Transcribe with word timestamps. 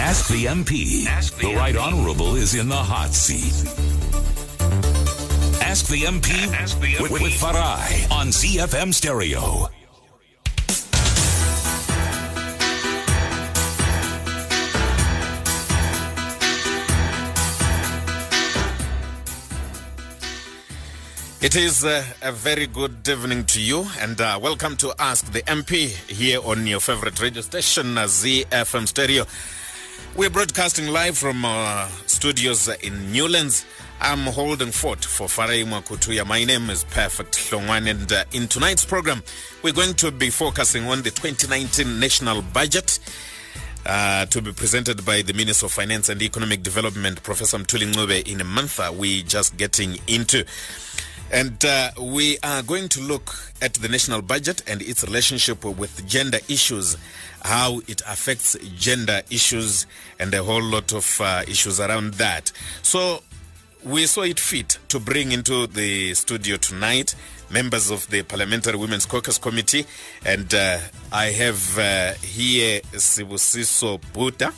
Ask 0.00 0.28
the 0.28 0.46
MP. 0.46 1.06
Ask 1.06 1.36
the 1.36 1.48
the 1.48 1.54
Right 1.56 1.76
Honourable 1.76 2.34
is 2.34 2.54
in 2.54 2.68
the 2.70 2.74
hot 2.74 3.12
seat. 3.12 3.52
Ask 5.62 5.88
the 5.88 6.04
MP, 6.04 6.32
Ask 6.54 6.80
the 6.80 6.96
with, 7.02 7.12
MP. 7.12 7.22
with 7.22 7.32
Farai 7.34 8.10
on 8.10 8.28
ZFM 8.28 8.94
Stereo. 8.94 9.68
It 21.42 21.54
is 21.56 21.84
uh, 21.84 22.04
a 22.22 22.32
very 22.32 22.66
good 22.66 23.06
evening 23.06 23.44
to 23.44 23.60
you, 23.60 23.86
and 23.98 24.18
uh, 24.18 24.38
welcome 24.42 24.78
to 24.78 24.94
Ask 24.98 25.30
the 25.32 25.42
MP 25.42 25.88
here 26.10 26.40
on 26.42 26.66
your 26.66 26.80
favorite 26.80 27.20
radio 27.20 27.42
station, 27.42 27.98
uh, 27.98 28.04
ZFM 28.04 28.88
Stereo. 28.88 29.26
We're 30.20 30.28
broadcasting 30.28 30.88
live 30.88 31.16
from 31.16 31.46
our 31.46 31.88
studios 32.04 32.68
uh, 32.68 32.74
in 32.82 33.10
Newlands. 33.10 33.64
I'm 34.02 34.26
holding 34.26 34.70
fort 34.70 35.02
for 35.02 35.28
Farai 35.28 35.64
Mwakutuya. 35.64 36.26
My 36.26 36.44
name 36.44 36.68
is 36.68 36.84
Perfect 36.84 37.38
Longwan, 37.50 37.88
and 37.88 38.12
uh, 38.12 38.24
in 38.30 38.46
tonight's 38.46 38.84
program, 38.84 39.22
we're 39.62 39.72
going 39.72 39.94
to 39.94 40.12
be 40.12 40.28
focusing 40.28 40.84
on 40.88 41.00
the 41.00 41.10
2019 41.10 41.98
national 41.98 42.42
budget. 42.42 42.98
Uh, 43.86 44.26
to 44.26 44.42
be 44.42 44.52
presented 44.52 45.06
by 45.06 45.22
the 45.22 45.32
Minister 45.32 45.64
of 45.64 45.72
Finance 45.72 46.10
and 46.10 46.20
Economic 46.20 46.62
Development, 46.62 47.22
Professor 47.22 47.56
Mtuli 47.56 48.28
in 48.30 48.42
a 48.42 48.44
month 48.44 48.78
uh, 48.78 48.92
we 48.94 49.22
just 49.22 49.56
getting 49.56 49.96
into. 50.06 50.44
And 51.32 51.64
uh, 51.64 51.90
we 52.00 52.38
are 52.42 52.62
going 52.62 52.88
to 52.90 53.00
look 53.00 53.36
at 53.62 53.74
the 53.74 53.88
national 53.88 54.22
budget 54.22 54.62
and 54.66 54.82
its 54.82 55.04
relationship 55.04 55.64
with 55.64 56.06
gender 56.06 56.38
issues, 56.48 56.96
how 57.42 57.80
it 57.86 58.02
affects 58.08 58.56
gender 58.76 59.22
issues, 59.30 59.86
and 60.18 60.34
a 60.34 60.42
whole 60.42 60.62
lot 60.62 60.92
of 60.92 61.20
uh, 61.20 61.42
issues 61.46 61.78
around 61.80 62.14
that. 62.14 62.50
So 62.82 63.22
we 63.84 64.06
saw 64.06 64.22
it 64.22 64.40
fit 64.40 64.78
to 64.88 64.98
bring 64.98 65.32
into 65.32 65.66
the 65.66 66.14
studio 66.14 66.56
tonight 66.56 67.14
members 67.50 67.90
of 67.90 68.08
the 68.10 68.22
Parliamentary 68.22 68.76
Women's 68.76 69.06
Caucus 69.06 69.38
Committee, 69.38 69.84
and 70.24 70.52
uh, 70.54 70.78
I 71.12 71.26
have 71.26 71.78
uh, 71.78 72.12
here 72.22 72.80
Sibusiso 72.92 74.00
Buta. 74.12 74.52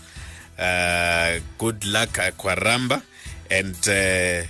Uh, 0.59 1.41
good 1.59 1.87
luck, 1.87 2.11
Akwaramba, 2.11 3.03
and 3.51 3.77
uh, 3.89 4.47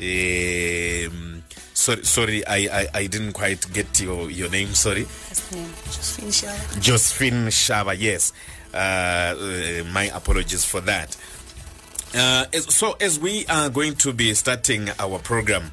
um, 0.00 1.39
sorry, 1.80 2.04
sorry, 2.04 2.46
I, 2.46 2.56
I, 2.56 2.86
I 2.94 3.06
didn't 3.06 3.32
quite 3.32 3.72
get 3.72 4.00
your, 4.00 4.30
your 4.30 4.50
name. 4.50 4.68
Sorry, 4.74 5.02
Josephine 6.80 7.46
Shaba. 7.48 7.96
Yes, 7.98 8.32
uh, 8.74 8.76
uh, 8.76 9.84
my 9.92 10.04
apologies 10.14 10.64
for 10.64 10.80
that. 10.82 11.16
Uh, 12.14 12.44
as- 12.52 12.72
so, 12.74 12.96
as 13.00 13.18
we 13.18 13.46
are 13.46 13.70
going 13.70 13.94
to 13.96 14.12
be 14.12 14.34
starting 14.34 14.88
our 14.98 15.18
program, 15.18 15.72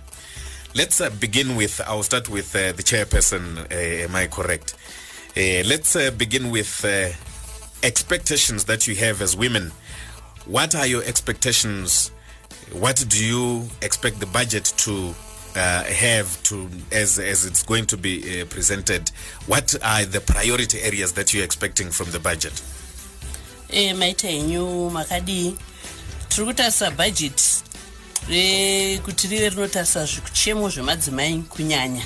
let's 0.75 1.01
uh, 1.01 1.09
begin 1.19 1.55
with. 1.55 1.81
I'll 1.85 2.03
start 2.03 2.29
with 2.29 2.55
uh, 2.55 2.71
the 2.71 2.83
chairperson. 2.83 3.69
Uh, 3.71 4.03
am 4.05 4.15
I 4.15 4.27
correct? 4.27 4.75
Uh, 5.35 5.61
let's 5.67 5.95
uh, 5.95 6.11
begin 6.11 6.49
with 6.51 6.83
uh, 6.85 7.09
expectations 7.85 8.63
that 8.65 8.87
you 8.87 8.95
have 8.95 9.21
as 9.21 9.35
women. 9.35 9.71
What 10.45 10.73
are 10.73 10.87
your 10.87 11.03
expectations? 11.03 12.11
What 12.71 13.03
do 13.07 13.23
you 13.23 13.69
expect 13.81 14.19
the 14.19 14.25
budget 14.25 14.73
to 14.77 15.13
uh, 15.57 15.83
have 15.83 16.29
to 16.43 16.69
as 16.91 17.19
as 17.19 17.45
it's 17.45 17.63
going 17.65 17.85
to 17.85 17.97
be 17.97 18.41
uh, 18.41 18.45
presented? 18.45 19.11
What 19.47 19.75
are 19.81 20.05
the 20.05 20.19
priority 20.21 20.79
areas 20.81 21.13
that 21.13 21.33
you're 21.33 21.43
expecting 21.45 21.91
from 21.91 22.11
the 22.11 22.19
budget? 22.19 22.53
e 23.69 23.93
maita 23.93 24.27
henyu 24.27 24.89
makadii 24.91 25.55
tiri 26.29 26.45
kutarisa 26.47 26.91
bhajeti 26.91 27.63
rekuti 28.29 29.27
rive 29.27 29.49
rinotarisa 29.49 30.05
zvikuchemo 30.05 30.69
zvemadzimai 30.69 31.43
kunyanya. 31.49 32.03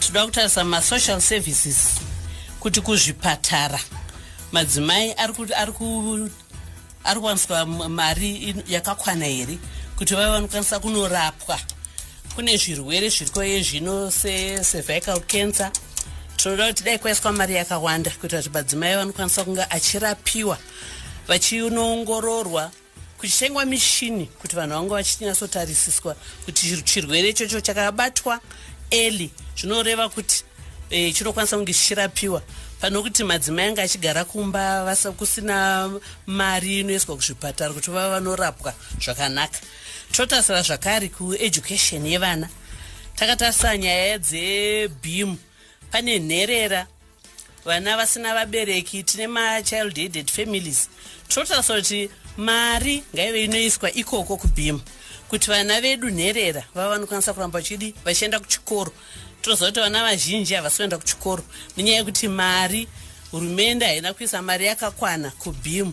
Tinoda 0.00 0.26
kutarisa 0.26 0.64
masocial 0.64 1.20
services 1.20 2.00
kuti 2.60 2.80
kuzvipatara. 2.80 3.80
Madzimai 4.52 5.12
ari 5.16 5.32
ku- 5.32 5.54
ari 5.56 5.72
ku- 5.72 6.30
ari 7.04 7.20
kuwaniswa 7.20 7.66
mari 7.88 8.54
yakakwana 8.68 9.24
here? 9.26 9.58
Kuti 9.96 10.14
vave 10.14 10.30
vanokwanisa 10.30 10.78
kunorapwa 10.80 11.60
kune 12.38 12.56
zvirwere 12.56 13.08
zvirikoye 13.10 13.62
zvino 13.62 14.10
secervical 14.10 15.20
cancer. 15.26 15.70
Tinoda 16.36 16.68
kuti 16.68 16.84
dai 16.84 16.98
kwaiswa 16.98 17.32
mari 17.32 17.54
yakawanda 17.54 18.10
kuitira 18.10 18.42
kuti 18.42 18.50
madzimai 18.54 18.96
vanokwanisa 18.96 19.44
kunge 19.44 19.62
achirapiwa 19.70 20.58
vachinoongororwa 21.28 22.70
kuchitengwa 23.18 23.64
mishini 23.64 24.26
kuti 24.26 24.56
vanhu 24.56 24.74
vange 24.76 24.94
vachinyatsotarisiswa 24.94 26.14
kuti 26.44 26.66
chir- 26.66 26.82
chirwere 26.84 27.28
ichocho 27.28 27.60
chakabatwa 27.60 28.40
eli 28.90 29.30
zvinoreva 29.56 30.08
kuti 30.08 30.44
e, 30.90 31.12
chinokwanisa 31.12 31.56
kunge 31.56 31.72
chichirapiwa. 31.74 32.42
Pano 32.80 33.02
kuti 33.02 33.24
madzimai 33.24 33.66
anga 33.66 33.82
achigara 33.82 34.24
kumba 34.24 34.96
kusina 35.16 35.90
mari 36.26 36.80
inoiswa 36.80 37.16
kuzvipatara 37.16 37.74
kuti 37.74 37.90
vava 37.90 38.10
vanorapwa 38.20 38.74
zvakanaka 39.04 39.58
totarisira 40.12 40.62
zvakare 40.62 41.08
kueducation 41.08 42.06
yevana. 42.06 42.48
Takatarisa 43.16 43.76
nyaya 43.76 44.18
dzebhim 44.18 45.36
pane 45.90 46.18
nherera. 46.18 46.86
Vana 47.64 47.96
vasina 47.96 48.34
vabereki 48.34 49.04
tine 49.04 49.26
machild 49.26 49.98
aided 49.98 50.30
families. 50.30 50.88
Totarisa 51.28 51.74
kuti 51.74 52.10
mari 52.36 53.02
ngaive 53.14 53.44
inoiswa 53.44 53.92
ikoko 53.92 54.36
kubhim 54.36 54.80
kuti 55.28 55.50
vana 55.50 55.80
vedu 55.80 56.10
nherera 56.10 56.64
vava 56.74 56.88
vanokwanisa 56.88 57.34
kuramba 57.34 57.58
vachidi 57.58 57.94
vachienda 58.04 58.40
kuchikoro. 58.40 58.92
Toziva 59.42 59.66
kuti 59.66 59.80
vana 59.80 60.02
vazhinji 60.02 60.54
havasi 60.54 60.76
kuenda 60.76 60.98
kuchikoro. 60.98 61.44
Nenyaya 61.76 61.98
yekuti 61.98 62.28
mari 62.28 62.88
hurumende 63.30 63.86
haina 63.86 64.14
kuisa 64.14 64.42
mari 64.42 64.66
yakakwana 64.66 65.30
kubhim 65.30 65.92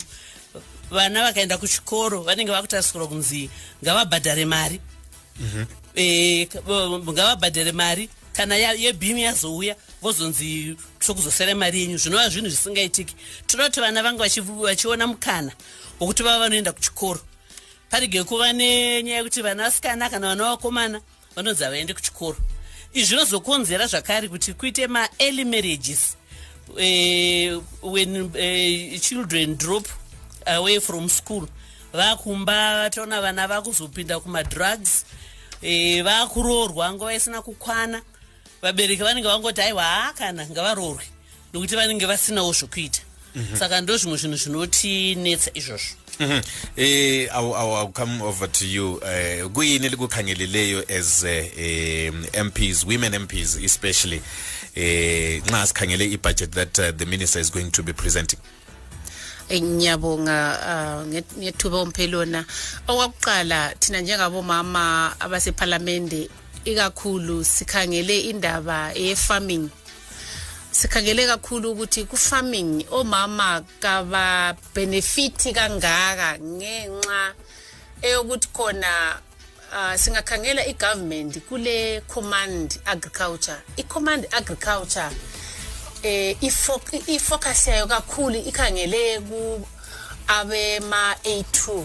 vana 0.96 1.24
vakaenda 1.24 1.58
kuchikoro 1.58 2.22
vanenge 2.24 2.52
vakutarisirwa 2.52 3.08
kunzi 3.08 3.50
ngavabhadhare 3.84 4.46
mari. 4.46 4.80
Eh, 5.96 6.48
ka- 6.48 6.62
vo- 6.62 7.00
ngavabhadhare 7.14 7.72
mari 7.72 8.10
kana 8.34 8.56
yebhimu 8.56 9.20
yazouya 9.20 9.76
vozonzi 10.02 10.76
tokuzosera 11.00 11.56
mari 11.56 11.80
yenyu. 11.82 11.98
Zvinova 11.98 12.30
zvinhu 12.30 12.50
zvisingaitiki. 12.50 13.16
Toda 13.48 13.64
kuti 13.70 13.80
vana 13.82 14.04
vange 14.04 14.20
vachi- 14.24 14.42
vachiona 14.42 15.08
mukana 15.08 15.52
wokuti 16.00 16.24
vava 16.24 16.40
vanoenda 16.40 16.72
kuchikoro. 16.74 17.20
Parege 17.90 18.24
kuva 18.24 18.54
nenyaya 18.54 19.18
yekuti 19.24 19.42
vana 19.42 19.64
vasikana 19.64 20.10
kana 20.10 20.28
vana 20.28 20.44
vakomana 20.56 21.02
vanonzi 21.36 21.64
havaende 21.64 21.94
kuchikoro. 21.94 22.38
Izvi 22.94 23.06
zvinozokonzera 23.08 23.88
zvakare 23.88 24.28
kuti 24.28 24.54
kuite 24.54 24.88
maearly 24.88 25.46
marriages 25.46 26.16
eh, 26.78 27.60
when 27.84 28.32
eh, 28.36 29.00
children 29.02 29.56
drop 29.58 29.88
away 30.46 30.80
from 30.80 31.10
school. 31.10 31.48
Vakumba 31.94 32.84
vataona 32.84 33.22
vana 33.22 33.48
vakuzopinda 33.48 34.20
kumadrugs 34.20 35.06
eh, 35.62 36.04
vakuroorwa 36.04 36.94
nguva 36.94 37.14
isina 37.14 37.42
kukwana. 37.42 38.02
Vabereki 38.62 39.04
vanenge 39.04 39.28
vangoti 39.28 39.62
aiwa 39.62 39.84
haa 39.84 40.14
kana 40.14 40.48
ngavaroorwe. 40.48 41.04
Nokuti 41.54 41.76
vanenge 41.76 42.06
vasinawo 42.06 42.54
zvokuita. 42.54 43.02
Saka 43.60 43.82
ndo 43.82 43.98
zvimwe 43.98 44.18
zvinhu 44.18 44.38
zvinotinetsa 44.38 45.52
izvozvo. 45.54 45.96
Mhm. 46.20 46.42
Eh, 46.78 47.28
I'll, 47.34 47.54
I'll, 47.54 47.76
I'll 47.76 47.92
come 47.92 48.22
over 48.22 48.48
to 48.48 48.66
you. 48.66 49.02
Eh, 49.04 49.46
kuyini 49.54 49.90
likukhangeleleyo 49.90 50.84
as 50.90 51.24
uh, 51.24 51.30
um, 51.30 52.48
MPs, 52.48 52.86
women 52.86 53.14
MPs 53.14 53.58
especially, 53.64 54.22
eh, 54.76 55.42
nxa 55.46 55.68
sikhangele 55.68 56.06
i-budget 56.06 56.52
that 56.52 56.80
uh, 56.80 56.92
the 56.92 57.06
minister 57.06 57.40
is 57.42 57.50
going 57.52 57.72
to 57.72 57.84
be 57.84 57.94
presenting. 57.94 58.40
Ngiyabonga 59.52 60.38
nge- 61.06 61.38
ngethuba 61.38 61.82
umphelona 61.82 62.46
okwakuqala 62.88 63.76
thina 63.80 64.02
njengabomama 64.02 65.14
abasephalamende 65.20 66.30
ikakhulu 66.66 67.46
sikhangele 67.46 68.20
indaba 68.32 68.92
ye-farming. 68.94 69.70
Sikhangele 70.72 71.28
kakhulu 71.28 71.72
ukuthi 71.72 72.04
ku-farming 72.10 72.86
omama 72.92 73.62
kababhenefithi 73.80 75.54
kangaka 75.54 76.40
ngenxa 76.42 77.34
eyokuthi 78.02 78.48
khona 78.50 79.22
uh, 79.72 79.94
singakhangela 79.96 80.66
i-government 80.66 81.38
kule 81.48 82.02
command 82.08 82.80
agriculture. 82.86 83.62
I-command 83.78 84.26
agriculture 84.34 85.12
eh 86.06 86.36
ifo- 86.42 86.82
ifocus 87.08 87.68
yayo 87.68 87.88
kakhulu 87.88 88.38
ikhangele 88.40 89.20
ku 89.20 89.68
abema 90.28 91.16
A2 91.24 91.84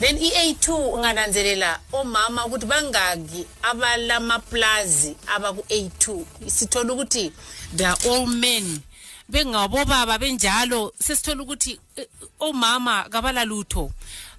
then 0.00 0.16
i-A2 0.18 0.72
ungananzelela 0.94 1.80
omama 1.92 2.46
ukuthi 2.46 2.66
bangaki 2.66 3.46
abalamaplazi 3.62 5.16
abaku-A2 5.26 6.24
sithola 6.46 6.92
ukuthi 6.92 7.32
they 7.76 7.86
are 7.86 7.98
all 8.10 8.26
men. 8.26 8.80
Bengabobaba 9.28 10.18
benjalo 10.18 10.92
sesithola 11.02 11.42
ukuthi 11.42 11.78
eh, 11.96 12.06
omama 12.40 13.04
kabala 13.08 13.44
lutho 13.44 13.90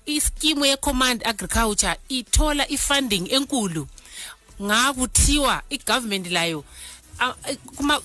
iskimu 0.06 0.66
ye-command 0.66 1.28
agriculture 1.28 1.96
ithola 2.10 2.68
i-funding 2.70 3.28
enkulu. 3.32 3.88
Ngakuthiwa 4.62 5.62
i-government 5.70 6.28
layo 6.32 6.64
a- 7.20 7.56
kuma, 7.78 8.00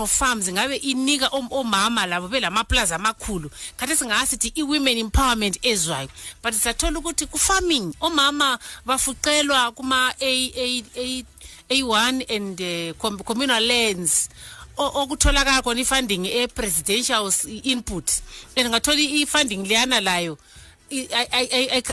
of 0.00 0.10
farms 0.10 0.48
ngabe 0.48 0.76
inika 0.76 1.28
om- 1.32 1.48
omama 1.50 2.06
labo 2.06 2.28
belamaplaza 2.28 2.96
amakhulu. 2.96 3.50
Khathi 3.76 3.96
singasithi 3.96 4.52
i-women 4.56 4.98
empowerment 4.98 5.58
ezwayo. 5.62 6.08
But 6.42 6.54
sathola 6.54 6.98
ukuthi 7.00 7.26
ku-farming 7.30 7.94
omama 8.00 8.58
bafuqelwa 8.86 9.74
kuma 9.74 10.12
A- 10.20 10.52
A- 10.56 10.84
A- 10.96 11.24
a1 11.70 12.30
and 12.30 12.60
uh, 12.60 12.92
com- 12.98 13.18
communal 13.18 13.62
lands. 13.62 14.28
Okutholakala 14.76 15.62
khona 15.62 15.80
i-funding 15.80 16.24
e-presidential 16.26 17.30
input. 17.64 18.20
And 18.56 18.68
ngathola 18.68 18.98
i-funding 18.98 19.64
leyana 19.66 20.00
layo 20.00 20.38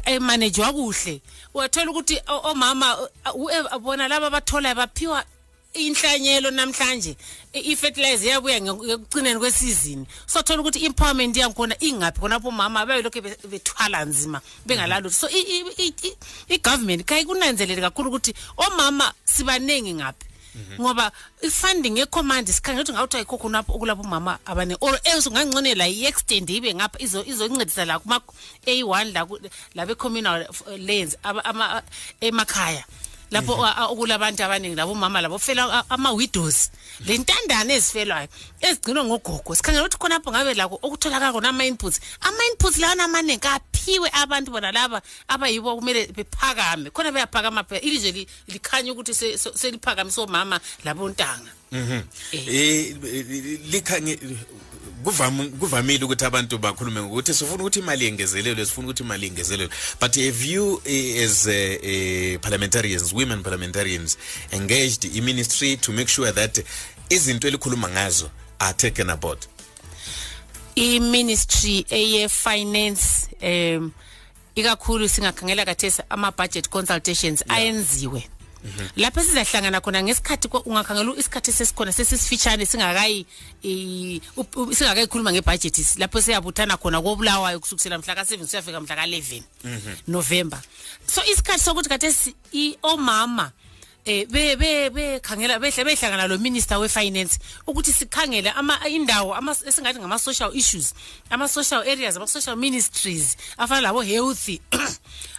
ayimanejwa 0.06 0.74
kuhle. 0.74 1.22
Uyathola 1.54 1.92
ukuthi 1.92 2.22
omama 2.28 2.98
bona 3.81 4.07
laba 4.07 4.28
abatholayo 4.28 4.75
baphiwa 4.75 5.24
inhlanyelo 5.77 6.51
namhlanje 6.51 7.15
i- 7.53 7.71
i-fertilizer 7.71 8.29
yabuya 8.29 8.59
nge- 8.59 8.91
ekugcineni 8.94 9.39
kwesizini. 9.39 10.06
Sothola 10.25 10.62
ukuthi 10.62 10.79
i-empowerment 10.79 11.38
yankhona 11.38 11.75
ingaphi 11.79 12.19
khonapho 12.19 12.47
omama 12.50 12.85
bayelokhu 12.85 13.21
be- 13.21 13.38
bethwala 13.47 14.06
nzima 14.06 14.41
bengalalutho 14.65 15.13
so 15.15 15.27
i- 15.29 15.47
i- 15.56 15.74
i- 15.77 15.94
i- 16.07 16.18
i-government 16.56 17.06
kayikunanzelele 17.06 17.81
kakhulu 17.81 18.09
ukuthi 18.09 18.33
omama 18.57 19.13
sibaningi 19.25 19.94
ngaphi. 19.94 20.25
Ngoba 20.81 21.12
i-funding 21.44 21.97
ye-command 21.97 22.47
sikhangela 22.50 22.81
ukuthi 22.81 22.94
ngawuthi 22.94 23.18
ayikho 23.18 23.38
khonapho 23.38 23.74
okulapho 23.77 24.01
umama 24.01 24.39
abane 24.45 24.75
or 24.81 25.00
else 25.06 25.29
ungangconela 25.29 25.85
i-extend 25.88 26.50
ibe 26.50 26.74
ngapha 26.74 26.97
izo- 27.00 27.21
izoncedisa 27.29 27.85
la 27.85 28.00
kuma-a 28.00 28.83
one 28.83 29.12
la 29.13 29.25
ku- 29.25 29.38
la 29.75 29.85
be-communal 29.85 30.47
uh, 30.50 30.77
lands 30.81 31.15
aba- 31.24 31.45
ama- 31.45 31.83
emakhaya. 32.21 32.83
lapho 33.31 33.53
okulabantu 33.91 34.44
abaningi 34.44 34.75
labo 34.75 34.95
mama 34.95 35.21
labo 35.21 35.39
fela 35.39 35.83
ama 35.89 36.12
widows 36.12 36.71
lentandane 37.06 37.74
ezifelwayo 37.74 38.27
ezigcinwa 38.62 39.03
ngogogo 39.03 39.56
sikhangela 39.56 39.85
ukuthi 39.85 39.97
khona 39.97 40.15
lapho 40.15 40.31
ngabe 40.31 40.53
lako 40.53 40.79
okutholakala 40.81 41.33
kona 41.33 41.50
ama 41.50 41.65
inputs 41.65 42.00
ama 42.21 42.41
inputs 42.51 42.77
lawo 42.77 43.01
amaningi 43.01 43.47
aphiwe 43.47 44.09
abantu 44.13 44.51
bona 44.51 44.71
laba 44.71 45.01
abayibo 45.27 45.75
kumele 45.75 46.07
bephakame. 46.07 46.89
Khona 46.91 47.12
beyaphakama 47.12 47.63
phela. 47.63 47.81
Ilizwe 47.81 48.27
likhanya 48.47 48.91
ukuthi 48.91 49.13
seliphakame 49.13 50.12
somama 50.12 50.59
labontanga 50.83 51.51
mhm. 51.71 52.01
Eh. 52.31 52.95
Likhange 53.71 54.19
kuvamile 55.59 56.06
ukuthi 56.06 56.25
abantu 56.25 56.57
bakhulume 56.57 57.01
ngokuthi 57.01 57.33
sifuna 57.33 57.63
ukuthi 57.63 57.80
imali 57.80 58.06
yengezelelwe 58.06 58.65
sifuna 58.65 58.88
ukuthi 58.88 59.04
imali 59.04 59.25
yengezelelwe 59.25 59.74
but 60.01 60.15
have 60.15 60.45
you 60.45 60.81
eh, 60.86 61.24
as 61.25 61.45
uh, 61.45 61.54
uh, 61.54 62.42
parliamentarians 62.42 63.13
women 63.13 63.44
parliamentarians 63.44 64.18
engaged 64.51 65.15
i-ministry 65.15 65.77
to 65.77 65.92
make 65.92 66.07
sure 66.07 66.31
that 66.31 66.63
izinto 67.09 67.48
elikhuluma 67.48 67.89
ngazo 67.89 68.30
are 68.59 68.74
taken 68.74 69.09
aboard. 69.09 69.45
I-ministry 70.75 71.86
eye-finance 71.89 73.30
um 73.42 73.92
ikakhulu 74.56 75.10
singakhangela 75.10 75.65
kathesi 75.65 76.01
ama-budget 76.10 76.69
consultations 76.69 77.44
ayenziwe. 77.48 78.30
Lapho 78.95 79.21
sizahlangana 79.24 79.81
khona 79.81 80.04
ngesikhathi 80.04 80.48
ungakhangela 80.65 81.12
isikhathi 81.18 81.51
sesikhona 81.51 81.92
sesisifitshane 81.92 82.65
singakayi 82.65 83.25
singakayikhuluma 84.77 85.31
ngebhajethi 85.31 86.00
lapho 86.00 86.21
siyabuthana 86.21 86.77
khona 86.77 87.01
kobulawayo 87.01 87.59
kusukisela 87.59 87.98
mhla 87.98 88.15
ka-seven 88.15 88.48
siyafika 88.48 88.80
mhla 88.81 88.95
ka-eleven 88.95 89.44
november. 90.07 90.59
So 91.07 91.21
isikhathi 91.24 91.63
sokuthi 91.63 92.33
i- 92.54 92.77
omama 92.83 93.51
eh 94.07 94.25
be 94.25 94.56
be 94.56 94.89
bekhangela 94.89 95.59
behle 95.59 95.83
behlangana 95.83 96.27
lo 96.27 96.38
minister 96.38 96.80
we-finance 96.80 97.39
ukuthi 97.68 97.94
sikhangele 97.94 98.50
ama 98.56 98.80
indawo 98.88 99.36
ama- 99.36 99.56
esingathi 99.68 100.00
ngama-social 100.00 100.56
issues 100.56 100.94
ama-social 101.30 101.81
areas 101.83 102.15
ama-social 102.15 102.56
ministries 102.56 103.36
afana 103.57 103.81
labo 103.81 104.04
eh, 104.04 104.21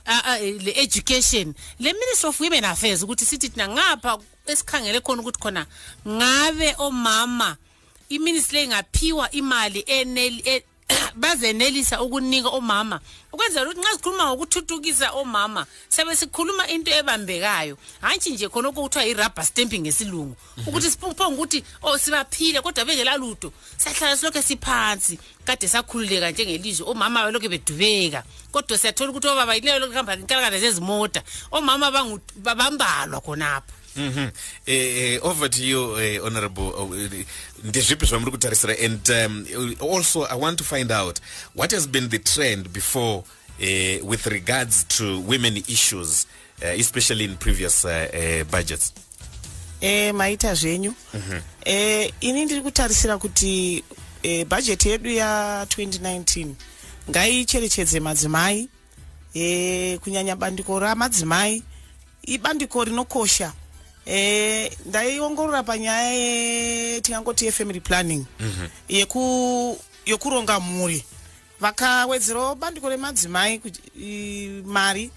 le 0.65 0.73
education 0.77 1.55
le 1.81 1.93
ministry 1.93 2.29
of 2.29 2.41
women 2.41 2.65
affairs 2.65 3.03
ukuthi 3.03 3.25
sithi 3.25 3.49
thina 3.49 3.69
ngapha 3.69 4.19
esikhangele 4.47 5.01
khona 5.01 5.23
ukuthi 5.23 5.41
khona 5.41 5.67
ngabe 6.09 6.75
omama 6.79 7.57
iministry 8.09 8.65
ingaphiwa 8.65 9.31
imali 9.31 9.85
e- 10.45 10.65
bazenelisa 11.15 12.03
ukunika 12.03 12.49
omama 12.49 13.01
ukwenzela 13.33 13.67
ukuthi 13.67 13.81
nxa 13.81 13.93
sikhuluma 13.93 14.27
ngokuthuthukisa 14.27 15.11
omama 15.13 15.67
sebe 15.89 16.17
sikhuluma 16.17 16.69
into 16.69 16.91
ebambekayo. 16.91 17.79
Hantshi 18.01 18.31
nje 18.31 18.49
khonokho 18.49 18.83
kuthiwa 18.83 19.07
i-rubber 19.07 19.45
stamping 19.45 19.81
ngesilungu. 19.81 20.37
Ukuthi 20.67 20.91
siphonga 20.91 21.29
ukuthi 21.29 21.65
o 21.83 21.99
sibaphile 21.99 22.61
kodwa 22.61 22.85
bengelalutho. 22.85 23.53
Siyahlala 23.77 24.17
silokhu 24.17 24.43
siphansi. 24.43 25.19
Kade 25.45 25.69
sakhululeka 25.69 26.31
njengelizwe 26.31 26.87
omama 26.89 27.25
balokhu 27.25 27.49
bedubeka. 27.49 28.25
Kodwa 28.53 28.79
siyathola 28.79 29.11
ukuthi 29.11 29.29
obaba 29.29 29.57
ilelo 29.57 29.79
lokhu 29.79 29.95
hamba 29.95 30.15
inkalakala 30.15 30.59
zezimota. 30.59 31.23
Omama 31.51 31.91
bambalwa 32.37 33.21
khonapho. 33.21 33.79
Mhm. 33.99 34.31
Eh, 34.67 35.15
eh, 35.15 35.21
over 35.23 35.49
to 35.49 35.63
you 35.65 35.99
eh, 35.99 36.21
honorable 36.23 36.73
oh, 36.77 36.95
eh, 36.95 37.25
ndezvipi 37.65 38.07
zvamuri 38.07 38.31
kutarisira 38.31 38.75
and 38.85 39.09
um, 39.11 39.47
also 39.93 40.27
i 40.27 40.41
want 40.41 40.59
to 40.59 40.65
find 40.65 40.93
out 40.93 41.21
what 41.57 41.73
has 41.73 41.89
been 41.89 42.09
the 42.09 42.19
trend 42.19 42.69
before 42.69 43.23
uh, 43.61 44.09
with 44.09 44.27
regards 44.27 44.85
to 44.89 45.21
women 45.21 45.57
issues 45.57 46.27
uh, 46.63 46.67
especially 46.67 47.25
in 47.25 47.37
previous 47.37 47.85
uh, 47.85 47.91
uh, 47.91 48.45
budgets. 48.51 48.93
E, 49.81 50.13
maita 50.13 50.55
zvenyu. 50.55 50.95
E, 51.65 52.13
ini 52.21 52.45
ndiri 52.45 52.61
kutarisira 52.61 53.19
kuti 53.19 53.85
e, 54.23 54.45
bhajeti 54.45 54.89
yedu 54.89 55.11
ya2019 55.11 56.47
ngaicherechedze 57.11 58.01
madzimai. 58.01 58.69
E, 59.35 59.99
kunyanya 59.99 60.37
bandiko 60.37 60.79
ramadzimai 60.79 61.63
ibandiko 62.23 62.85
rinokosha 62.85 63.53
e, 64.09 64.71
ndaiongorora 64.87 65.63
panyaya 65.63 66.13
ye 66.13 67.01
tingangoti 67.01 67.45
yefamily 67.45 67.81
planning. 67.81 68.25
Yeku 68.89 69.79
yokuronga 70.07 70.61
mhuri 70.61 71.05
vakawedzerawo 71.61 72.55
bandiko 72.55 72.89
remadzimai 72.89 73.61
mari. 74.65 75.11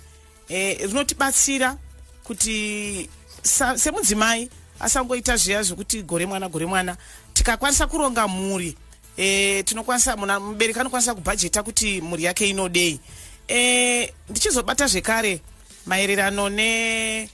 E, 0.50 0.74
rinotibatsira 0.74 1.78
kuti 2.24 3.10
sa- 3.44 3.78
semudzimai 3.78 4.50
asangoita 4.80 5.38
zviya 5.38 5.64
zvekuti 5.64 6.04
gore 6.04 6.26
mwana 6.26 6.50
gore 6.50 6.66
mwana. 6.66 6.98
Tikakwanisa 7.34 7.88
kuronga 7.88 8.28
mhuri 8.28 8.76
e, 9.18 9.64
tinokwanisa 9.64 10.18
muna 10.18 10.40
mubereki 10.40 10.80
anokwanisa 10.80 11.16
kubhajeta 11.16 11.64
kuti 11.64 12.02
mhuri 12.02 12.24
yake 12.24 12.50
inodei. 12.50 13.00
E, 13.48 14.14
ndichizobata 14.30 14.88
zvekare 14.88 15.40
maererano 15.86 16.50
ne 16.50 17.30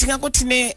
tingangoti 0.00 0.44
ne- 0.44 0.76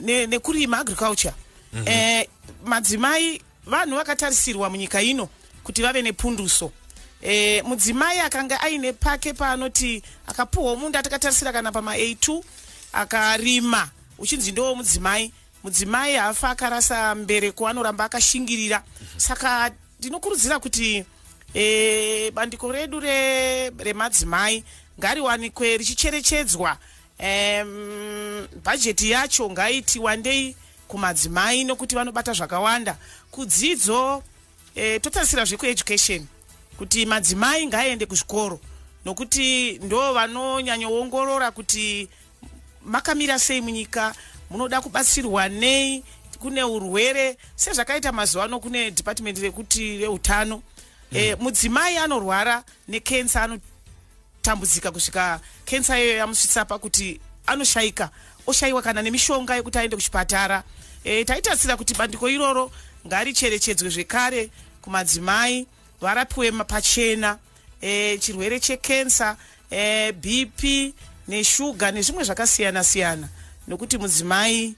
ne- 0.00 0.26
nekurima 0.26 0.78
agriculture 0.78 1.34
mm 1.72 1.82
-hmm. 1.82 1.88
eh, 1.90 2.28
madzimai 2.64 3.40
vanhu 3.66 3.96
vakatarisirwa 3.96 4.70
munyika 4.70 5.02
ino 5.02 5.28
kuti 5.64 5.82
vave 5.82 6.02
nepunduso. 6.02 6.72
Eh, 7.22 7.64
mudzimai 7.64 8.20
akanga 8.20 8.60
aine 8.60 8.92
pake 8.92 9.32
paanoti 9.32 10.02
akapuhwa 10.26 10.76
munda 10.76 11.02
takatarisira 11.02 11.52
kana 11.52 11.72
pama 11.72 11.96
a2 11.96 12.42
akarima. 12.92 13.90
Uchinzi 14.18 14.52
ndowo 14.52 14.74
mudzimai. 14.74 15.32
Mudzimai 15.64 16.14
hafa 16.16 16.50
akarasa 16.50 17.14
mbereko 17.14 17.68
anoramba 17.68 18.04
akashingirira. 18.04 18.82
Saka 19.16 19.70
ndinokurudzira 19.98 20.58
kuti 20.60 21.04
e, 21.54 22.30
bandiko 22.30 22.72
redu 22.72 23.00
re- 23.00 23.70
remadzimai 23.70 24.64
ngariwanikwe 25.00 25.76
richicherechedzwa 25.76 26.78
em, 27.18 28.46
bhajeti 28.64 29.10
yacho 29.10 29.50
ngaiti 29.50 29.98
wandei 29.98 30.56
kumadzimai 30.88 31.64
nokuti 31.64 31.94
vanobata 31.94 32.32
zvakawanda 32.32 32.96
kudzidzo 33.30 34.22
e, 34.74 34.98
totarisira 34.98 35.44
zvekueducation 35.44 36.26
kuti 36.78 37.06
madzimai 37.06 37.66
ngaaende 37.66 38.06
kuzvikoro 38.06 38.60
nokuti 39.04 39.78
ndo 39.78 40.12
vanonyanyoongorora 40.12 41.50
kuti 41.50 42.08
makamira 42.84 43.38
sei 43.38 43.60
munyika 43.60 44.14
munoda 44.50 44.80
kubatsirwa 44.80 45.48
nei 45.48 46.04
kune 46.38 46.64
urwere 46.64 47.36
sezvakaita 47.56 48.12
mazuva 48.12 48.44
ano 48.44 48.60
kune 48.60 48.90
department 48.90 49.38
rekuti 49.38 49.98
reutano 49.98 50.56
mm. 50.56 51.18
e, 51.18 51.34
mudzimai 51.34 51.96
anorwara 51.96 52.64
nekensa 52.88 53.58
anotambudzika 54.44 54.90
kusvika 54.92 55.40
kensa 55.64 55.98
iyoyo 55.98 56.16
yamusvitsa 56.16 56.64
pakuti 56.64 57.20
anoshayika 57.46 58.10
oshayiwa 58.46 58.82
kana 58.82 59.02
nemishonga 59.02 59.56
yekuti 59.56 59.78
aende 59.78 59.96
kuchipatara. 59.96 60.62
E, 61.04 61.24
taitarisira 61.24 61.76
kuti 61.76 61.94
bandiko 61.94 62.28
iroro 62.28 62.70
ngaricherechedzwe 63.06 63.88
zvekare 63.90 64.50
kumadzimai 64.82 65.66
varapiwe 66.00 66.52
pachena 66.64 67.38
e, 67.80 68.18
chirwere 68.18 68.60
chekensa 68.60 69.36
e, 69.70 70.12
bp 70.12 70.94
neshuga 71.28 71.90
nezvimwe 71.90 72.24
zvakasiyana 72.24 72.84
siyana. 72.84 73.28
Nokuti 73.68 73.98
mudzimai 73.98 74.74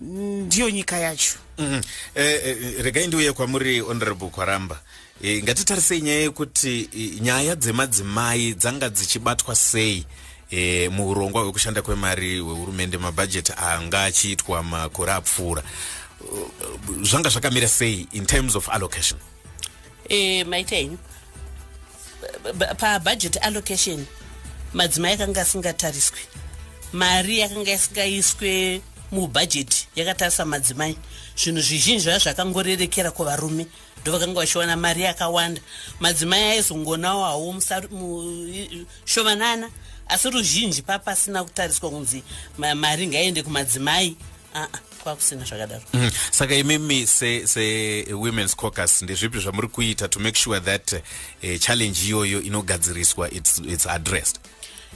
mm, 0.00 0.46
ndiyo 0.46 0.70
nyika 0.70 0.96
yacho. 0.96 1.38
Mhm. 1.58 1.80
Eh, 2.14 2.40
eh, 2.44 2.84
regai 2.84 3.06
ndiuye 3.06 3.32
kwamuri 3.32 3.80
honorable 3.80 4.28
kwaramba 4.28 4.80
Eh, 5.22 5.42
ngatitarisei 5.42 6.00
nyaya 6.00 6.20
yekuti 6.20 6.88
eh, 6.92 7.20
nyaya 7.20 7.56
dzemadzimai 7.56 8.54
dzanga 8.54 8.88
dzichibatwa 8.88 9.56
sei 9.56 10.06
e, 10.50 10.88
muurongwa 10.88 11.42
hwekushanda 11.42 11.82
kwemari 11.82 12.38
hwehurumende 12.38 12.98
mabhajeti 12.98 13.52
anga 13.56 14.04
achiitwa 14.04 14.62
makore 14.62 15.12
apfuura? 15.12 15.62
Zvanga 17.02 17.30
zvakamira 17.30 17.68
sei 17.68 18.06
in 18.12 18.26
terms 18.26 18.56
of 18.56 18.68
allocation? 18.68 19.20
E, 20.08 20.44
maita 20.44 20.76
henyu 20.76 20.98
pabudget 22.78 23.36
allocation 23.42 24.06
madzimai 24.74 25.12
akanga 25.12 25.40
asingatariswi 25.40 26.20
mari 26.92 27.38
yakanga 27.38 27.72
isingaiswe 27.72 28.80
mubhajeti 29.12 29.88
yakatarisa 29.96 30.44
madzimai. 30.44 30.96
Zvinhu 31.36 31.60
zvizhinji 31.60 32.00
zvaa 32.00 32.18
zvakangorerekera 32.18 33.10
kuvarume 33.10 33.66
ndo 34.02 34.12
vakanga 34.12 34.40
vachiwana 34.40 34.76
mari 34.76 35.02
yakawanda 35.02 35.60
madzimai 36.00 36.42
aizongonawo 36.42 37.24
hawo 37.24 37.60
shomanana 39.04 39.70
asi 40.08 40.30
ruzhinji 40.30 40.82
papasina 40.82 41.44
kutariswa 41.44 41.90
kunzi 41.90 42.22
ma- 42.58 42.74
mari 42.74 43.06
ngaiende 43.06 43.42
kumadzimai 43.42 44.16
aa 44.54 44.68
kwakusina 45.02 45.44
zvakadaro 45.44 45.82
Mhm. 45.94 46.10
saka 46.30 46.54
imimi 46.54 47.06
sewomen's 47.06 48.56
caucus 48.56 49.02
ndezvipi 49.02 49.38
zvamuri 49.38 49.68
kuita 49.68 50.08
to 50.08 50.20
make 50.20 50.38
sure 50.38 50.60
that 50.60 50.92
uh, 50.92 51.58
challenge 51.60 52.00
iyoyo 52.06 52.42
inogadziriswa 52.42 53.30
it's, 53.30 53.58
it's 53.68 53.86
addressed 53.86 54.38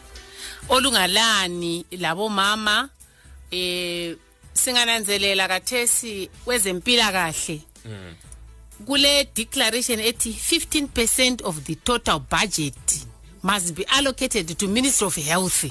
olungalani 0.68 1.84
labomama 1.90 2.88
eh 3.50 4.16
singananzelela 4.52 5.48
kathesi 5.48 6.30
kwezempilakahle. 6.44 7.60
Kule 8.86 9.28
declaration 9.34 10.00
ethi 10.00 10.32
15% 10.32 11.44
of 11.44 11.60
the 11.64 11.74
total 11.74 12.18
budget 12.20 13.06
must 13.42 13.72
be 13.74 13.84
allocated 13.84 14.56
to 14.58 14.68
ministry 14.68 15.06
of 15.06 15.16
health. 15.16 15.64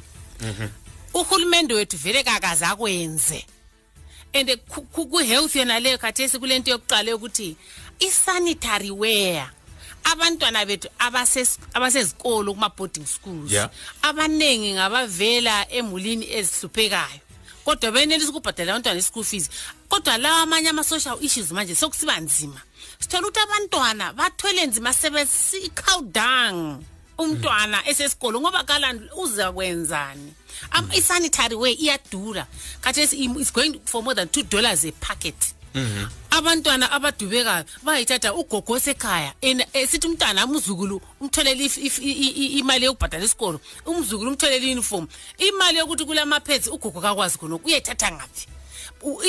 Uhulumende 1.14 1.74
wethu 1.74 1.98
vele 1.98 2.24
kakaze 2.24 2.66
akwenze. 2.66 3.46
And 4.34 4.50
ku- 4.70 4.82
ku- 4.94 5.08
ku-health 5.08 5.56
yona 5.56 5.80
leyo 5.80 5.98
khathesi 5.98 6.40
kule 6.40 6.60
nto 6.60 6.72
yokuqala 6.72 7.10
yokuthi 7.12 7.56
i-sanitary 8.00 8.92
wear. 8.92 9.50
Abantwana 10.04 10.66
bethu 10.66 10.88
abasezikolo 11.74 12.54
kuma-boarding 12.54 13.06
schools 13.06 13.52
abaningi 14.02 14.74
ngabavela 14.74 15.66
emulini 15.72 16.26
ezihluphekayo. 16.32 17.20
Kodwa 17.66 17.92
benelisa 17.92 18.30
ukubhadala 18.30 18.72
abantwana 18.74 19.00
i-school 19.00 19.24
fees 19.24 19.50
kodwa 19.90 20.18
lawa 20.18 20.42
amanye 20.42 20.70
ama-social 20.70 21.18
issues 21.22 21.52
manje 21.52 21.76
sokusiba 21.76 22.20
nzima. 22.20 22.62
Sithola 23.00 23.28
ukuthi 23.28 23.40
abantwana 23.40 24.14
bathwele 24.14 24.66
nzima 24.68 24.94
sebesikhawdang 24.94 26.80
umntwana 27.20 27.84
esesikolo 27.88 28.40
ngoba 28.42 28.64
kalani 28.64 29.10
uza 29.18 29.52
kwenzani? 29.52 30.34
Am- 30.72 30.92
i-sanitary 30.92 31.56
way 31.56 31.74
iyadura. 31.74 32.48
Khathesi 32.82 33.26
it's 33.40 33.52
going 33.52 33.80
for 33.86 34.02
more 34.04 34.16
than 34.16 34.28
two 34.30 34.44
dollars 34.44 34.86
a 34.86 34.92
packet. 34.92 35.36
Abantwana 36.32 36.92
abadubekayo 36.92 37.66
bayithatha 37.84 38.34
ugogo 38.34 38.74
osekhaya 38.74 39.34
and 39.44 39.66
esithi 39.74 40.08
umntwana 40.08 40.46
umzukulu 40.46 41.02
umtholele 41.22 41.66
imali 42.60 42.86
yokubhadala 42.86 43.26
isikolo 43.26 43.60
umzukulu 43.86 44.32
umtholele 44.32 44.66
i-uniform. 44.68 45.08
Imali 45.38 45.78
yokuthi 45.78 46.06
kula 46.06 46.26
mapheds 46.26 46.68
ugogo 46.68 47.02
kakwazi 47.02 47.38
khonoko 47.38 47.68
uyayithatha 47.68 48.12
ngaphi. 48.12 48.48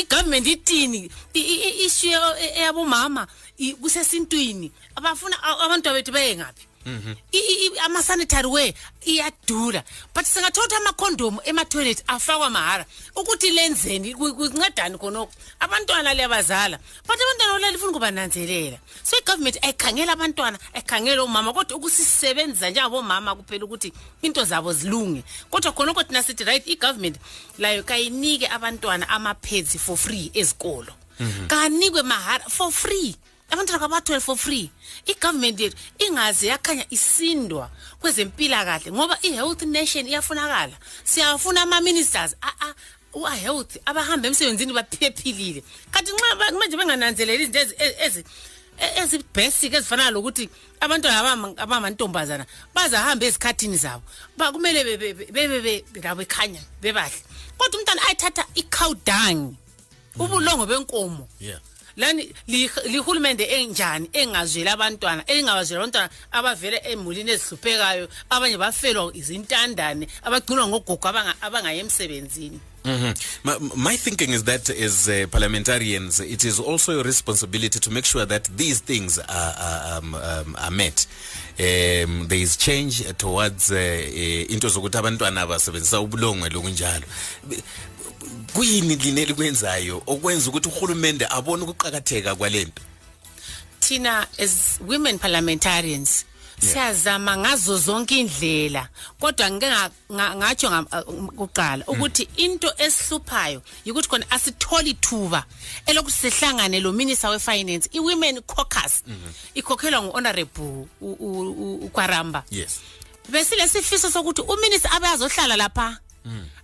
Igovernment 0.00 0.46
itini 0.46 1.10
ishiye 1.34 2.18
eyabomama 2.56 3.26
i- 3.58 3.74
kusesintwini. 3.74 4.72
Abafuna 4.96 5.36
a- 5.42 5.58
abantwana 5.64 5.94
bethu 5.98 6.12
baye 6.12 6.36
ngaphi? 6.36 6.66
Ama-sanitary 7.84 8.46
way 8.48 8.74
iyadura. 9.06 9.82
But 10.14 10.24
singathola 10.24 10.66
ukuthi 10.66 10.74
amakhondomu 10.76 11.40
ematoilet 11.44 12.02
afakwa 12.06 12.50
mahara 12.50 12.84
ukuthi 13.16 13.50
lenzeni 13.50 14.14
ku- 14.14 14.34
kuncedani 14.34 14.98
khonoko 14.98 15.32
abantwana 15.60 16.14
liyabazala 16.14 16.78
but 17.06 17.16
abantwana 17.20 17.54
olala 17.54 17.72
ifuna 17.76 17.90
ukubananzelela 17.90 18.78
so 19.02 19.16
igovernment 19.18 19.58
ayikhangela 19.64 20.12
abantwana 20.12 20.58
ayikhangela 20.74 21.22
omama 21.22 21.52
kodwa 21.52 21.76
ukusisebenzisa 21.76 22.70
njengabomama 22.70 23.34
kuphela 23.36 23.64
ukuthi 23.64 23.92
into 24.22 24.44
zabo 24.44 24.72
zilunge. 24.72 25.22
Kodwa 25.50 25.72
khonoko 25.72 26.02
thina 26.02 26.22
sithi 26.22 26.44
right 26.44 26.66
igovernment 26.66 27.16
layo 27.58 27.82
kayinike 27.82 28.48
abantwana 28.48 29.08
ama-pads 29.08 29.76
for 29.78 29.96
free 29.96 30.30
ezikolo. 30.34 30.92
Kanikwe 31.48 32.02
mahara 32.02 32.44
for 32.48 32.72
free. 32.72 33.16
Abantwana 33.50 33.78
kabathole 33.78 34.20
for 34.20 34.36
free. 34.36 34.70
Igovernment 35.06 35.60
yethu 35.60 35.76
ingaze 35.98 36.46
yakhanya 36.46 36.84
isindwa 36.90 37.70
kwezempilakahle 38.00 38.92
ngoba 38.92 39.18
i-health 39.22 39.62
nation 39.62 40.06
iyafunakala. 40.06 40.76
Siyafuna 41.04 41.62
ama-ministers 41.62 42.34
a-health 43.12 43.76
abahamba 43.86 44.28
emsebenzini 44.28 44.72
baphephilile 44.72 45.62
kanti 45.90 46.12
nxa 46.12 46.52
manje 46.52 46.76
bengananzeleli 46.76 47.42
izinto 47.44 47.58
ezi- 47.58 47.74
ezi- 47.78 47.96
ezi- 48.06 48.24
e- 48.78 49.02
ezi-basic 49.02 49.74
ezifana 49.74 50.10
lokuthi 50.10 50.48
abantwana 50.80 51.20
abama- 51.20 51.54
abangamantombazana 51.58 52.46
bazahambe 52.74 53.26
ezikhathini 53.26 53.76
zabo. 53.76 54.02
Kumele 54.52 54.84
be- 54.84 54.96
be- 54.96 55.14
be- 55.14 55.32
bebe 55.32 55.60
be- 55.60 55.84
labo 56.02 56.22
bekhanya 56.22 56.60
bebahle. 56.80 57.20
Kodwa 57.58 57.80
umntwana 57.80 58.02
ayithatha 58.06 58.46
ikhawudangi 58.54 59.56
ubulongo 60.18 60.66
benkomo. 60.66 61.28
Yeah. 61.40 61.60
Lani 61.96 62.32
li- 62.46 62.70
lihulumende 62.86 63.44
enjani 63.44 64.10
engazweli 64.12 64.68
abantwana 64.68 65.22
engawazweli 65.30 65.78
abantwana 65.82 66.10
abavela 66.32 66.78
emulini 66.88 67.30
ezihluphekayo 67.30 68.08
abanye 68.30 68.56
bafelwa 68.58 69.10
izintandane 69.16 70.06
abagcinwa 70.22 70.66
ngogogo 70.68 71.08
abanga- 71.08 71.34
abangaye 71.42 71.80
emsebenzini 71.80 72.60
Mhm. 72.82 73.14
My, 73.44 73.58
my 73.76 73.96
thinking 73.98 74.30
is 74.32 74.44
that 74.44 74.70
as 74.70 75.06
uh, 75.06 75.26
parliamentarians, 75.30 76.18
it 76.20 76.44
is 76.44 76.58
also 76.58 76.92
your 76.92 77.04
responsibility 77.04 77.78
to 77.78 77.90
make 77.90 78.06
sure 78.06 78.24
that 78.24 78.44
these 78.56 78.80
things 78.80 79.18
are, 79.18 79.54
are, 79.58 79.98
um, 79.98 80.14
um, 80.14 80.56
are 80.58 80.70
met. 80.70 81.06
Um, 81.58 82.26
there 82.28 82.38
is 82.40 82.56
change 82.56 83.04
towards 83.18 83.70
uh, 83.70 83.76
uh, 83.76 84.50
into 84.54 84.68
zokuthi 84.68 84.96
abantwana 84.98 85.46
basebenzisa 85.46 86.00
ubulongwe 86.00 86.48
lokunjalo 86.48 87.04
B- 87.48 87.62
kuyini 88.54 88.96
line 88.96 89.24
likwenzayo 89.24 90.02
okwenza 90.06 90.50
ukuthi 90.50 90.68
urhulumente 90.68 91.26
abone 91.30 91.62
ukuqakatheka 91.62 92.34
kwalento? 92.34 92.82
Thina 93.80 94.26
as 94.38 94.78
women 94.86 95.18
parliamentarians 95.18 96.24
siyazama 96.60 97.36
ngazo 97.36 97.78
zonke 97.78 98.18
indlela. 98.20 98.88
Kodwa 99.20 99.50
ngike 99.50 99.66
nga- 99.70 99.90
nga- 100.12 100.34
ngatsho 100.36 100.70
nga- 100.70 101.04
uh, 101.08 101.28
kuqala 101.36 101.84
ukuthi 101.86 102.28
into 102.36 102.68
esihluphayo 102.78 103.62
yikuthi 103.84 104.08
khona 104.08 104.30
asitholi 104.30 104.94
thuba 104.94 105.44
elokuthi 105.86 106.30
sihlangane 106.30 106.80
lo 106.80 106.92
minister 106.92 107.30
we-finance 107.30 107.88
i-women 107.92 108.42
caucus. 108.42 109.02
Ikhokhelwa 109.54 110.02
ngu-honorable 110.02 110.86
u- 111.00 111.16
u- 111.20 111.54
u- 111.64 111.80
ukwaramba 111.86 112.44
yes. 112.50 112.80
Besilesifiso 113.28 114.10
sokuthi 114.10 114.42
uminister 114.42 114.90
abe 114.94 115.06
azohlala 115.06 115.56
lapha. 115.56 115.98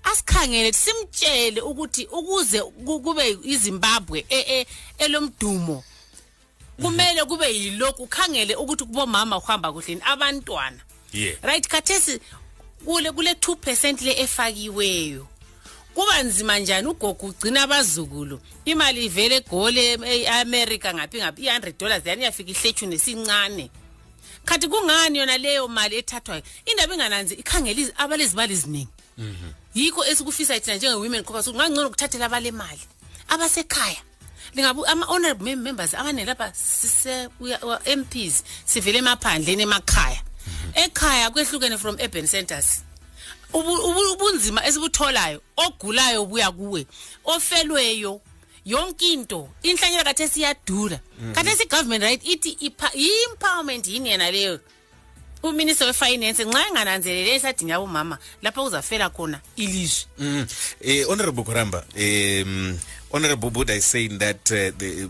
Asikhangele 0.04 0.72
simtshele 0.72 1.60
ukuthi 1.60 2.04
ukuze 2.06 2.60
ku- 2.62 3.00
kube 3.00 3.38
izimbabwe 3.42 4.25
e- 4.28 4.60
e- 4.60 4.66
elomdumo 4.98 5.84
kumele 6.82 7.25
kube 7.25 7.46
yilokhu 7.56 8.02
ukhangele 8.02 8.54
ukuthi 8.56 8.84
kubomama 8.84 9.40
kuhamba 9.40 9.72
kuhleni 9.72 10.00
abantwana. 10.04 10.80
Right 11.42 11.68
khathesi 11.68 12.20
kule 12.84 13.12
kule 13.12 13.32
2 13.32 13.56
percent 13.56 14.02
le 14.02 14.12
efakiweyo. 14.20 15.26
Kuba 15.94 16.22
nzima 16.22 16.58
njani 16.58 16.86
ugogo 16.88 17.26
ugcina 17.26 17.62
abazukulu? 17.62 18.40
Imali 18.64 19.04
ivele 19.04 19.36
egole 19.36 19.98
e-america 20.04 20.92
ngaphi 20.94 21.18
ngaphi? 21.18 21.42
I-100 21.42 21.72
dollars 21.78 22.06
yani 22.06 22.22
iyafika 22.22 22.50
ihlethshuni 22.50 22.94
esincane 22.94 23.70
khathi 24.44 24.68
kungani 24.68 25.18
yona 25.18 25.38
leyo 25.38 25.68
mali 25.68 25.96
ethathwayo? 25.96 26.42
Indaba 26.66 26.94
ingananzi 26.94 27.34
ikhangela 27.34 27.80
izi- 27.80 27.92
abalezimali 27.96 28.52
eziningi. 28.54 28.88
Yikho 29.75 30.04
esikufisa 30.04 30.61
thina 30.61 30.76
njenge-women 30.76 31.25
caucus 31.25 31.46
ukuthi 31.46 31.58
ngangcono 31.58 31.90
kuthathela 31.90 32.26
abale 32.26 32.50
mali 32.50 32.80
abasekhaya. 33.28 34.02
Lingabu 34.54 34.87
ama-honorable 34.87 35.44
mem- 35.44 35.62
members 35.62 35.94
abanelapha 35.94 36.52
sise 36.54 37.28
we- 37.40 37.58
we- 37.62 37.96
mps 37.96 38.44
sivele 38.64 38.99
emaphandleni 38.99 39.62
emakhaya. 39.62 40.23
Ekhaya 40.75 41.30
kwehlukene 41.30 41.78
from 41.78 41.96
urban 42.00 42.26
centers. 42.26 42.82
Ubu- 43.52 43.82
ubu- 43.88 44.12
ubunzima 44.12 44.66
esibutholayo 44.66 45.40
ogulayo 45.56 46.26
buya 46.26 46.50
kuwe 46.52 46.87
ofelweyo 47.25 48.20
yonke 48.64 49.12
into 49.12 49.49
inhlanyela 49.62 50.04
kathe 50.04 50.28
siyadura 50.28 51.00
kathe 51.35 51.56
si-government 51.56 52.02
right 52.02 52.25
ithi 52.26 52.50
ipa- 52.61 52.94
i-empowerment 52.94 53.87
yini 53.87 54.08
yena 54.11 54.30
leyo? 54.30 54.61
Uminister 55.48 55.86
wefinance 55.86 56.44
nxa 56.44 56.68
engananzelele 56.68 57.34
esadinga 57.34 57.74
abomama 57.76 58.18
lapho 58.42 58.64
kuzafela 58.64 59.10
khona 59.10 59.40
ilizwe. 59.56 60.06
Mm. 60.18 60.46
Uh, 60.84 61.10
Honorable 61.10 61.44
Koramba, 61.44 61.84
um, 61.96 62.78
Honorable 63.12 63.50
Buddha 63.50 63.74
is 63.74 63.84
saying 63.84 64.18
that 64.18 64.50
uh, 64.50 64.70
the, 64.78 65.08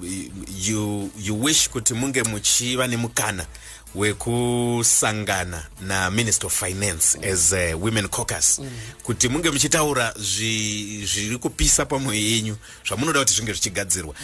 you, 0.58 1.10
you 1.18 1.34
wish 1.34 1.68
kuti 1.70 1.94
munge 1.94 2.22
muchiva 2.22 2.86
nemukana 2.86 3.46
wekusangana 3.94 5.66
na 5.80 6.10
minister 6.10 6.46
of 6.46 6.52
finance 6.52 7.16
as 7.22 7.52
uh, 7.52 7.74
women 7.78 8.08
caucus. 8.08 8.60
Kuti 9.02 9.28
munge 9.28 9.50
muchitaura 9.50 10.10
zvi- 10.18 11.06
zviri 11.06 11.38
kupisa 11.38 11.86
pamwoyo 11.86 12.20
yenyu 12.20 12.56
zvamunoda 12.88 13.18
kuti 13.20 13.34
zvinge 13.34 13.52
zvichigadzirwa. 13.52 14.14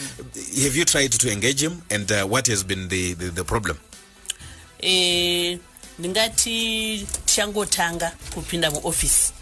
Have 0.63 0.79
you 0.79 0.85
tried 0.85 1.11
to 1.11 1.31
engage 1.31 1.61
him? 1.61 1.81
And 1.89 2.11
uh, 2.11 2.23
what 2.23 2.47
has 2.47 2.63
been 2.63 2.87
the, 2.87 3.13
the, 3.13 3.25
the 3.31 3.43
problem? 3.43 3.77
Eh, 4.79 5.57
ndingati 5.99 7.07
tichangotanga 7.25 8.11
kupinda 8.33 8.71
muofisi. 8.71 9.33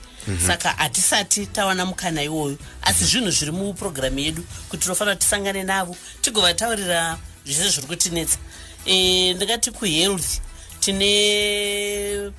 Saka 0.47 0.69
hatisati 0.69 1.45
tawana 1.45 1.85
mukana 1.85 2.23
iwoyo 2.23 2.57
asi 2.81 3.05
zvinhu 3.05 3.31
zviri 3.31 3.51
mupurogiramu 3.51 4.19
yedu 4.19 4.43
kuti 4.69 4.83
tinofanira 4.83 5.15
tisangane 5.15 5.63
navo 5.63 5.95
tigovataurira 6.21 7.17
zvese 7.45 7.69
zviri 7.69 7.87
kutinetsa. 7.87 8.37
Eh, 8.85 9.35
ndingati 9.35 9.71
kuhealth 9.71 10.39
tine 10.79 12.31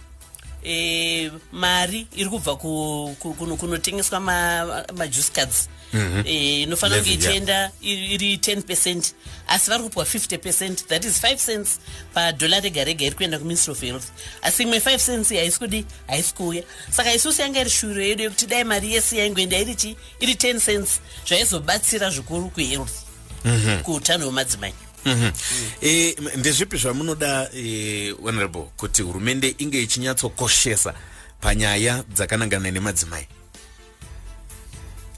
eh, 0.64 1.30
mari 1.52 2.06
iri 2.16 2.28
kubva 2.30 2.56
ku- 2.56 3.16
ku- 3.20 3.34
kunotengeswa 3.56 4.20
majuice 4.20 5.30
cards. 5.32 5.68
Eh, 6.24 6.62
inofanira 6.62 7.00
kunge 7.00 7.14
ichienda 7.14 7.70
iri 7.82 8.14
iri 8.14 8.36
10 8.36 8.62
percent. 8.62 9.14
Asi 9.48 9.70
vari 9.70 9.82
kupiwa 9.82 10.04
50 10.04 10.38
percent 10.38 10.86
that 10.88 11.04
is 11.04 11.20
5 11.20 11.36
cents 11.36 11.78
padhola 12.14 12.60
rega 12.60 12.84
rega 12.84 13.04
iri 13.06 13.16
kuenda 13.16 13.38
kuministry 13.38 13.72
of 13.72 13.80
health. 13.80 14.04
Asi 14.42 14.62
imwe 14.62 14.78
5 14.78 14.98
cents 15.06 15.28
haisi 15.28 15.58
kudi 15.58 15.84
haisi 16.06 16.34
kuuya 16.34 16.62
saka 16.90 17.14
isusu 17.14 17.42
yanga 17.42 17.60
iri 17.60 17.70
shuro 17.70 18.02
yedu 18.02 18.22
yekuti 18.22 18.46
dai 18.46 18.64
mari 18.64 18.92
yese 18.94 19.16
yaingoenda 19.16 19.58
iri 19.58 19.74
chi 19.74 19.96
iri 20.20 20.34
10 20.34 20.60
cents 20.60 21.00
zvaizobatsira 21.28 22.10
zvikuru 22.10 22.50
kuhealth 22.50 22.92
kuutano 23.82 24.24
hwemadzimai 24.24 24.72
Mhm. 24.72 24.76
Eh, 24.76 24.82
m- 24.82 24.91
ndezvipi 26.36 26.76
zvamunoda 26.76 27.50
eh, 27.54 28.14
honorable 28.22 28.64
kuti 28.76 29.02
hurumende 29.02 29.54
inge 29.58 29.82
ichinyatsokoshesa 29.82 30.94
panyaya 31.40 32.04
dzakanangana 32.14 32.70
nemadzimai? 32.70 33.26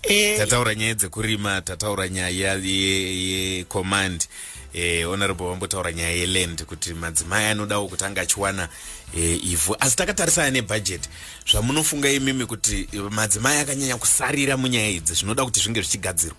Eh, 0.03 0.39
tataura 0.39 0.75
nyaya 0.75 0.95
dzekurima 0.95 1.61
tataura 1.61 2.09
nyaya 2.09 2.55
ye- 2.55 3.57
yecommand 3.57 4.25
eh, 4.73 5.07
honorable 5.07 5.47
wambotaura 5.47 5.93
nyaya 5.93 6.11
yeland 6.17 6.65
kuti 6.65 6.95
madzimai 6.95 7.45
anodawo 7.45 7.89
kuti 7.89 8.05
anga 8.05 8.21
achiwana 8.21 8.69
eh, 9.17 9.45
ivhu. 9.53 9.77
Asi 9.81 9.97
takatarisana 9.97 10.51
nebhajeti 10.51 11.09
zvamunofunga 11.51 12.11
imimi 12.11 12.47
kuti 12.47 12.89
eh, 12.93 13.01
madzimai 13.11 13.59
akanyanya 13.59 13.97
kusarira 13.97 14.57
munyaya 14.57 14.89
idzi 14.89 15.15
zvinoda 15.15 15.45
kuti 15.45 15.61
zvinge 15.61 15.81
zvichigadzirwa 15.83 16.37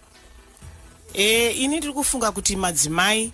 e, 1.17 1.49
ini 1.51 1.77
ndiri 1.77 1.93
kufunga 1.93 2.31
kuti 2.31 2.55
madzimai 2.55 3.31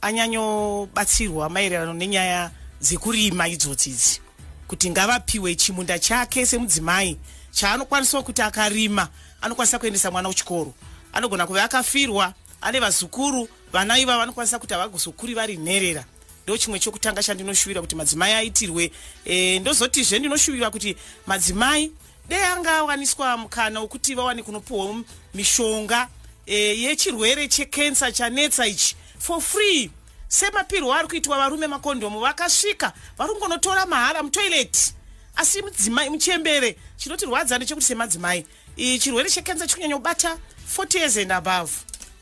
anyanyobatsirwa 0.00 1.50
maererano 1.50 1.92
nenyaya 1.94 2.50
dzekurima 2.80 3.48
idzodzidzi 3.48 4.20
kuti 4.68 4.90
ngavapiwe 4.90 5.54
chimunda 5.54 5.98
chake 5.98 6.46
semudzimai 6.46 7.16
chaanokwanisawo 7.52 8.22
kuti 8.22 8.42
akarima 8.42 9.08
anokwanisa 9.40 9.78
kuendesa 9.78 10.10
mwana 10.10 10.28
kuchikoro. 10.28 10.74
Anogona 11.12 11.46
kuva 11.46 11.64
akafirwa 11.64 12.34
ane 12.60 12.80
vazukuru 12.80 13.48
vana 13.72 13.98
iva 13.98 14.18
vanokwanisa 14.18 14.58
kuti 14.58 14.74
havagozokuri 14.74 15.34
vari 15.34 15.56
nherera. 15.56 16.04
Ndo 16.44 16.58
chimwe 16.58 16.78
chokutanga 16.78 17.22
chandinoshuvira 17.22 17.80
kuti 17.80 17.96
madzimai 17.96 18.32
aitirwe. 18.32 18.92
E, 19.24 19.58
ndozotizve 19.58 20.18
ndinoshuvira 20.18 20.70
kuti 20.70 20.96
madzimai 21.26 21.92
dei 22.28 22.42
angawaniswa 22.42 23.36
mukana 23.36 23.80
wekuti 23.80 24.14
vawane 24.14 24.42
kunopiwawo 24.42 25.02
mishonga 25.34 26.08
e, 26.46 26.54
yechirwere 26.82 27.48
chekensa 27.48 28.12
chanetsa 28.12 28.66
ichi. 28.66 28.96
For 29.18 29.40
free. 29.40 29.90
Semapirwo 30.28 30.94
ari 30.94 31.08
kuitwa 31.08 31.36
varume 31.38 31.66
makondomu. 31.66 32.20
Vakasvika 32.20 32.92
vari 33.18 33.32
kungonotora 33.32 33.86
mahara 33.86 34.22
mutoileti 34.22 34.94
asi 35.36 35.62
mudzimai 35.62 36.10
muchembere 36.10 36.76
chinotirwadza 36.96 37.56
ndechekuti 37.56 37.86
semadzimai. 37.86 38.46
Chirwere 38.76 39.30
chekensa 39.30 39.66
chikunyanya 39.66 39.96
kubata 39.96 40.38
40 40.76 40.98
years 40.98 41.16
and 41.16 41.32
above. 41.32 41.72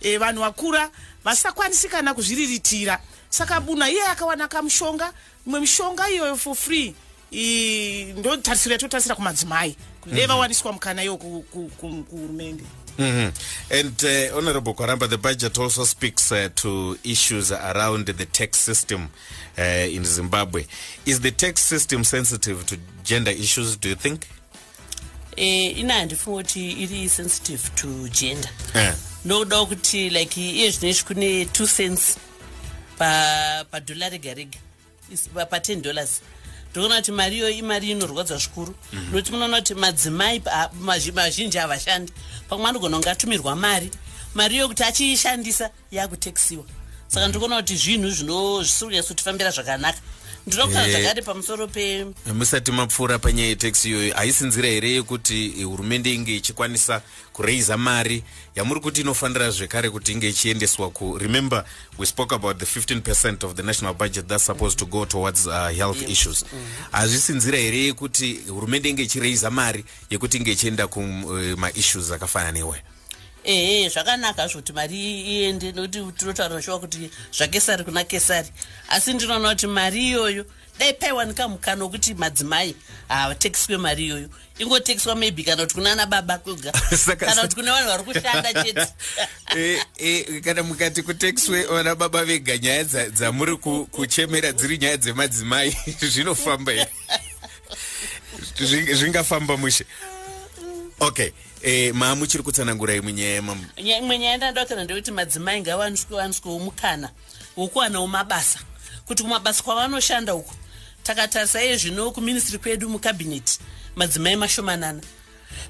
E, 0.01 0.17
vanhu 0.19 0.41
vakura 0.41 0.91
vasakwanisi 1.25 1.89
kana 1.89 2.15
kuzviriritira. 2.15 3.01
Saka 3.31 3.61
buna 3.61 3.91
iye 3.91 4.03
akawana 4.03 4.49
kamushonga 4.49 5.13
imwe 5.47 5.61
mishonga 5.61 6.11
iyoyo 6.11 6.37
for 6.37 6.55
free. 6.57 6.95
I- 7.33 8.15
ndo 8.17 8.37
tarisiro 8.37 8.73
yatotarisira 8.73 9.15
kumadzimai. 9.15 9.77
Kuti 10.01 10.15
dei 10.15 10.27
vawaniswa 10.27 10.73
mukana 10.73 11.03
iwo 11.05 11.17
ku- 11.17 11.45
ku- 11.53 11.71
ku- 11.81 12.05
kuhurumende 12.99 13.33
Mhm. 13.33 13.33
And 13.71 14.05
uh, 14.05 14.37
Honorable 14.37 14.75
Kwaramba, 14.75 15.09
the 15.09 15.19
budget 15.19 15.59
also 15.59 15.85
speaks 15.85 16.33
uh, 16.33 16.49
to 16.57 16.99
issues 17.05 17.53
around 17.53 18.07
the 18.07 18.27
tax 18.27 18.59
system 18.59 19.09
uh, 19.59 19.63
in 19.95 20.05
Zimbabwe. 20.05 20.65
Is 21.07 21.21
the 21.21 21.31
tax 21.31 21.63
system 21.63 22.05
sensitive 22.05 22.65
to 22.67 22.77
gender 23.05 23.31
issues, 23.31 23.77
do 23.77 23.89
you 23.91 23.95
think? 23.97 24.27
Eh, 25.37 25.79
ina 25.79 25.95
handifunga 25.95 26.37
kuti 26.43 26.73
iri 26.73 27.09
sensitive 27.09 27.71
to 27.75 28.09
gender 28.09 28.51
Uh, 28.75 28.93
nokudawo 29.25 29.67
kuti 29.67 30.11
like 30.11 30.41
iye 30.41 30.71
zvinoizvi 30.71 31.05
kune 31.05 31.45
2 31.45 31.67
cents 31.77 32.17
pa- 32.99 33.65
padhola 33.71 34.09
rega 34.09 34.35
rega 34.35 34.59
pa- 35.35 35.45
pa10 35.45 35.81
dollars 35.81 36.21
ndikuona 36.79 37.01
kuti 37.01 37.13
mari 37.13 37.37
iyoyo 37.37 37.57
imari 37.59 37.91
inorwadza 37.91 38.37
zvikuru. 38.37 38.75
Nokuti 39.11 39.33
munoona 39.33 39.57
kuti 39.57 39.75
madzimai 39.75 40.43
mazhinji 41.15 41.59
havashandi. 41.59 42.13
Pamwe 42.49 42.69
anogona 42.69 42.97
kunge 42.97 43.11
atumirwa 43.11 43.57
mari. 43.57 43.91
Mari 44.35 44.55
iyoyo 44.55 44.69
kuti 44.69 44.85
achiishandisa 44.85 45.71
yakutekisiwa 45.91 46.65
saka 47.09 47.29
ndikuona 47.29 47.57
kuti 47.57 47.77
zvinhu 47.77 48.11
zvino 48.11 48.63
zvisiri 48.63 48.87
kunyatsotifambira 48.87 49.51
zvakanaka 49.51 49.99
ndinokutaura 50.49 50.89
Eh. 50.89 50.95
zvakare 51.01 51.23
pamusoro 51.23 51.67
pe 51.69 52.07
musati 52.35 52.73
mapfuura 52.73 53.19
panyaya 53.19 53.49
yetaxi 53.49 53.89
iyoyo 53.89 54.15
haisi 54.15 54.45
nzira 54.45 54.69
here 54.69 54.91
yekuti 54.91 55.55
eh, 55.59 55.65
hurumende 55.67 56.15
inge 56.15 56.37
ichikwanisa 56.37 57.03
kureisa 57.33 57.77
mari 57.77 58.23
yamuri 58.57 58.81
kuti 58.81 59.01
inofanira 59.01 59.51
zvekare 59.51 59.91
kuti 59.91 60.13
inge 60.13 60.29
ichiendeswa 60.29 60.91
ku 60.91 61.19
remember 61.19 61.65
we 61.99 62.07
spoke 62.07 62.35
about 62.35 62.59
the 62.59 62.65
15 62.81 63.01
percent 63.01 63.45
of 63.45 63.55
the 63.55 63.63
national 63.63 63.95
budget 63.95 64.27
that's 64.27 64.47
supposed 64.47 64.79
to 64.79 64.87
go 64.87 65.05
towards 65.07 65.47
uh, 65.47 65.69
health 65.69 66.01
Yes. 66.03 66.11
issues 66.11 66.45
hazvisi 66.93 67.33
nzira 67.33 67.59
here 67.59 67.79
yekuti 67.79 68.35
hurumende 68.49 68.89
inge 68.89 69.03
ichireisa 69.03 69.51
mari 69.51 69.85
yekuti 70.11 70.37
inge 70.37 70.53
ichienda 70.53 70.87
kumaissues 70.87 72.11
akafanana 72.11 72.53
newe 72.53 72.83
ehe 73.49 73.89
zvakanaka 73.89 74.47
zvo 74.49 74.61
kuti 74.61 74.73
mari 74.73 75.21
iende 75.21 75.73
nokuti 75.73 76.13
tinotaura 76.19 76.63
shuwa 76.63 76.81
kuti 76.81 77.11
zvakesari 77.33 77.85
kuna 77.85 78.05
kesari. 78.05 78.49
Asi 78.89 79.15
ndinoona 79.15 79.49
kuti 79.49 79.67
mari 79.67 80.07
iyoyo 80.09 80.45
dai 80.79 80.93
paiwanika 80.95 81.49
mukana 81.49 81.85
wekuti 81.85 82.15
madzimai 82.15 82.75
havatekiswe 83.09 83.77
mari 83.77 84.07
iyoyo. 84.07 84.29
Ingotekiswa 84.59 85.15
maybe 85.15 85.43
kana 85.45 85.63
kuti 85.63 85.75
kuna 85.75 85.93
ana 85.93 86.07
baba 86.07 86.39
kwega. 86.39 86.73
Kana 87.19 87.43
kuti 87.43 87.55
kuna 87.55 87.73
vanhu 87.73 87.89
vari 87.89 88.05
kushanda 88.05 88.53
chete. 88.65 88.87
Eh, 89.57 89.83
eh, 89.99 90.43
kana 90.45 90.63
mukati 90.63 91.03
kutekiswe 91.03 91.63
vana 91.65 91.95
baba 91.95 92.25
vega 92.25 92.59
nyaya 92.59 92.83
dza- 92.85 93.11
dzamuri 93.11 93.57
ku- 93.57 93.87
kuchemera 93.91 94.53
dziri 94.53 94.79
nyaya 94.79 94.97
dzemadzimai 94.97 95.77
zvinofamba 96.13 96.73
here? 96.73 96.89
Zving- 98.61 98.95
zvingafamba 98.95 99.57
mushe. 99.57 99.85
Okay 101.01 101.31
eh, 101.63 101.95
maa 101.95 102.15
muchiri 102.15 102.43
kutsanangurai 102.43 103.01
munyaya 103.01 103.35
yemam 103.35 103.65
Nya- 103.77 103.99
imwe 103.99 104.19
nyaya 104.19 104.37
ndandakana 104.37 104.85
ndekuti 104.85 105.11
madzimai 105.11 105.61
ngavawaniswewo 105.61 106.59
mukana 106.59 107.11
wokuwanawo 107.57 108.07
mabasa 108.07 108.59
kuti 109.07 109.23
kumabasa 109.23 109.63
kwavanoshanda 109.63 110.35
uko 110.35 110.55
takatarisa 111.03 111.63
iye 111.65 111.77
zvino 111.77 112.11
kuministry 112.11 112.59
kwedu 112.59 112.89
mukabhineti 112.89 113.59
madzimai 113.97 114.37
mashomanana. 114.37 115.01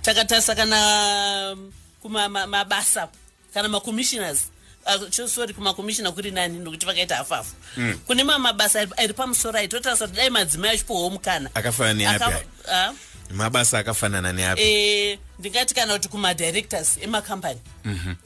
Takatarisa 0.03 0.55
kana 0.55 1.57
kumabasa 2.03 3.09
kana 3.55 3.69
makommissioners 3.69 4.51
uh, 4.87 5.27
sorry 5.27 5.55
kumakomishina 5.55 6.13
kuri 6.13 6.31
nani 6.31 6.59
nokuti 6.59 6.87
vakaita 6.87 7.17
hafafu 7.17 7.55
mm. 7.77 7.99
kune 8.07 8.25
mamwe 8.25 8.39
mabasa 8.43 8.81
ari- 8.81 9.15
pamusoro 9.15 9.59
ai 9.59 9.69
totarisa 9.69 10.07
kuti 10.07 10.17
dai 10.17 10.31
madzimai 10.31 10.71
achipohwo 10.71 11.11
mukana 11.11 11.51
Akafanana 11.55 11.95
neapi 12.19 12.47
ah? 12.73 12.93
Mabasa 13.35 13.79
akafanana 13.79 14.33
neapi 14.33 14.63
Eh, 14.63 15.19
ndingati 15.39 15.75
kana 15.75 15.93
kuti 15.93 16.09
kumadirectors 16.09 16.97
emakambani 17.01 17.61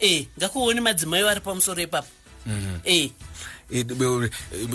e 0.01 0.27
ngakuoni 0.39 0.81
madzimai 0.81 1.23
vari 1.23 1.41
pamusoro 1.41 1.83
ipapo 1.83 2.09
e 2.85 3.11
Eh, 3.75 3.85
b- 3.85 4.31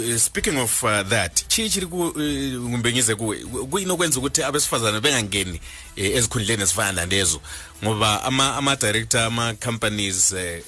eh, 0.10 0.18
speaking 0.20 0.58
of 0.58 0.84
uh, 0.84 1.02
that 1.10 1.48
chii 1.48 1.70
chiri 1.70 1.86
kumbenyeze 1.88 3.16
kuwe. 3.16 3.38
Kuinokwenza 3.70 4.20
ukuthi 4.20 4.44
abesifazane 4.44 5.00
bengangeni 5.00 5.62
eh, 5.96 6.16
ezikhundleni 6.16 6.63
ezifana 6.63 6.92
nalezo 6.92 7.42
ngoba 7.84 8.24
ama- 8.24 8.56
ama-director 8.56 9.22
ama-companies 9.22 10.32
eh, 10.32 10.63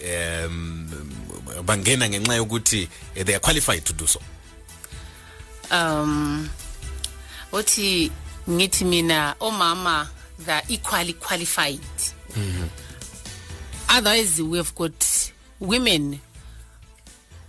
um, 0.47 0.89
bangena 1.65 2.09
ngenxa 2.09 2.35
yokuthi 2.35 2.89
eh, 3.15 3.25
they 3.25 3.35
are 3.35 3.39
qualified 3.43 3.83
to 3.83 3.93
do 3.93 4.07
so. 4.07 4.19
Um 5.71 6.49
othi 7.51 8.11
ngithi 8.49 8.85
mina 8.85 9.35
omama 9.39 10.07
they 10.45 10.53
are 10.53 10.63
equally 10.69 11.13
qualified. 11.13 11.79
Otherwise 13.89 14.41
we 14.41 14.57
have 14.57 14.73
got 14.75 15.31
women 15.59 16.19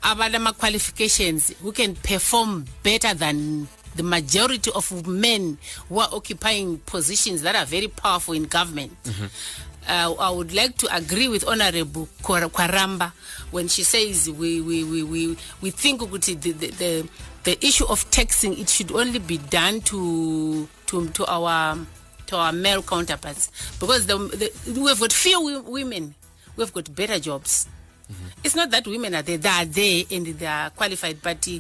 abalama 0.03 0.57
qualifications 0.57 1.53
who 1.63 1.73
can 1.73 1.95
perform 1.95 2.65
better 2.83 3.15
than 3.15 3.69
the 3.97 4.03
majority 4.03 4.71
of 4.75 5.07
men 5.07 5.59
who 5.89 5.99
are 6.01 6.09
occupying 6.13 6.79
positions 6.79 7.43
that 7.43 7.55
are 7.55 7.67
very 7.67 7.89
powerful 7.89 8.35
in 8.35 8.45
government. 8.45 8.97
Uh, 9.89 10.15
I 10.19 10.31
would 10.31 10.53
like 10.55 10.77
to 10.79 10.95
agree 10.95 11.29
with 11.29 11.47
Honorable 11.47 12.09
Kwar- 12.23 12.49
Kwaramba 12.49 13.13
when 13.51 13.69
she 13.69 13.83
says 13.83 14.29
we 14.31 14.61
we, 14.61 14.85
we, 14.85 15.03
we, 15.03 15.37
we 15.61 15.71
think 15.71 16.01
the, 16.01 16.35
the, 16.35 16.53
the, 16.53 17.09
the 17.45 17.67
issue 17.67 17.87
of 17.87 18.09
taxing 18.11 18.59
it 18.59 18.69
should 18.69 18.93
only 18.93 19.19
be 19.19 19.39
done 19.39 19.81
to 19.83 20.69
to, 20.91 21.09
to 21.11 21.25
our 21.27 21.79
to 22.27 22.37
our 22.37 22.53
male 22.53 22.83
counterparts. 22.83 23.51
Because 23.79 24.07
the, 24.07 24.17
the, 24.19 24.81
we've 24.81 24.99
got 25.01 25.13
few 25.13 25.63
women. 25.63 26.15
We've 26.57 26.73
got 26.73 26.95
better 26.95 27.19
jobs. 27.19 27.67
Mm-hmm. 28.11 28.27
It's 28.45 28.55
not 28.57 28.71
that 28.71 28.87
women 28.87 29.15
are 29.15 29.23
there 29.23 29.39
they 29.39 29.49
are 29.49 29.65
there 29.65 30.05
and 30.11 30.27
they 30.27 30.47
are 30.47 30.71
qualified 30.71 31.23
but 31.23 31.47
uh, 31.47 31.59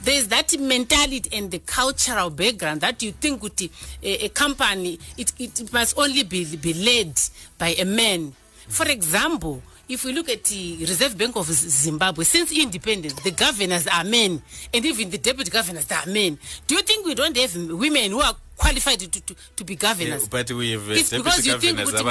there's 0.00 0.26
that 0.28 0.58
mentality 0.58 1.28
and 1.36 1.50
the 1.50 1.58
cultural 1.60 2.30
background 2.30 2.80
that 2.80 3.02
you 3.02 3.12
think 3.12 3.40
ukuthi, 3.40 3.70
a, 4.02 4.14
uh, 4.14 4.24
a 4.24 4.28
company 4.30 4.98
it, 5.18 5.32
it 5.38 5.72
must 5.72 5.98
only 5.98 6.22
be, 6.22 6.56
be 6.56 6.72
led 6.72 7.20
by 7.58 7.68
a 7.78 7.84
man. 7.84 8.20
Mm-hmm. 8.20 8.70
For 8.70 8.88
example 8.88 9.62
if 9.88 10.04
we 10.04 10.12
look 10.12 10.30
at 10.30 10.44
the 10.44 10.78
reserve 10.80 11.18
bank 11.18 11.36
of 11.36 11.46
zimbabwe 11.46 12.24
since 12.24 12.52
independence 12.52 13.12
the 13.22 13.30
governors 13.32 13.86
are 13.86 14.04
men 14.04 14.40
and 14.72 14.84
even 14.86 15.10
the 15.10 15.18
deputy 15.18 15.50
governors 15.50 15.90
are 15.92 16.06
men. 16.06 16.38
Do 16.66 16.74
you 16.74 16.82
think 16.82 17.04
we 17.04 17.14
don't 17.14 17.36
have 17.36 17.54
women 17.70 18.12
who 18.12 18.20
are 18.20 18.34
qualified 18.62 18.98
to, 19.00 19.08
to, 19.20 19.34
to 19.56 19.64
be 19.64 19.74
governors 19.76 20.22
Eh, 20.24 20.28
but 20.30 20.50
we 20.52 20.72
have 20.72 20.88
uh, 20.88 20.92
It's 20.94 21.10
because 21.10 21.44
deputy 21.44 21.48
you 21.48 21.58
think 21.58 21.76
governors 21.78 22.00
ukuthi- 22.00 22.04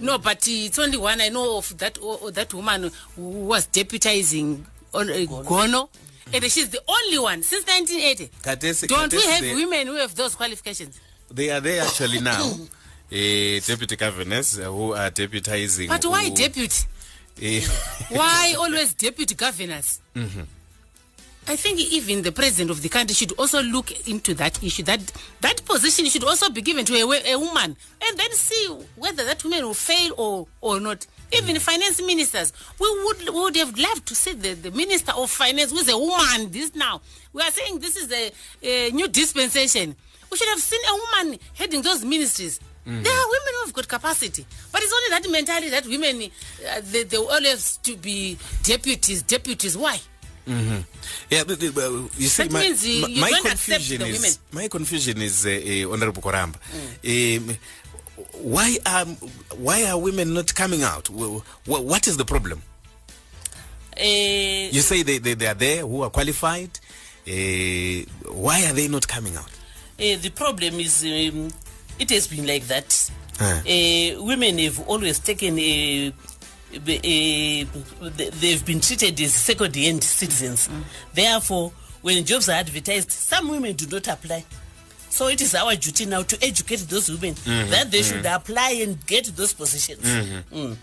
no, 0.00 0.18
but 0.18 0.38
uh, 0.38 0.50
it's 0.50 0.78
only 0.78 0.96
one 0.96 1.20
I 1.20 1.28
know 1.28 1.58
of 1.58 1.76
that 1.78 1.98
uh, 1.98 2.30
that 2.30 2.54
woman 2.54 2.90
who 3.16 3.22
was 3.22 3.66
deputizing 3.66 4.64
on 4.94 5.10
uh, 5.10 5.14
Gono, 5.44 5.88
and 6.32 6.44
she's 6.44 6.68
the 6.70 6.80
only 6.88 7.18
one 7.18 7.42
since 7.42 7.66
1980. 7.66 8.30
Khathesi- 8.42 8.88
Don't 8.88 9.12
we 9.12 9.22
have 9.26 9.40
they- 9.42 9.54
women 9.54 9.86
who 9.88 9.96
have 9.96 10.14
those 10.14 10.34
qualifications? 10.34 10.98
they 11.30 11.50
are 11.50 11.60
there 11.60 11.82
actually 11.82 12.20
now 12.20 12.40
uh, 12.42 12.56
deputy 13.66 13.96
governors 13.96 14.58
uh, 14.58 14.62
who 14.64 14.94
are 14.94 15.10
deputizing 15.10 15.88
But 15.88 16.04
why 16.06 16.28
who- 16.28 16.34
deputy? 16.34 16.84
eh, 17.42 17.60
Why 18.10 18.54
always 18.58 18.94
deputy 18.94 19.34
governors? 19.34 20.00
I 21.48 21.56
think 21.56 21.80
even 21.80 22.20
the 22.22 22.30
president 22.30 22.70
of 22.70 22.82
the 22.82 22.90
country 22.90 23.14
should 23.14 23.32
also 23.38 23.62
look 23.62 24.06
into 24.06 24.34
that 24.34 24.62
issue. 24.62 24.82
That 24.82 25.00
that 25.40 25.64
position 25.64 26.04
should 26.06 26.22
also 26.24 26.50
be 26.50 26.60
given 26.60 26.84
to 26.84 26.94
a, 26.94 27.32
a 27.32 27.38
woman, 27.38 27.74
and 28.06 28.18
then 28.18 28.30
see 28.32 28.66
whether 28.96 29.24
that 29.24 29.42
woman 29.44 29.64
will 29.64 29.72
fail 29.74 30.12
or 30.18 30.46
or 30.60 30.78
not. 30.78 31.06
Even 31.32 31.58
finance 31.58 32.00
ministers, 32.02 32.52
we 32.78 32.86
would 33.04 33.20
we 33.34 33.40
would 33.40 33.56
have 33.56 33.76
loved 33.78 34.06
to 34.08 34.14
see 34.14 34.34
the, 34.34 34.52
the 34.54 34.70
minister 34.72 35.12
of 35.12 35.30
finance 35.30 35.72
is 35.72 35.88
a 35.88 35.96
woman. 35.96 36.50
This 36.50 36.74
now 36.74 37.00
we 37.32 37.40
are 37.40 37.50
saying 37.50 37.78
this 37.78 37.96
is 37.96 38.12
a, 38.12 38.30
a 38.62 38.90
new 38.90 39.08
dispensation. 39.08 39.96
We 40.30 40.36
should 40.36 40.48
have 40.48 40.60
seen 40.60 40.80
a 40.86 40.94
woman 40.94 41.38
heading 41.54 41.80
those 41.80 42.04
ministries. 42.04 42.60
There 42.84 43.12
are 43.12 43.28
women 43.28 43.52
who 43.52 43.60
have 43.66 43.72
got 43.74 43.86
capacity, 43.88 44.46
but 44.72 44.82
it's 44.82 44.92
only 44.94 45.10
that 45.10 45.30
mentality 45.30 45.68
that 45.68 45.86
women 45.86 46.30
uh, 46.66 46.80
they, 46.84 47.02
they 47.04 47.18
always 47.18 47.76
to 47.82 47.96
be 47.96 48.38
deputies. 48.62 49.22
Deputies, 49.22 49.76
why? 49.76 50.00
Yeah, 51.30 51.44
but, 51.44 51.58
but, 51.74 51.84
uh, 51.84 51.90
you 52.16 52.28
see, 52.28 52.44
That 52.44 52.52
my, 52.52 52.60
means 52.60 52.86
you- 52.86 53.02
my, 53.02 53.08
you 53.08 53.20
my 53.20 53.30
don't 53.30 53.46
accept 53.46 53.68
confusion 53.80 53.98
the 54.00 54.06
is 54.08 54.20
women. 54.22 54.34
my 54.62 54.68
confusion 54.68 55.22
is 55.22 55.46
uh, 55.46 55.50
uh, 55.50 55.92
Honorable 55.92 56.22
Koramba. 56.22 56.56
Um, 57.04 57.56
why 58.42 58.78
are 58.86 59.04
why 59.56 59.84
are 59.84 59.98
women 59.98 60.32
not 60.34 60.54
coming 60.54 60.82
out? 60.82 61.08
Wh- 61.08 61.42
wh- 61.66 61.84
what 61.84 62.06
is 62.08 62.16
the 62.16 62.24
problem? 62.24 62.62
Eh, 63.96 64.70
You 64.72 64.80
say 64.82 65.02
they, 65.02 65.18
they, 65.18 65.34
they 65.34 65.46
are 65.46 65.54
there 65.54 65.80
who 65.86 66.02
are 66.02 66.10
qualified. 66.10 66.70
Uh, 67.26 68.04
why 68.32 68.64
are 68.66 68.72
they 68.72 68.88
not 68.88 69.06
coming 69.06 69.36
out? 69.36 69.50
eh, 69.98 70.16
the 70.16 70.30
problem 70.30 70.78
is 70.80 71.02
um, 71.04 71.50
it 71.98 72.08
has 72.10 72.26
been 72.28 72.46
like 72.46 72.66
that 72.68 73.10
Ah. 73.40 73.62
Eh, 73.66 74.16
women 74.18 74.58
have 74.58 74.80
always 74.88 75.18
taken 75.20 75.58
a 75.60 76.12
Eh, 76.70 77.64
they've 78.40 78.64
been 78.64 78.80
treated 78.80 79.18
as 79.22 79.32
second 79.32 79.74
hand 79.74 80.04
citizens 80.04 80.68
mm. 80.68 80.82
therefore 81.14 81.72
when 82.02 82.22
jobs 82.26 82.46
are 82.50 82.52
advertised 82.52 83.10
some 83.10 83.48
women 83.48 83.74
do 83.74 83.86
not 83.86 84.06
apply 84.06 84.44
so 85.10 85.28
it 85.28 85.40
is 85.40 85.54
our 85.54 85.74
duty 85.76 86.06
now 86.06 86.22
to 86.22 86.36
educate 86.42 86.80
those 86.88 87.08
women 87.10 87.34
that 87.70 87.90
they 87.90 88.02
should 88.02 88.24
apply 88.26 88.70
and 88.82 89.04
get 89.06 89.26
those 89.36 89.52
positions 89.54 90.04
Mm. 90.52 90.76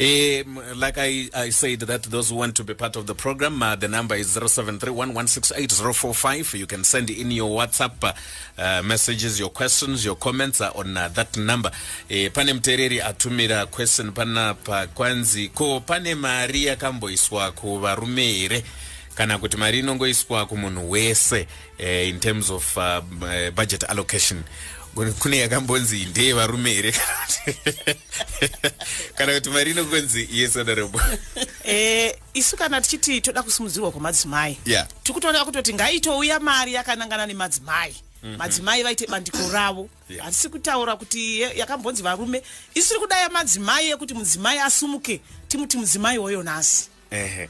Um, 0.00 0.60
like 0.78 0.98
I, 0.98 1.28
I 1.34 1.50
said 1.50 1.80
that 1.80 2.02
those 2.04 2.30
who 2.30 2.36
want 2.36 2.54
to 2.56 2.64
be 2.64 2.74
part 2.74 2.96
of 2.96 3.06
the 3.06 3.14
program, 3.14 3.62
uh, 3.62 3.76
the 3.76 3.88
number 3.88 4.14
is 4.14 4.36
0731168045. 4.36 6.58
You 6.58 6.66
can 6.66 6.84
send 6.84 7.10
in 7.10 7.30
your 7.30 7.50
WhatsApp 7.50 8.14
uh, 8.58 8.82
messages, 8.82 9.38
your 9.38 9.50
questions, 9.50 10.04
your 10.04 10.16
comments 10.16 10.60
uh, 10.60 10.70
on 10.74 10.96
uh, 10.96 11.08
that 11.08 11.36
number. 11.36 11.70
Eh, 12.10 12.28
pane 12.30 12.52
muteereri 12.52 13.00
atumira 13.00 13.66
question 13.70 14.12
panapa 14.12 14.86
kwanzi 14.86 15.48
ko 15.54 15.80
pane 15.80 16.14
mari 16.14 16.64
yakamboiswa 16.64 17.52
kuvarume 17.52 18.32
here 18.32 18.62
kana 19.18 19.38
kuti 19.38 19.56
mari 19.56 19.78
inongoiswa 19.78 20.46
kumunhu 20.46 20.90
wese 20.90 21.46
eh, 21.78 22.08
in 22.08 22.20
terms 22.20 22.50
of 22.50 22.76
uh, 22.76 22.82
uh, 23.22 23.50
budget 23.50 23.84
allocation. 23.90 24.42
Kune- 24.94 25.36
yakambonzi 25.38 26.04
ndeyevarume 26.04 26.70
here? 26.70 26.92
Kana 29.14 29.32
kuti- 29.32 29.50
mari 29.50 29.70
inongonzi 29.70 30.28
yes 30.32 30.54
honorable 30.56 31.00
eh 31.64 32.14
isu 32.34 32.56
kana 32.56 32.80
tichiti 32.80 33.20
toda 33.20 33.42
kusimudzirwa 33.42 33.90
kwemadzimai 33.90 34.58
Yeah. 34.66 34.86
tikutoda 35.02 35.44
kutoti 35.44 35.74
ngaitouya 35.74 36.40
mari 36.40 36.74
yakanangana 36.74 37.26
nemadzimai. 37.26 37.94
Madzimai 38.38 38.82
vaite 38.82 39.06
bandiko 39.06 39.38
ravo. 39.52 39.88
Yeah. 40.08 40.24
hatisi 40.24 40.48
kutaura 40.48 40.96
kuti 40.96 41.40
yakambonzi 41.40 42.02
varume 42.02 42.42
isu 42.74 42.88
tiri 42.88 43.00
kudaya 43.00 43.28
madzimai 43.28 43.90
ekuti 43.90 44.14
mudzimai 44.14 44.58
asumuke 44.58 45.20
timuti 45.48 45.76
mudzimai 45.76 46.18
woyo 46.18 46.42
nhasi. 46.42 46.88
Ehe. 47.10 47.48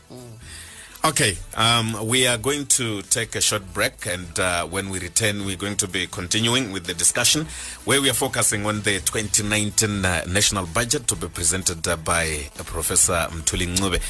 Okay, 1.05 1.37
um, 1.57 2.09
we 2.09 2.27
are 2.27 2.37
going 2.37 2.67
to 2.67 3.03
take 3.03 3.37
a 3.37 3.41
short 3.41 3.63
break, 3.73 4.05
and 4.07 4.39
uh, 4.41 4.67
when 4.67 4.91
we 4.91 4.99
return, 4.99 5.47
we're 5.47 5.57
going 5.57 5.77
to 5.77 5.87
be 5.87 6.09
continuing 6.09 6.73
with 6.73 6.87
the 6.87 6.93
discussion 6.95 7.47
where 7.85 8.03
we 8.03 8.11
are 8.11 8.15
focusing 8.15 8.67
on 8.67 8.83
the 8.83 8.99
2019 8.99 10.05
uh, 10.05 10.25
national 10.29 10.67
budget 10.67 11.07
to 11.07 11.15
be 11.15 11.29
presented 11.29 11.87
uh, 11.87 11.97
by 11.97 12.51
Professor 12.57 13.29
Mtuli 13.31 13.69
Ngube 13.77 14.01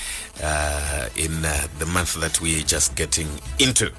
uh, 0.42 1.08
in 1.14 1.44
uh, 1.44 1.66
the 1.78 1.84
month 1.86 2.18
that 2.20 2.40
we're 2.40 2.62
just 2.62 2.96
getting 2.96 3.28
into. 3.58 3.92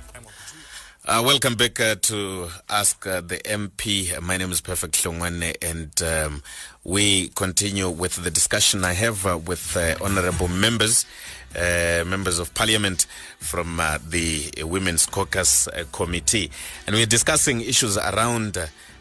Uh, 1.05 1.23
welcome 1.25 1.55
back 1.55 1.79
uh, 1.79 1.95
to 1.95 2.49
Ask 2.69 3.07
uh, 3.07 3.19
the 3.21 3.37
MP. 3.37 4.21
My 4.21 4.37
name 4.37 4.51
is 4.51 4.61
Perfect 4.61 5.03
Hlongwane, 5.03 5.55
and 5.59 6.03
um, 6.03 6.43
we 6.83 7.29
continue 7.29 7.89
with 7.89 8.17
the 8.23 8.29
discussion 8.29 8.85
I 8.85 8.93
have 8.93 9.25
uh, 9.25 9.35
with 9.37 9.75
honorable 10.01 10.49
members, 10.49 11.07
uh, 11.55 12.03
members 12.05 12.37
of 12.37 12.53
parliament 12.53 13.07
from 13.39 13.79
uh, 13.79 13.97
the 14.07 14.51
Women's 14.63 15.07
Caucus 15.07 15.67
uh, 15.67 15.83
Committee. 15.91 16.51
And 16.85 16.95
we're 16.95 17.07
discussing 17.07 17.61
issues 17.61 17.97
around 17.97 18.57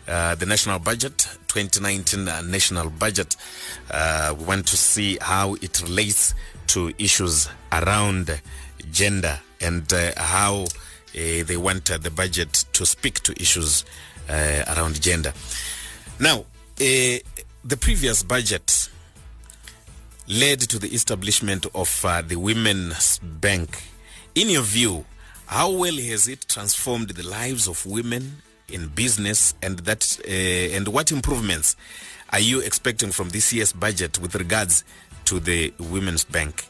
uh, 0.09 0.35
the 0.35 0.47
national 0.47 0.79
budget, 0.79 1.29
2019 1.49 2.27
uh, 2.27 2.41
national 2.41 2.89
budget. 2.91 3.37
We 4.39 4.45
want 4.45 4.67
to 4.69 4.77
see 4.77 5.19
how 5.21 5.55
it 5.55 5.83
relates 5.83 6.35
to 6.69 6.93
issues 6.99 7.49
around 7.71 8.41
gender 8.91 9.39
and 9.61 9.91
how 10.17 10.67
they 11.13 11.57
want 11.57 11.85
the 11.87 12.11
budget 12.11 12.65
to 12.73 12.87
speak 12.87 13.21
to 13.25 13.33
issues 13.41 13.85
around 14.29 15.03
gender. 15.03 15.33
Now, 16.19 16.47
the 16.77 17.23
previous 17.79 18.23
budget 18.23 18.89
led 20.29 20.61
to 20.61 20.79
the 20.79 20.89
establishment 20.89 21.67
of 21.75 22.05
uh, 22.05 22.23
the 22.23 22.37
Women's 22.37 23.19
Bank. 23.19 23.83
In 24.35 24.51
your 24.51 24.63
view, 24.63 25.05
how 25.47 25.71
well 25.71 25.97
has 25.97 26.29
it 26.29 26.47
transformed 26.49 27.11
the 27.11 27.23
lives 27.27 27.67
of 27.67 27.85
women 27.87 28.43
in 28.69 28.89
business, 28.89 29.55
and 29.63 29.79
that 29.81 30.19
uh, 30.29 30.77
and 30.77 30.89
what 30.89 31.11
improvements 31.11 31.77
are 32.31 32.41
you 32.41 32.61
expecting 32.61 33.11
from 33.11 33.31
this 33.31 33.53
year's 33.53 33.73
budget 33.73 34.19
with 34.21 34.35
regards 34.35 34.85
to 35.25 35.41
the 35.41 35.73
Women's 35.79 36.25
Bank? 36.25 36.65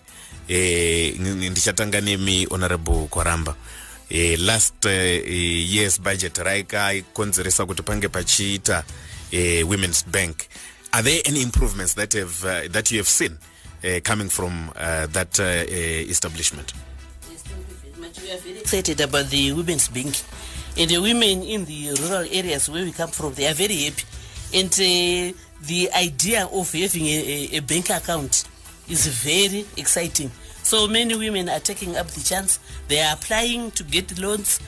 Eh, 0.48 1.12
ng- 1.18 1.50
ndichatanga 1.50 2.00
nemi 2.00 2.46
honorable 2.50 3.06
kwaramba 3.10 3.54
eh, 4.08 4.38
last 4.40 4.86
uh, 4.86 4.90
year's 4.90 5.98
budget 6.00 6.38
raikaikonzeresa 6.38 7.66
kuti 7.66 7.82
pange 7.82 8.08
pachiita 8.08 8.84
eh, 9.30 9.62
women's 9.68 10.06
bank 10.06 10.36
are 10.92 11.02
there 11.02 11.20
any 11.26 11.42
improvements 11.42 11.94
that 11.94 12.14
have 12.14 12.44
uh, 12.44 12.66
that 12.72 12.90
you 12.90 12.96
have 12.98 13.08
seen 13.08 13.36
coming 14.04 14.28
from 14.28 14.70
uh, 14.76 15.06
that 15.06 15.38
uh, 15.40 15.44
uh, 15.44 16.10
establishment 16.10 16.72
We 18.22 18.32
are 18.32 18.38
very 18.38 18.58
excited 18.58 19.00
about 19.00 19.26
the 19.30 19.52
women's 19.52 19.88
bank. 19.88 20.14
And 20.76 20.90
the 20.90 20.98
women 20.98 21.42
in 21.42 21.64
the 21.64 21.94
rural 22.00 22.26
areas 22.30 22.68
where 22.68 22.84
we 22.84 22.92
come 22.92 23.10
from, 23.10 23.34
they 23.34 23.46
are 23.48 23.54
very 23.54 23.84
happy. 23.84 24.04
And 24.54 24.72
uh, 24.72 25.38
the 25.62 25.90
idea 25.96 26.46
of 26.46 26.72
having 26.72 27.06
a, 27.06 27.50
a, 27.54 27.56
a 27.56 27.60
bank 27.60 27.90
account 27.90 28.44
is 28.88 29.06
very 29.06 29.66
exciting. 29.76 30.30
So 30.62 30.86
many 30.86 31.16
women 31.16 31.48
are 31.48 31.60
taking 31.60 31.96
up 31.96 32.06
the 32.08 32.20
chance. 32.20 32.60
They 32.88 33.00
are 33.00 33.14
applying 33.14 33.70
to 33.72 33.82
get 33.84 34.18
loans. 34.18 34.60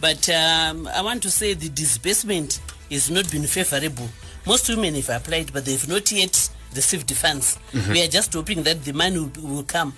But 0.00 0.28
um, 0.28 0.88
I 0.88 1.02
want 1.02 1.22
to 1.22 1.30
say 1.30 1.54
the 1.54 1.68
disbursement 1.68 2.60
has 2.90 3.10
not 3.10 3.30
been 3.30 3.44
favorable. 3.44 4.08
Most 4.46 4.68
women 4.68 4.94
have 4.94 5.08
applied, 5.08 5.52
but 5.52 5.64
they've 5.64 5.88
not 5.88 6.10
yet 6.12 6.50
received 6.74 7.08
the 7.08 7.14
funds. 7.14 7.58
We 7.90 8.02
are 8.02 8.08
just 8.08 8.32
hoping 8.34 8.62
that 8.64 8.84
the 8.84 8.92
money 8.92 9.18
will, 9.18 9.30
will 9.56 9.62
come. 9.64 9.94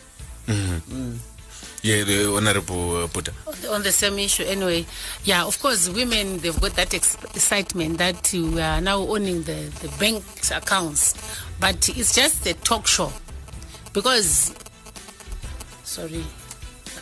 yeah 1.83 2.03
the 2.05 2.33
honorable 2.37 3.05
uh, 3.05 3.07
Puta. 3.09 3.33
on 3.71 3.83
the 3.83 3.93
same 3.93 4.19
issue 4.19 4.45
anyway. 4.45 4.85
Yeah 5.25 5.45
of 5.45 5.59
course 5.61 5.89
women 5.89 6.39
they've 6.39 6.59
got 6.61 6.75
that 6.77 6.95
ex- 6.95 7.17
excitement 7.35 7.99
that 7.99 8.33
we 8.33 8.61
are 8.61 8.81
now 8.81 8.99
owning 8.99 9.43
the, 9.45 9.71
the 9.83 9.89
bank 10.01 10.25
accounts. 10.55 11.15
But 11.61 11.89
it's 11.89 12.15
just 12.15 12.47
a 12.47 12.55
talk 12.55 12.87
show. 12.87 13.13
Because 13.93 14.55
sorry. 15.85 16.25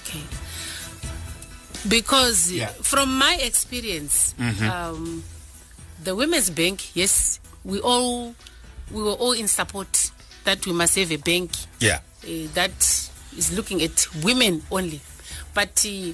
Okay. 0.05 0.21
Because 1.89 2.51
Yeah. 2.53 2.69
from 2.83 3.17
my 3.19 3.39
experience 3.43 4.35
um, 4.63 5.23
the 6.03 6.15
women's 6.15 6.51
bank 6.51 6.95
yes 6.95 7.41
we 7.65 7.81
all 7.81 8.35
we 8.95 9.03
were 9.03 9.13
all 9.13 9.33
in 9.33 9.49
support 9.49 10.11
that 10.45 10.65
we 10.67 10.73
must 10.73 10.95
have 10.97 11.11
a 11.13 11.17
bank 11.17 11.51
yeah 11.81 11.99
uh, 12.25 12.29
that 12.55 12.73
is 13.37 13.53
looking 13.57 13.83
at 13.83 14.07
women 14.25 14.63
only. 14.71 15.01
But 15.53 15.85
uh, 15.87 16.13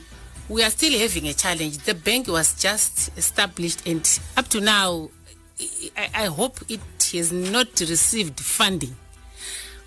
we 0.49 0.63
are 0.65 0.71
still 0.71 0.99
having 0.99 1.29
a 1.29 1.35
challenge. 1.35 1.79
The 1.79 1.95
bank 1.95 2.27
was 2.29 2.61
just 2.61 3.17
established, 3.17 3.87
and 3.87 4.03
up 4.37 4.49
to 4.49 4.61
now, 4.61 5.11
I, 5.97 6.09
I 6.15 6.25
hope 6.27 6.59
it 6.69 6.81
has 7.13 7.31
not 7.33 7.69
received 7.81 8.41
funding. 8.41 8.97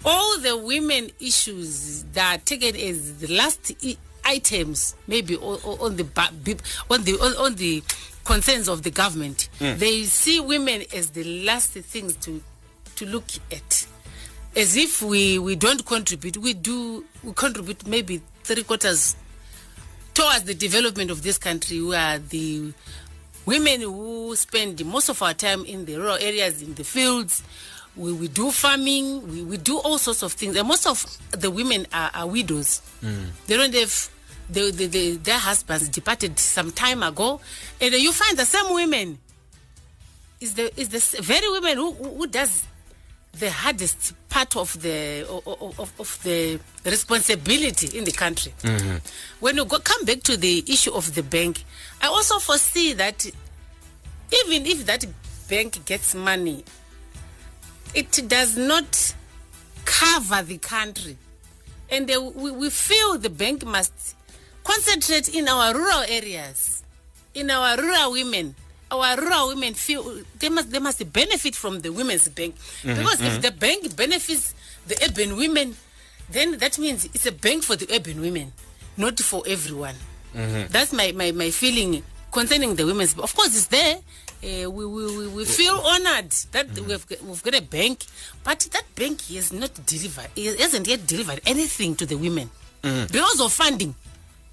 All 0.05 0.37
the 0.39 0.55
women 0.57 1.09
issues 1.19 2.03
that 2.13 2.35
are 2.39 2.41
taken 2.43 2.75
as 2.75 3.17
the 3.19 3.27
last 3.35 3.71
I- 3.83 3.97
items, 4.25 4.95
maybe 5.07 5.35
o- 5.37 5.59
o- 5.65 5.85
on 5.85 5.95
the 5.97 6.05
on 6.89 7.03
the 7.03 7.13
on, 7.21 7.35
on 7.45 7.55
the 7.55 7.83
concerns 8.25 8.67
of 8.69 8.83
the 8.83 8.91
government, 8.91 9.49
they 9.59 10.03
see 10.03 10.39
women 10.39 10.83
as 10.93 11.09
the 11.11 11.23
last 11.45 11.71
things 11.71 12.15
to 12.17 12.41
to 12.95 13.05
look 13.05 13.25
at. 13.51 13.87
As 14.55 14.75
if 14.77 15.01
we 15.01 15.39
we 15.39 15.55
don't 15.55 15.83
contribute 15.85 16.37
we 16.37 16.53
do 16.53 17.03
we 17.23 17.33
contribute 17.33 17.87
maybe 17.87 18.21
three 18.43 18.63
quarters 18.63 19.15
towards 20.13 20.43
the 20.43 20.53
development 20.53 21.09
of 21.09 21.23
this 21.23 21.37
country. 21.37 21.81
We 21.81 21.95
are 21.95 22.19
the 22.19 22.71
women 23.45 23.81
who 23.81 24.35
spend 24.35 24.85
most 24.85 25.09
of 25.09 25.21
our 25.21 25.33
time 25.33 25.65
in 25.65 25.85
the 25.85 25.95
rural 25.97 26.17
areas 26.17 26.61
in 26.61 26.75
the 26.75 26.83
fields. 26.83 27.43
We, 27.95 28.11
we 28.13 28.27
do 28.27 28.51
farming 28.51 29.27
we, 29.27 29.43
we 29.43 29.57
do 29.57 29.77
all 29.79 29.97
sorts 29.97 30.23
of 30.23 30.33
things. 30.33 30.55
And 30.55 30.67
most 30.67 30.85
of 30.87 31.05
the 31.31 31.49
women 31.51 31.87
are, 31.93 32.11
are 32.13 32.27
widows. 32.27 32.81
Mm. 33.01 33.27
They 33.47 33.57
don't 33.57 33.73
have 33.73 34.09
they, 34.49 34.71
they, 34.71 34.87
they, 34.87 35.11
their 35.15 35.37
husbands 35.39 35.89
departed 35.89 36.37
some 36.37 36.71
time 36.71 37.01
ago. 37.01 37.39
And 37.81 37.93
you 37.95 38.11
find 38.11 38.37
the 38.37 38.45
same 38.45 38.73
women 38.73 39.19
is 40.41 40.53
the 40.55 40.79
is 40.79 40.89
the 40.89 41.21
very 41.21 41.49
women 41.51 41.77
who, 41.77 41.91
who 41.93 42.09
who 42.17 42.27
does 42.27 42.65
the 43.39 43.49
hardest 43.49 44.13
part 44.29 44.55
of 44.55 44.79
the 44.81 45.25
of, 45.27 45.99
of, 45.99 46.19
the 46.23 46.59
responsibility 46.85 47.97
in 47.97 48.03
the 48.03 48.11
country. 48.11 48.53
When 49.39 49.57
you 49.57 49.65
go, 49.65 49.79
come 49.79 50.05
back 50.05 50.21
to 50.23 50.37
the 50.37 50.63
issue 50.67 50.91
of 50.93 51.13
the 51.15 51.23
bank, 51.23 51.63
I 52.01 52.07
also 52.07 52.39
foresee 52.39 52.93
that 52.93 53.25
even 53.25 54.65
if 54.67 54.85
that 54.85 55.05
bank 55.49 55.83
gets 55.85 56.13
money, 56.15 56.63
it 57.93 58.23
does 58.27 58.55
not 58.57 59.15
cover 59.85 60.41
the 60.43 60.57
country, 60.59 61.17
and 61.89 62.09
uh, 62.09 62.21
we, 62.35 62.51
we 62.51 62.69
feel 62.69 63.17
the 63.17 63.29
bank 63.29 63.65
must 63.65 64.15
concentrate 64.63 65.29
in 65.33 65.47
our 65.47 65.73
rural 65.73 66.03
areas, 66.07 66.83
in 67.33 67.49
our 67.49 67.77
rural 67.77 68.11
women. 68.13 68.55
Our 68.93 69.17
rural 69.17 69.47
women 69.49 69.73
feel 69.73 70.21
they 70.39 70.49
must 70.49 70.69
they 70.69 70.79
must 70.79 71.01
benefit 71.11 71.55
from 71.55 71.79
the 71.81 71.89
women's 71.91 72.29
bank 72.29 72.55
mm-hmm, 72.55 72.93
because 72.99 73.21
if 73.21 73.31
mm-hmm. 73.33 73.41
the 73.41 73.51
bank 73.51 73.95
benefits 73.95 74.53
the 74.87 74.95
urban 75.03 75.35
women, 75.35 75.75
then 76.29 76.57
that 76.59 76.77
means 76.77 77.05
it's 77.05 77.25
a 77.25 77.31
bank 77.31 77.63
for 77.63 77.75
the 77.75 77.87
urban 77.93 78.21
women, 78.21 78.51
not 78.97 79.19
for 79.19 79.41
everyone. 79.47 79.95
Mm-hmm. 80.35 80.71
That's 80.71 80.93
my, 80.93 81.11
my, 81.11 81.31
my 81.31 81.49
feeling 81.51 82.03
concerning 82.31 82.75
the 82.75 82.85
women's. 82.85 83.17
Of 83.17 83.35
course, 83.35 83.55
it's 83.55 83.67
there. 83.67 83.97
Uh, 84.43 84.69
we, 84.69 84.85
we, 84.85 85.27
we, 85.29 85.45
feel 85.45 85.75
honored 85.85 86.31
that 86.51 86.67
we've, 86.77 87.07
got- 87.07 87.23
we've 87.23 87.43
got 87.43 87.55
a 87.55 87.61
bank, 87.61 88.03
but 88.43 88.59
that 88.73 88.83
bank 88.93 89.21
has 89.27 89.53
not 89.53 89.71
delivered, 89.85 90.27
it 90.35 90.59
hasn't 90.59 90.85
yet 90.85 91.07
delivered 91.07 91.39
anything 91.45 91.95
to 91.95 92.05
the 92.05 92.15
women 92.15 92.49
because 92.81 93.39
of 93.39 93.53
funding. 93.53 93.95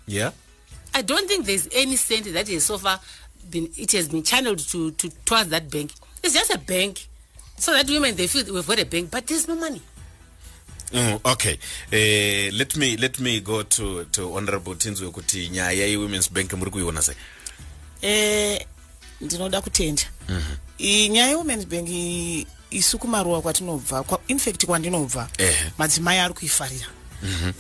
yeah 0.07 0.31
I 0.95 1.03
don't 1.03 1.27
think 1.29 1.47
there's 1.47 1.69
any 1.73 1.97
cent 1.97 2.33
that 2.33 2.49
is 2.49 2.65
so 2.65 2.79
far 2.79 3.01
been 3.51 3.69
it 3.77 3.93
has 3.93 4.09
been 4.09 4.23
channeled 4.23 4.59
to, 4.71 4.91
to 4.93 5.09
towards 5.25 5.51
that 5.51 5.71
bank. 5.71 5.91
It's 6.23 6.35
just 6.35 6.51
a 6.55 6.59
bank. 6.59 6.99
So 7.59 7.73
that 7.73 7.89
women 7.89 8.17
they 8.17 8.27
feel 8.27 8.45
we've 8.55 8.67
got 8.67 8.79
a 8.79 8.85
bank, 8.87 9.11
but 9.11 9.27
there's 9.27 9.47
no 9.49 9.55
money. 9.55 9.83
Mm, 10.93 11.21
okay 11.25 11.57
uh, 11.93 12.57
let 12.57 12.77
me 12.77 12.97
let 12.97 13.21
me 13.21 13.41
go 13.41 13.63
to 13.63 14.05
to 14.07 14.35
honorable 14.37 14.75
tinzwe 14.75 15.11
kuti 15.11 15.49
nyaya 15.49 15.87
yewomen's 15.87 16.29
bank 16.33 16.53
muri 16.53 16.71
kuiona 16.71 17.03
sei 17.03 17.15
eh 18.03 18.67
ndinoda 19.21 19.61
kutenda 19.61 20.03
I- 20.79 21.09
nyaya 21.09 21.29
yewomens 21.29 21.67
bank 21.67 21.89
isu 22.71 22.99
kumaruwa 22.99 23.43
kwatinobva 23.43 24.03
kwa- 24.03 24.21
infact 24.29 24.67
kwandinobva 24.67 25.29
Ehe. 25.39 25.73
madzimai 25.79 26.19
ari 26.19 26.35
kuifarira 26.35 26.87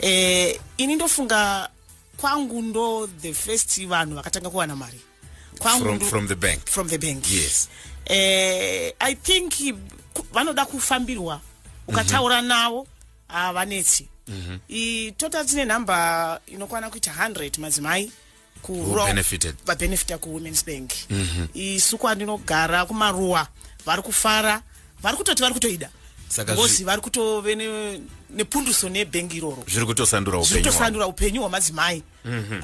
eh, 0.00 0.60
ini 0.76 0.94
ndofunga 0.96 1.68
kwangu 2.16 2.62
ndo 2.62 3.06
the 3.22 3.34
first 3.34 3.86
vanhu 3.86 4.14
vakatanga 4.14 4.50
kuwana 4.50 4.76
mari 4.76 5.00
from, 5.61 6.01
from 6.11 6.29
the 6.29 6.35
bank. 6.35 6.66
from 6.66 6.88
the 6.88 6.99
bank. 6.99 7.31
Yes. 7.31 7.68
eh, 8.05 8.92
i 8.99 9.14
think 9.14 9.53
vanoda 10.33 10.66
kufambirwa 10.66 11.40
ukataura 11.88 12.42
navo 12.42 12.87
havanetsi 13.29 14.09
I- 14.68 15.12
tota 15.16 15.44
tine 15.44 15.64
nhamba 15.64 16.40
inokwana 16.46 16.90
kuita 16.90 17.11
100 17.12 17.59
madzimai 17.61 18.12
vabenefita 19.66 20.18
kuwomens 20.18 20.64
bank. 20.66 20.90
Isu 21.55 21.99
kwandinogara 21.99 22.87
kumaruwa 22.87 23.49
vari 23.87 24.03
kufara 24.03 24.62
vari 25.03 25.16
kutoti 25.16 25.42
vari 25.42 25.55
kutoida. 25.55 25.90
Ngozi 26.55 26.85
vari 26.85 27.01
kutove 27.03 27.55
ne- 27.55 28.01
nepunduso 28.34 28.88
nebhengi 28.88 29.36
iroro. 29.36 29.64
Zviri 29.68 29.86
kutosandura 29.86 30.38
upenyu 30.38 30.54
hwavo. 30.54 30.70
zvitosandura 30.70 31.06
upenyu 31.06 31.40
hwamadzimai 31.40 32.02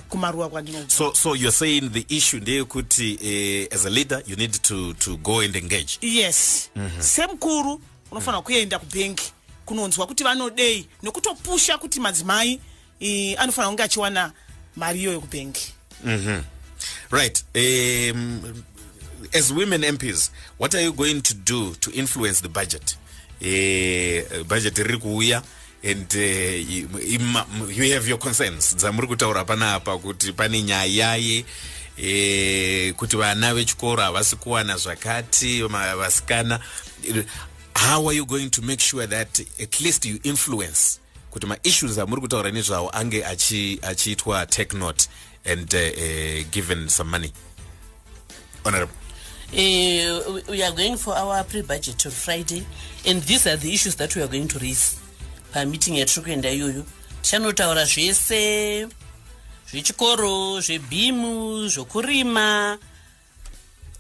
kumaruwa 0.08 0.48
kwandinobva 0.48 0.90
so 0.90 1.14
so 1.14 1.34
you're 1.34 1.52
saying 1.52 1.90
the 1.90 2.16
issue 2.16 2.40
ndeyekuti 2.40 3.14
uh, 3.14 3.74
as 3.74 3.86
a 3.86 3.90
leader 3.90 4.22
you 4.26 4.36
need 4.36 4.52
to, 4.62 4.92
to 4.94 5.16
go 5.16 5.40
and 5.40 5.56
engage. 5.56 5.98
Yes. 6.02 6.70
Semukuru 6.98 7.80
unofanira 8.10 8.42
kuenda 8.42 8.78
kubhengi 8.78 9.22
kunonzwa 9.64 10.06
kuti 10.06 10.24
vanodei 10.24 10.86
nekutopusha 11.02 11.78
kuti 11.78 12.00
madzimai 12.00 12.60
eh, 13.00 13.40
anofanira 13.40 13.68
kunge 13.68 13.82
achiwana 13.82 14.32
mari 14.76 15.00
iyoyo 15.00 15.20
kubhengi 15.20 15.72
right 17.10 17.44
um, 17.54 18.42
as 19.32 19.50
women 19.50 19.92
mps 19.92 20.30
what 20.58 20.74
are 20.74 20.84
you 20.84 20.92
going 20.92 21.20
to 21.20 21.34
do 21.34 21.74
to 21.80 21.90
influence 21.90 22.40
the 22.42 22.48
budget 22.48 22.96
uh, 23.40 24.42
budget 24.44 24.76
riri 24.78 24.98
kuuya 24.98 25.42
and 25.84 26.12
uh, 26.14 26.20
you, 26.20 26.88
ima- 27.08 27.46
you 27.68 27.92
have 27.94 28.08
your 28.08 28.18
concerns. 28.18 28.74
Dzamuri 28.76 29.06
kutaura 29.08 29.44
panapa 29.44 29.98
kuti 29.98 30.32
pane 30.32 30.62
nyaya 30.62 31.16
ye 31.16 31.44
eh, 31.98 32.94
kuti 32.94 33.16
vana 33.16 33.54
vechikoro 33.54 34.02
havasi 34.02 34.36
kuwana 34.36 34.76
zvakati 34.76 35.62
vasikana. 35.96 36.60
How 37.76 38.06
are 38.08 38.14
you 38.16 38.24
going 38.26 38.48
to 38.50 38.62
make 38.62 38.80
sure 38.80 39.06
that 39.06 39.38
at 39.60 39.80
least 39.80 40.04
you 40.06 40.18
influence 40.24 40.98
kuti 41.30 41.46
maissues 41.46 41.98
amuri 41.98 42.20
kutaura 42.20 42.50
nezvawo 42.50 42.90
ange 42.94 43.22
achi- 43.24 43.78
achiitwa 43.82 44.46
take 44.46 44.76
note 44.76 45.08
and 45.44 45.74
uh, 45.74 45.80
uh, 45.80 46.44
given 46.50 46.88
some 46.88 47.10
money? 47.10 47.32
Honorable 48.64 48.94
Uh, 49.52 50.40
we- 50.48 50.62
are 50.62 50.72
going 50.72 50.96
for 50.96 51.14
our 51.16 51.44
pre-budget 51.44 52.04
on 52.04 52.12
Friday, 52.12 52.66
and 53.06 53.22
these 53.22 53.46
are 53.46 53.56
the 53.56 53.72
issues 53.72 53.94
that 53.94 54.14
we 54.16 54.22
are 54.22 54.26
going 54.26 54.48
to 54.48 54.58
raise 54.58 54.96
pameeting 55.52 55.98
yatiri 55.98 56.22
kuenda 56.22 56.50
iyoyo 56.50 56.84
tichanotaura 57.22 57.84
zvese 57.84 58.88
zvechikoro 59.70 60.60
zvebhimu 60.60 61.68
zvokurima 61.68 62.78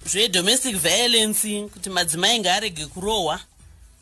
zvedomestic 0.06 0.76
violence 0.76 1.68
kuti 1.72 1.90
madzimai 1.90 2.38
ngaarege 2.38 2.86
kurohwa. 2.86 3.40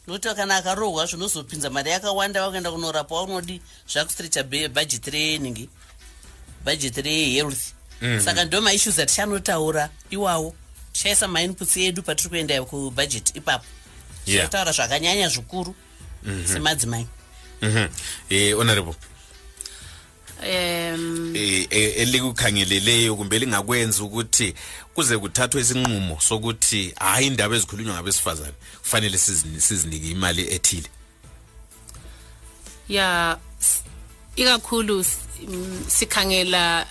Nokuti 0.06 0.34
kana 0.34 0.56
akarohwa 0.56 1.06
zvinozopinza 1.06 1.70
mari 1.70 1.90
yakawanda 1.90 2.42
wakaenda 2.42 2.70
kunorapa 2.72 3.14
waunodi 3.14 3.60
zvakustrecha 3.92 4.42
bhajeti 4.42 5.10
renhingi 5.10 5.68
bhajeti 6.64 7.02
rehealth 7.02 7.72
saka 8.24 8.44
ndo 8.44 8.60
maissues 8.60 8.98
atichanotaura 8.98 9.90
iwawo 10.10 10.54
tichaisa 10.94 11.28
mainputs 11.28 11.76
edu 11.76 12.02
patiri 12.02 12.28
kuenda 12.30 12.62
kubhajeti 12.64 13.38
ipapo. 13.38 13.64
Yeah. 14.26 14.46
tichataura 14.46 14.72
zvakanyanya 14.72 15.28
zvikuru 15.28 15.74
semadzimai. 16.52 17.06
Mhm. 17.62 17.88
eh 18.30 18.54
honorable. 18.56 18.94
Um 20.42 21.32
elikukhangeleleyo 21.96 23.16
kumbe 23.16 23.38
lingakwenza 23.38 24.02
ukuthi 24.02 24.54
kuze 24.94 25.18
kuthathwe 25.18 25.60
isinqumo 25.60 26.20
sokuthi 26.20 26.94
hayi 26.98 27.26
indaba 27.26 27.56
ezikhulunywa 27.56 27.94
ngabesifazane 27.94 28.52
kufanele 28.82 29.16
sizini- 29.18 29.60
sizinike 29.60 30.10
imali 30.10 30.54
ethile? 30.54 30.88
Ya 32.88 33.38
ikakhulu 34.36 35.04
mm, 35.48 35.84
sikhangela 35.88 36.86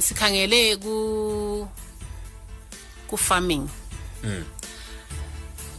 sikhangele 0.00 0.76
ku 0.76 1.68
ku 3.08 3.16
farming 3.16 3.68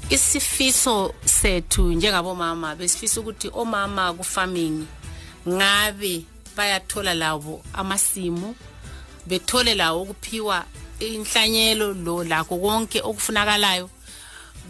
isifiso 0.09 1.13
sethu 1.25 1.93
njengabomama 1.93 2.75
besifisa 2.75 3.19
ukuthi 3.19 3.51
omama 3.53 4.13
ku 4.13 4.23
farming 4.23 4.85
ngabe 5.47 6.25
bayathola 6.55 7.13
labo 7.13 7.63
amasimu 7.73 8.55
bethole 9.27 9.75
lawo 9.75 10.01
ukuphiwa 10.01 10.65
inhlanyelo 10.99 11.93
lo 11.93 12.23
lakho 12.23 12.57
konke 12.57 13.01
okufunakalayo 13.01 13.89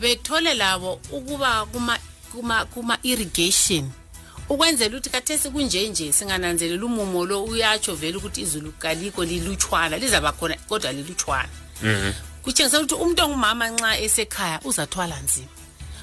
bethole 0.01 0.53
labo 0.53 0.99
ukuba 1.11 1.65
kuma 1.65 1.97
kuma 2.31 2.65
kuma 2.65 2.97
irrigation 3.03 3.91
ukwenzela 4.49 4.89
ukuthi 4.89 5.09
kathesi 5.09 5.49
kunjenje 5.49 6.11
singananzelela 6.11 6.85
umumo 6.85 7.25
lo 7.25 7.43
uyatsho 7.43 7.95
vele 7.95 8.17
ukuthi 8.17 8.41
izulu 8.41 8.71
kaliko 8.71 9.25
lilutshwana 9.25 9.97
lizaba 9.97 10.31
khona 10.31 10.55
kodwa 10.67 10.91
lilutshwana. 10.91 11.49
Kutshengisa 12.49 12.79
ukuthi 12.81 12.95
umuntu 12.95 13.23
ongumama 13.23 13.69
nxa 13.69 13.99
esekhaya 14.01 14.59
uzathwala 14.65 15.19
nzima. 15.21 15.47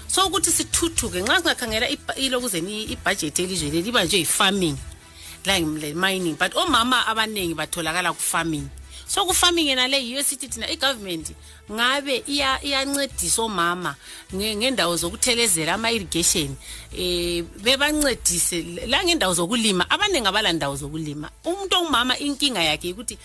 So 0.06 0.26
ukuthi 0.26 0.50
sithuthuke 0.50 1.20
nxa 1.22 1.37
singakhangela 1.42 1.87
ilokuzeni 2.16 2.85
ibhajethi 2.94 3.42
elizwe 3.42 3.70
leli 3.70 3.82
liba 3.82 4.04
nje 4.04 4.18
yi-farming 4.18 4.76
mining. 5.94 6.37
But 6.38 6.54
omama 6.54 7.06
abaningi 7.06 7.54
batholakala 7.54 8.12
ku-farming. 8.12 8.68
So 9.09 9.24
ku-farming 9.26 9.68
yena 9.68 9.88
le 9.88 9.98
yiyo 9.98 10.22
sithi 10.22 10.48
thina 10.48 10.66
i-government 10.70 11.30
ngabe 11.70 12.22
iya- 12.26 12.61
iyancedisa 12.62 13.42
omama 13.42 13.94
nge- 14.32 14.56
ngendawo 14.56 14.96
zokuthelezela 14.96 15.74
ama-irrigation 15.74 16.56
eh 16.96 17.42
bebancedise. 17.62 18.87
La 18.87 19.02
ngendawo 19.04 19.35
zokulima 19.35 19.90
abaningi 19.90 20.26
abalandawo 20.26 20.76
zokulima. 20.76 21.30
Umuntu 21.44 21.76
ongumama 21.76 22.18
inkinga 22.18 22.62
yakhe 22.62 22.92
ukuthi 22.92 23.18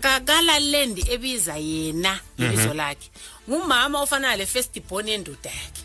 kakala 0.00 0.58
land 0.60 0.98
ebiza 1.08 1.56
yena 1.56 2.18
ibizo 2.38 2.74
lakhe. 2.74 3.10
Ngumama 3.48 4.00
ofana 4.02 4.36
le 4.36 4.46
first 4.46 4.80
born 4.88 5.08
yendoda 5.08 5.50
yakhe. 5.50 5.82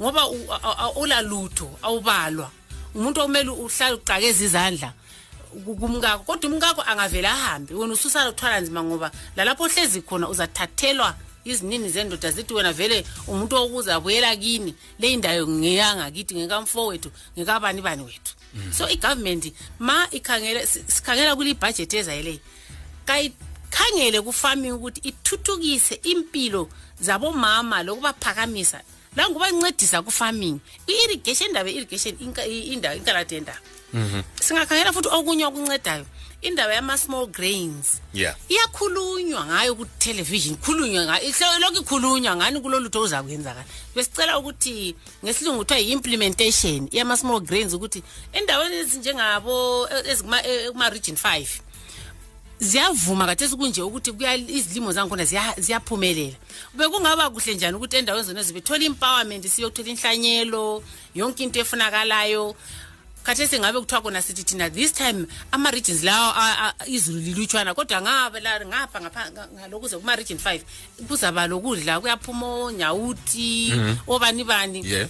Ngoba 0.00 0.28
u- 0.28 0.52
a- 0.52 0.60
a- 0.62 0.76
a- 0.78 0.90
ulalutho 0.92 1.70
awubalwa. 1.82 2.50
Umuntu 2.94 3.20
okumele 3.20 3.50
uhlale 3.50 3.94
uqakeza 3.94 4.44
izandla. 4.44 4.92
Ku- 5.64 5.76
kumkakho 5.76 6.24
kodwa 6.24 6.50
umkakho 6.50 6.82
angavele 6.82 7.28
ahambe. 7.28 7.74
Wena 7.74 7.92
ususala 7.94 8.30
uthwala 8.30 8.60
nzima 8.60 8.82
ngoba 8.84 9.10
lalapho 9.36 9.64
ohlezi 9.64 10.02
khona 10.02 10.28
uzathathelwa 10.28 11.14
izinini 11.44 11.88
zendoda 11.88 12.30
zithi 12.30 12.54
wena 12.54 12.72
vele 12.72 13.04
umuntu 13.26 13.56
wokuza 13.56 13.94
abuyela 13.96 14.36
kini. 14.36 14.74
Le 14.98 15.12
indawo 15.12 15.46
ngeyangakithi 15.48 16.34
ngekamfowethu 16.34 17.10
ngekabani 17.36 17.80
bani 17.82 18.02
wethu. 18.04 18.34
So 18.76 18.88
igovernment 18.88 19.52
ma 19.78 20.06
ikhangele 20.10 20.66
si- 20.66 20.84
sikhangela 20.86 21.36
kule 21.36 21.50
ibhajethi 21.50 21.96
ezayeleyo 21.96 22.38
kayikhangele 23.06 24.20
ku-farming 24.20 24.72
ukuthi 24.72 25.00
ithuthukise 25.10 26.00
impilo 26.02 26.68
zabomama 27.00 27.82
lokubaphakamisa. 27.82 28.80
La 29.16 29.28
ngubancedisa 29.28 30.02
ku-farming 30.02 30.60
i-irrigation 30.88 31.48
indaba 31.48 31.70
i-irrigation 31.70 32.16
indawo 32.72 32.96
inkalade 32.96 33.34
yendaba. 33.34 33.60
Singakhangela 34.40 34.92
futhi 34.92 35.08
okunye 35.08 35.44
okuncedayo 35.46 36.06
indaba 36.42 36.74
yama-small 36.74 37.26
grains. 37.26 38.00
Yeah. 38.12 38.34
Iyakhulunywa 38.48 39.46
ngayo 39.46 39.74
ku-television 39.74 40.56
khulunywa 40.56 41.04
ngayo 41.04 41.58
lokhu 41.60 41.82
ikhulunywa 41.84 42.36
ngani 42.36 42.60
kulolutho 42.60 43.00
ozakwenzakala. 43.00 43.64
Besicela 43.94 44.38
ukuthi 44.38 44.96
ngesilungu 45.24 45.58
kuthiwa 45.58 45.80
yi-implementation 45.80 46.88
yama-small 46.90 47.40
grains 47.40 47.74
ukuthi 47.74 48.02
endaweni 48.32 48.76
ezinjengabo 48.76 49.86
kuma-region 50.72 51.16
five 51.16 51.60
ziyavuma 52.62 53.26
kathesi 53.26 53.56
kunje 53.56 53.82
ukuthi 53.82 54.12
kuya 54.12 54.34
izilimo 54.36 54.92
zangikhona 54.92 55.24
ziya- 55.24 55.58
ziyaphumelela. 55.60 56.36
Bekungaba 56.74 57.30
kuhle 57.30 57.54
njani 57.54 57.76
ukuthi 57.76 57.96
endaweni 57.96 58.26
zona 58.26 58.42
zibethole 58.42 58.84
empowerment 58.86 59.44
siyothola 59.46 59.88
inhlanyelo 59.90 60.82
yonke 61.14 61.42
into 61.42 61.58
efunakalayo. 61.60 62.54
Khathesi 63.24 63.58
ngabe 63.58 63.80
kuthiwa 63.80 64.02
kona 64.02 64.22
sithi 64.22 64.44
thina 64.44 64.70
this 64.70 64.92
time 64.92 65.26
ama-regions 65.52 66.02
lawo 66.02 66.32
a- 66.36 66.74
a- 66.78 66.86
izulu 66.86 67.18
lilutshwana 67.20 67.74
kodwa 67.74 68.00
ngabe 68.02 68.40
la- 68.40 68.64
ngapha 68.66 68.98
ngapha- 69.00 69.30
nga- 69.30 69.48
ngalokuze 69.54 69.96
kuma-region 69.98 70.38
five 70.38 70.62
kuzaba 71.08 71.46
lokudla 71.46 72.00
kuyaphuma 72.00 72.46
onyawuti 72.46 73.72
obani 74.06 74.44
bani 74.44 74.82
yeah. 74.86 75.08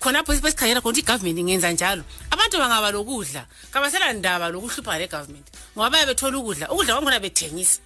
Khonapho 0.00 0.32
besikhangela 0.32 0.80
khona 0.80 0.90
ukuthi 0.94 1.00
igovernment 1.00 1.38
ingenza 1.38 1.72
njalo. 1.72 2.02
Abantu 2.50 2.58
bangaba 2.58 2.90
lokudla 2.90 3.46
kabasela 3.70 4.12
ndaba 4.12 4.48
lokuhlupha 4.50 4.98
le 4.98 5.06
government 5.06 5.46
ngoba 5.76 5.90
baye 5.90 6.06
bethola 6.06 6.38
ukudla 6.38 6.70
ukudla 6.70 6.94
kwakhona 6.94 7.20
bethengisa. 7.20 7.80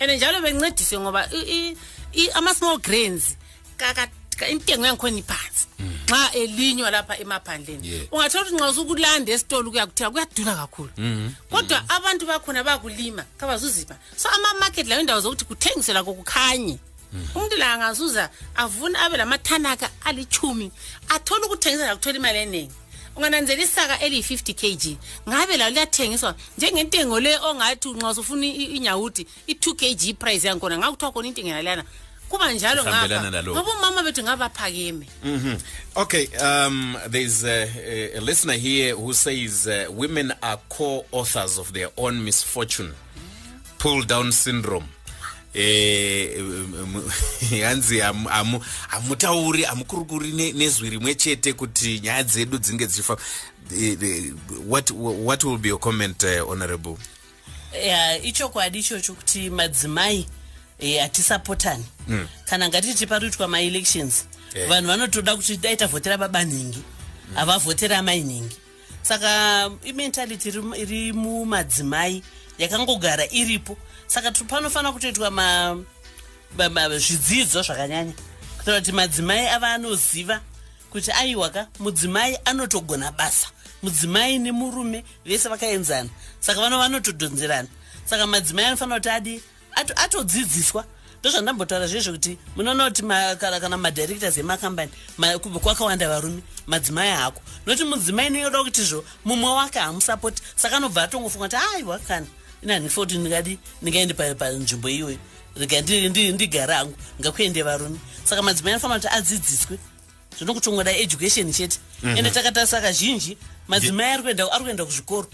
And 0.00 0.10
njalo 0.10 0.40
bencediswe 0.40 0.98
ngoba 0.98 1.28
ama-small 2.34 2.78
grains 2.78 3.36
intengo 4.50 4.86
yangikhona 4.86 5.18
iphansi. 5.18 5.66
Nxa 6.08 6.32
elinywa 6.32 6.90
lapha 6.90 7.18
emaphandleni. 7.18 8.08
Ungathola 8.12 8.44
ukuthi 8.44 8.54
nxa 8.54 8.70
usukulanda 8.70 9.32
esitolo 9.32 9.70
kuyakuthiwa 9.70 10.10
kuyadula 10.10 10.56
kakhulu. 10.56 10.90
Kodwa 11.50 11.88
abantu 11.88 12.26
bakhona 12.26 12.64
bakulima 12.64 13.24
kabazuzipha 13.38 13.96
so 14.16 14.28
ama-market 14.28 14.86
layo 14.88 15.00
indawo 15.00 15.20
zokuthi 15.20 15.44
kuthengiselwa 15.44 16.04
kokukhanye. 16.04 16.78
Umuntu 17.34 17.56
la 17.56 17.72
angazuza 17.72 18.30
avune 18.56 18.98
abe 18.98 19.16
lamathanaka 19.16 19.90
alichumi 20.04 20.70
athole 21.08 21.44
ukuthengisela 21.46 21.96
kuthola 21.96 22.16
imali 22.16 22.38
eningi 22.38 22.74
ungananzela 23.16 23.62
isaka 23.62 23.96
eliyi-50 24.00 24.54
kg 24.54 24.96
ngabe 25.28 25.56
lawo 25.56 25.70
liyathengiswa 25.70 26.34
njengentengo 26.58 27.20
le 27.20 27.38
ongathi 27.38 27.88
nxa 27.88 28.10
usufuna 28.10 28.46
i- 28.46 28.76
inyawuti 28.76 29.26
i-2 29.46 29.74
kg 29.74 30.18
price 30.18 30.46
yakhona 30.48 30.78
ngakuthiwa 30.78 31.12
khona 31.12 31.28
intengo 31.28 31.48
yalana 31.50 31.84
kuba 32.28 32.52
njalo 32.52 32.82
Ihambelana 32.82 33.20
ngapha 33.22 33.30
nalokho. 33.30 33.60
ngoba 33.60 33.72
umama 33.78 34.02
bethu 34.02 34.22
ngabaphakeme 34.22 35.06
Mhm. 35.24 35.56
Okay, 35.96 36.26
um, 36.42 36.96
there's 37.10 37.44
a, 37.44 37.68
a, 37.86 38.18
a 38.18 38.20
listener 38.20 38.56
here 38.58 38.92
who 38.94 39.12
says 39.14 39.66
uh, 39.66 39.86
women 39.90 40.32
are 40.42 40.58
co-authors 40.68 41.58
of 41.58 41.72
their 41.72 41.88
own 41.96 42.24
misfortune. 42.24 42.92
Pull 43.78 44.02
down 44.04 44.32
syndrome. 44.32 44.88
Eh, 45.54 46.42
hanzi 47.64 47.98
hamu- 48.00 48.28
hamu- 48.28 48.60
hamutauri 48.88 49.62
hamukurukuri 49.62 50.32
ne- 50.32 50.52
nezwi 50.52 50.90
rimwe 50.90 51.14
chete 51.14 51.52
kuti 51.52 52.00
nyaya 52.00 52.22
dzedu 52.22 52.58
dzinge 52.58 52.86
dzichifa 52.86 53.16
Eh, 53.80 53.96
eh, 54.02 54.32
what, 54.68 54.90
what 54.90 55.44
will 55.44 55.56
be 55.58 55.68
your 55.68 55.78
comment 55.80 56.22
uh, 56.22 56.48
honorable? 56.48 56.96
Ya 57.86 58.22
ichokwadi 58.22 58.78
ichocho 58.78 59.14
kuti 59.14 59.50
madzimai 59.50 60.26
hatisapotani. 61.00 61.84
Kana 62.44 62.68
ngatiti 62.68 63.06
parikuitwa 63.06 63.48
maelections 63.48 64.24
Eh. 64.54 64.68
vanhu 64.68 64.86
vanotoda 64.88 65.36
kuti 65.36 65.56
dai 65.56 65.76
tavhotera 65.76 66.18
baba 66.18 66.44
nhingi 66.44 66.78
havavhotera 67.34 67.98
amai 67.98 68.20
nhingi 68.20 68.56
saka 69.02 69.70
imentality 69.84 70.48
iri 70.76 71.12
mumadzimai 71.12 72.22
yakangogara 72.58 73.30
iripo 73.30 73.76
saka 74.06 74.30
panofanira 74.32 74.92
kutoitwa 74.92 75.30
zvidzidzo 76.98 77.62
zvakanyanya. 77.62 78.12
Kuitira 78.56 78.80
kuti 78.80 78.92
madzimai 78.92 79.48
ava 79.48 79.68
anoziva 79.74 80.40
kuti 80.90 81.12
aiwaka 81.12 81.66
mudzimai 81.78 82.38
anotogona 82.44 83.12
basa 83.12 83.48
mudzimai 83.82 84.38
nemurume 84.38 85.04
vese 85.24 85.48
vakaenzana. 85.48 86.08
Saka 86.40 86.60
vano 86.60 86.78
vanotodhonzerana. 86.78 87.68
Saka 88.04 88.26
madzimai 88.26 88.64
anofanira 88.64 88.98
kuti 89.00 89.10
adi 89.10 89.42
ato- 89.76 89.94
atodzidziswa. 89.96 90.84
Ndozvandambotaura 91.20 91.86
zvezvo 91.86 92.12
kuti 92.12 92.38
munoona 92.56 92.84
kuti 92.90 93.02
kana 93.40 93.60
kana 93.60 93.76
madirectors 93.76 94.36
emakambani 94.38 94.92
kwakawanda 95.62 96.08
varume 96.08 96.42
madzimai 96.66 97.10
hako 97.10 97.40
nokuti 97.66 97.84
mudzimai 97.84 98.30
noyoda 98.30 98.64
kutizvo 98.64 99.04
mumwe 99.24 99.50
wake 99.50 99.78
hamusapoti. 99.78 100.42
Saka 100.56 100.76
anobva 100.76 101.02
atongofunga 101.02 101.48
kuti 101.48 101.56
aiwa 101.76 101.98
kana 102.64 102.76
ina 102.76 102.78
ndifa 102.78 103.00
kuti 103.00 103.18
ndingadi 103.18 103.58
ndingaende 103.82 104.14
pa- 104.14 104.34
panzvimbo 104.34 104.88
iyoyo 104.88 105.18
rega 105.56 105.80
ndigare 106.32 106.74
hangu 106.74 106.94
ngakuende 107.20 107.62
varume 107.62 107.98
saka 108.24 108.42
madzimai 108.42 108.72
anofanira 108.72 109.00
kuti 109.00 109.16
adzidziswe. 109.16 109.78
Zvinokutongoda 110.38 110.92
education 110.96 111.52
chete. 111.52 111.78
Ende 112.02 112.30
takatarisa 112.30 112.80
kazhinji 112.80 113.36
madzimai 113.68 114.06
ari 114.12 114.22
kuenda 114.22 114.52
ari 114.52 114.64
kuenda 114.64 114.84
kuzvikoro. 114.84 115.28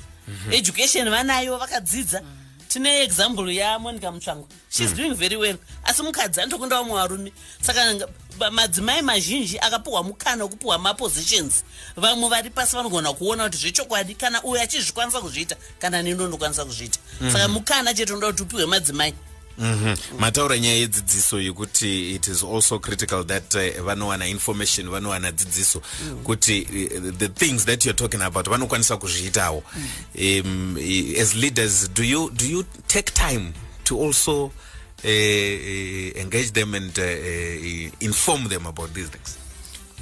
Education 0.51 1.09
vanayo 1.11 1.59
vakadzidza. 1.59 2.23
Tine 2.69 3.03
example 3.03 3.55
yamonica 3.55 4.13
mutsvango 4.13 4.47
shes 4.71 4.95
doing 4.95 5.15
very 5.15 5.37
well. 5.37 5.57
Asi 5.85 6.03
mukadzi 6.03 6.41
anotokundawo 6.41 6.85
muvarume 6.85 7.33
saka 7.63 7.95
madzimai 8.51 9.03
mazhinji 9.03 9.59
akapiwa 9.59 10.03
mukana 10.03 10.45
wekupiwa 10.45 10.79
mapositions. 10.79 11.65
Vamwe 11.97 12.29
vari 12.29 12.51
pasi 12.51 12.77
vanogona 12.77 13.13
kuona 13.13 13.45
kuti 13.45 13.59
zvechokwadi 13.59 14.15
kana 14.15 14.43
uyo 14.43 14.63
achizvikwanisa 14.63 15.21
kuzviita 15.21 15.57
kana 15.79 16.03
nini 16.03 16.25
ndokwanisa 16.27 16.65
kuzviita. 16.65 16.99
Saka 17.33 17.49
mukana 17.49 17.95
chete 17.95 18.13
unoda 18.13 18.27
kuti 18.27 18.43
upiwe 18.43 18.67
madzimai. 18.67 19.15
Mhm. 19.59 19.97
mataura 20.19 20.59
nyaya 20.59 20.75
yedzidziso 20.77 21.41
yekuti 21.41 22.15
it 22.15 22.29
is 22.29 22.43
also 22.45 22.79
critical 22.79 23.25
that 23.27 23.55
uh, 23.55 23.83
vanowana 23.85 24.27
information 24.29 24.89
vanowana 24.91 25.33
dzidziso 25.33 25.83
kuti 26.25 26.63
uh, 26.63 27.15
the 27.19 27.29
things 27.29 27.65
that 27.65 27.85
you're 27.85 27.99
talking 27.99 28.23
about 28.23 28.49
vanokwanisa 28.49 28.97
kuzviitawo. 28.97 29.63
Um, 30.15 30.77
i- 30.79 31.21
as 31.21 31.35
leaders 31.35 31.91
do 31.95 32.03
you, 32.05 32.31
do 32.31 32.45
you 32.47 32.65
take 32.87 33.13
time 33.13 33.53
to 33.85 33.97
also 34.07 34.51
uh, 35.05 36.21
engage 36.21 36.53
them 36.53 36.75
and 36.75 36.99
uh, 36.99 37.03
uh, 37.03 37.91
inform 38.01 38.49
them 38.49 38.67
about 38.67 38.93
these 38.93 39.09
things. 39.09 39.39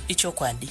Ichokwadi 0.08 0.68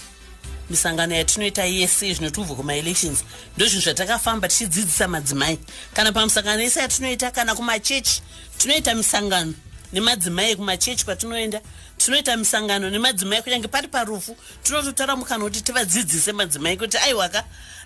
misangano 0.70 1.16
yatinoita 1.16 1.66
yese 1.66 2.14
zvinotubva 2.14 2.56
kumaelections 2.56 3.24
ndo 3.58 3.66
zvinhu 3.66 3.84
zvatakafamba 3.84 4.48
tichidzidzisa 4.48 5.08
madzimai. 5.08 5.60
Kana 5.94 6.12
pamusangano 6.12 6.62
yese 6.62 6.80
yatinoita 6.80 7.32
kana 7.32 7.56
kumachechi 7.56 8.22
tinoita 8.58 8.96
misangano 8.96 9.54
nemadzimai 9.94 10.56
kumachechi 10.56 11.06
kwatinoenda 11.06 11.62
tinoita 11.98 12.38
misangano 12.38 12.90
nemadzimai 12.90 13.42
kunyange 13.42 13.68
pari 13.68 13.88
parufu 13.88 14.38
tinototora 14.64 15.16
mukana 15.16 15.44
kuti 15.44 15.62
tivadzidzise 15.62 16.32
madzimai 16.32 16.78
kuti 16.78 16.98
aiwaka 16.98 17.44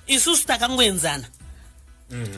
isusu 0.07 0.47
takangoenzana 0.47 1.27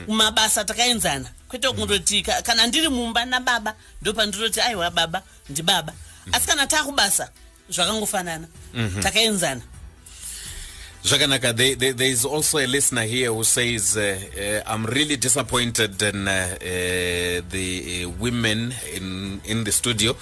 mabasa 0.07 0.65
takaenzana 0.65 1.29
kwete 1.53 1.67
kungototi 1.69 2.21
ka- 2.23 2.41
kana 2.41 2.67
ndiri 2.67 2.89
mumba 2.89 3.25
nababa 3.25 3.75
ndopandinoti 4.01 4.61
aiwa 4.61 4.91
baba 4.91 5.21
ndibaba 5.49 5.93
asi 6.31 6.47
kana 6.47 6.67
taakubasa 6.67 7.29
zvakangofanana 7.69 8.47
takaenzana 9.03 9.61
Zvakanaka, 11.03 11.53
there, 11.53 12.07
is 12.07 12.23
also 12.23 12.59
a 12.59 12.65
listener 12.65 13.01
here 13.03 13.27
who 13.27 13.43
says, 13.43 13.97
uh, 13.97 14.17
uh, 14.39 14.61
I'm 14.65 14.85
really 14.85 15.17
disappointed 15.17 16.01
in 16.01 16.25
uh, 16.29 16.31
uh, 16.31 16.57
the 17.49 18.05
uh, 18.05 18.09
women 18.21 18.73
in, 18.95 19.41
in 19.43 19.65
the 19.65 19.71
studio. 19.73 20.15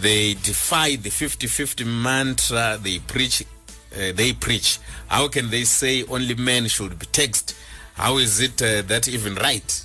They 0.00 0.34
defy 0.34 0.94
the 0.94 1.10
50-50 1.10 1.84
mantra 1.84 2.78
they 2.80 3.00
preach. 3.00 3.42
Uh, 3.92 4.12
they 4.14 4.32
preach. 4.32 4.78
How 5.08 5.26
can 5.26 5.50
they 5.50 5.64
say 5.64 6.04
only 6.04 6.36
men 6.36 6.68
should 6.68 7.00
be 7.00 7.06
taxed? 7.06 7.56
How 7.94 8.18
is 8.18 8.38
it 8.38 8.62
uh, 8.62 8.82
that 8.82 9.08
even 9.08 9.34
right? 9.34 9.84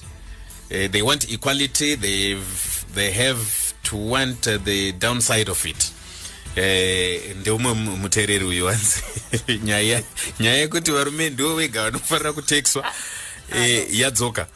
Uh, 0.69 0.87
they 0.91 1.01
want 1.01 1.31
equality. 1.31 1.95
They 1.95 2.37
they 2.93 3.11
have 3.11 3.73
to 3.83 3.95
want 3.97 4.47
uh, 4.47 4.57
the 4.57 4.91
downside 4.93 5.49
of 5.49 5.65
it. 5.65 5.91
Eh, 6.55 7.35
ndeumwe 7.39 7.73
mu- 7.73 7.97
muteereri 7.97 8.45
uyu 8.45 8.65
wanzi. 8.65 9.01
Nyaya 9.63 10.03
yekuti 10.39 10.91
varume 10.91 11.29
ndivo 11.29 11.55
vega 11.55 11.83
vanofanira 11.83 12.33
kutekiswa 12.33 12.93
eh, 13.55 13.99
yadzoka. 13.99 14.47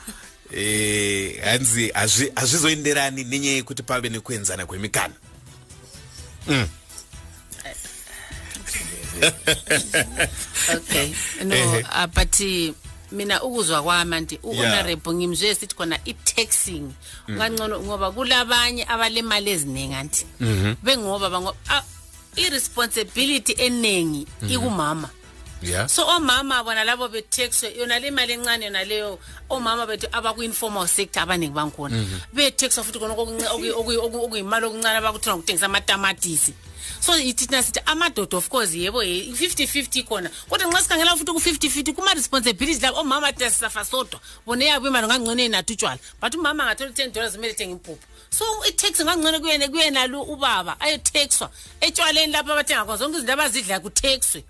Eh, 0.56 1.42
hanzi 1.44 1.88
hazvi- 1.90 2.32
hazvizoenderani 2.36 3.24
nenyaya 3.24 3.56
yekuti 3.56 3.84
pave 3.84 4.10
nekuenzana 4.10 4.66
kwemikana. 4.66 5.14
Okay. 10.70 11.14
No 11.44 11.56
uh, 11.92 12.08
but 12.08 12.32
mina 13.12 13.44
ukuzwa 13.44 13.84
kwami 13.84 14.16
anti 14.16 14.40
u-honorable 14.44 15.14
ngimzwe 15.14 15.56
sithi 15.56 15.76
khona 15.76 15.98
i-taxing. 16.06 16.92
Ungangcono 17.28 17.80
ngoba 17.80 18.12
kulabanye 18.12 18.86
abalemali 18.88 19.52
eziningi 19.52 19.94
anti. 19.96 20.26
Bengoba 20.84 21.30
bango- 21.30 21.56
ah, 21.70 21.84
i-responsibility 22.38 23.54
eningi 23.58 24.28
ikumama. 24.50 25.10
Yeah. 25.64 25.88
So 25.88 26.08
omama 26.08 26.64
bona 26.64 26.84
labo 26.84 27.08
betaxwe 27.08 27.76
yona 27.78 28.00
le 28.00 28.12
mali 28.12 28.34
encane 28.34 28.66
yona 28.66 28.84
leyo 28.84 29.20
omama 29.50 29.86
bethu 29.86 30.08
abaku-informal 30.12 30.88
sector 30.88 31.22
abaningi 31.24 31.54
bangikhona. 31.54 31.96
Betaxwa 32.34 32.84
futhi 32.84 33.00
khona 33.00 33.14
okuyimali 33.14 34.66
okuncane 34.66 34.98
abakuthola 34.98 35.36
ngokuthengiswa 35.38 35.66
amatamatisi. 35.66 36.54
So 37.02 37.14
thina 37.14 37.64
sithi 37.64 37.82
amadoda 37.86 38.38
of 38.38 38.48
course 38.48 38.74
yebo 38.74 39.04
i-fifty 39.04 39.68
fifty 39.68 40.04
khona. 40.04 40.30
Kodwa 40.50 40.68
nxa 40.68 40.82
sikhangela 40.82 41.18
futhi 41.18 41.34
ku-fifty 41.34 41.70
fifty 41.70 41.94
kuma-responsibility 41.94 42.80
labo 42.80 43.00
omama 43.00 43.34
thina 43.34 43.50
sisafa 43.50 43.86
sodwa. 43.86 44.20
Bona 44.46 44.66
eyabo 44.66 44.88
imali 44.88 45.08
ngangcono 45.08 45.42
enathu 45.42 45.74
utshwala 45.74 46.00
but 46.22 46.36
umama 46.36 46.64
angathola 46.64 46.92
i-ten 46.92 47.12
dollars 47.12 47.36
kumele 47.36 47.54
ethenge 47.54 47.72
impuphu. 47.72 48.00
So 48.30 48.46
i-tax 48.68 49.02
ngangcono 49.02 49.40
kuyena 49.40 49.68
kuyena 49.68 50.08
lo 50.08 50.22
ubaba 50.22 50.80
ayotaxwa 50.80 51.50
etshwaleni 51.82 52.32
lapho 52.32 52.54
abathenga 52.54 52.86
khona. 52.86 52.98
Zonke 52.98 53.18
izinto 53.18 53.34
abazidlayo 53.34 53.82
kutaxwe 53.82 54.44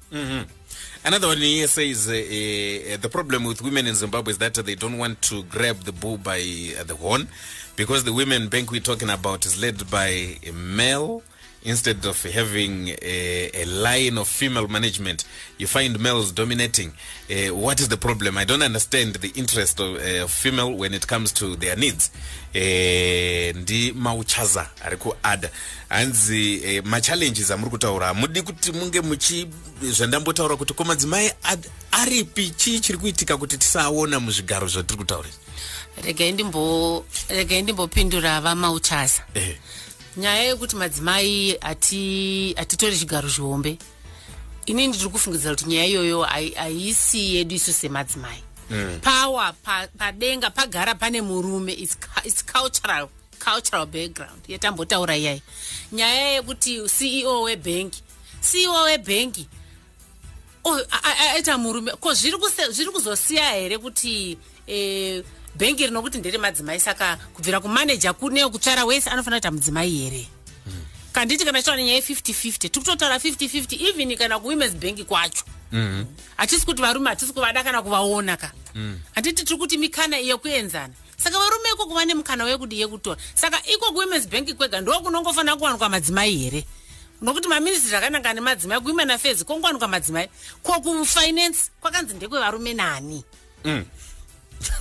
Another 1.03 1.29
one 1.29 1.37
here 1.39 1.67
says 1.67 2.07
uh, 2.07 2.11
uh, 2.11 2.97
the 2.97 3.09
problem 3.09 3.45
with 3.45 3.59
women 3.63 3.87
in 3.87 3.95
Zimbabwe 3.95 4.33
is 4.33 4.37
that 4.37 4.53
they 4.53 4.75
don't 4.75 4.99
want 4.99 5.19
to 5.23 5.41
grab 5.43 5.77
the 5.77 5.91
bull 5.91 6.17
by 6.17 6.39
uh, 6.79 6.83
the 6.83 6.93
horn 6.95 7.27
because 7.75 8.03
the 8.03 8.13
women 8.13 8.49
bank 8.49 8.69
we're 8.69 8.79
talking 8.79 9.09
about 9.09 9.43
is 9.43 9.59
led 9.59 9.89
by 9.89 10.37
a 10.45 10.51
male 10.51 11.23
instead 11.63 12.05
of 12.05 12.23
having 12.23 12.89
a, 13.01 13.49
a 13.53 13.65
line 13.65 14.17
of 14.19 14.27
female 14.27 14.67
management 14.67 15.25
you 15.59 15.67
find 15.67 15.99
males 15.99 16.31
dominating. 16.33 16.91
Uh, 17.29 17.53
what 17.55 17.79
is 17.79 17.87
the 17.87 17.97
problem? 17.97 18.37
I 18.37 18.45
don't 18.45 18.63
understand 18.63 19.13
the 19.15 19.27
interest 19.35 19.79
of 19.79 19.95
uh, 19.97 20.27
female 20.27 20.73
when 20.73 20.93
it 20.93 21.05
comes 21.07 21.31
to 21.33 21.55
their 21.55 21.75
needs. 21.77 22.09
Uh, 22.55 22.59
ndi 23.61 23.91
mauchaza 23.95 24.69
ari 24.85 24.97
kuada 24.97 25.49
hanzi 25.89 26.57
uh, 26.79 26.85
machallenges 26.85 27.51
amuri 27.51 27.71
kutaura 27.71 28.07
hamudi 28.07 28.41
kuti 28.41 28.71
munge 28.71 29.01
muchi 29.01 29.47
zvandambotaura 29.83 30.55
kuti 30.57 30.73
ko 30.73 30.83
madzimai 30.83 31.31
ad- 31.43 31.69
aripi? 31.91 32.49
Chii 32.49 32.79
chiri 32.79 32.97
kuitika 32.97 33.37
kuti 33.37 33.57
tisaona 33.57 34.19
muzvigaro 34.19 34.67
zvatiri 34.67 34.97
kutaura 34.97 35.27
izvi? 35.29 35.39
regai 36.03 36.31
ndimbo 36.31 37.05
regai 37.29 37.61
ndimbopindura 37.61 38.41
vamauchaza. 38.41 39.23
Eh. 39.33 39.55
Nyaya 40.17 40.43
yekuti 40.43 40.75
madzimai 40.75 41.57
hati- 41.61 42.53
hatitori 42.57 42.97
chigaro 42.97 43.29
zvihombe 43.29 43.77
inini 44.65 44.87
ndiri 44.87 45.09
kufungidzira 45.09 45.55
kuti 45.55 45.65
nyaya 45.69 45.85
iyoyo 45.85 46.21
hai- 46.23 46.53
haisi 46.55 47.35
yedu 47.35 47.55
isu 47.55 47.73
semadzimai. 47.73 48.43
Pawa 49.01 49.53
pa- 49.53 49.87
padenga 49.97 50.49
pagara 50.49 50.95
pane 50.95 51.21
murume 51.21 51.73
its 51.73 51.97
its 52.25 52.43
cultural 52.45 53.09
cultural 53.39 53.85
background 53.85 54.41
yatambotaura 54.47 55.17
iyai. 55.17 55.41
Nyaya 55.91 56.29
yekuti 56.39 56.81
ceo 56.89 57.41
webhengi 57.41 58.01
ceo 58.41 58.81
webhengi 58.83 59.47
Oh, 60.63 60.77
aita 61.33 61.57
murume 61.57 61.91
ko 61.99 62.13
zviri 62.13 62.37
kuzosiya 62.93 63.49
here 63.57 63.77
kuti 63.77 64.37
eh, 64.67 65.23
bhengi 65.55 65.85
rinokuti 65.87 66.17
ndere 66.17 66.37
madzimai 66.37 66.79
saka 66.79 67.17
kubvira 67.33 67.59
kumaneja 67.59 68.13
kuneyo 68.13 68.49
kutsvara 68.49 68.85
wese 68.85 69.09
anofanira 69.09 69.39
kuita 69.39 69.51
mudzimai 69.51 69.89
here? 69.89 70.27
Kanditi 71.13 71.45
kana 71.45 71.61
taura 71.63 71.83
nyaya 71.83 71.99
ye5050 71.99 72.57
tiri 72.57 72.69
kutotaura 72.69 73.17
5050 73.17 73.89
even 73.89 74.17
kana 74.17 74.39
kuwomens 74.39 74.73
bank 74.75 75.03
kwacho. 75.05 75.43
Hatisi 76.37 76.65
kuti 76.65 76.81
varume 76.81 77.09
hatisi 77.09 77.33
kuvada 77.33 77.63
kana 77.63 77.81
kuvaona 77.81 78.37
ka. 78.37 78.51
Handiti 79.15 79.43
tiri 79.43 79.59
kuti 79.59 79.77
mikana 79.77 80.17
yekuenzana. 80.17 80.93
Saka 81.17 81.37
varume 81.37 81.69
iko 81.73 81.85
kuva 81.85 82.05
nemukana 82.05 82.43
wekudi 82.43 82.79
yekutora 82.81 83.17
saka 83.35 83.61
iko 83.67 83.91
kuwomens 83.91 84.27
bank 84.27 84.53
kwega 84.53 84.81
ndo 84.81 84.99
kunongofanira 84.99 85.55
kuwanikwa 85.55 85.89
madzimai 85.89 86.37
here? 86.37 86.65
Nokuti 87.21 87.47
maministry 87.47 87.95
akananga 87.95 88.33
nemadzimai 88.33 88.79
kuwomen 88.79 89.11
affairs 89.11 89.43
kongowanikwa 89.45 89.87
madzimai. 89.87 90.29
Ko 90.63 90.79
kufinance 90.81 91.69
kwakanzi 91.81 92.13
ndekwevarume 92.13 92.73
nani 92.73 93.23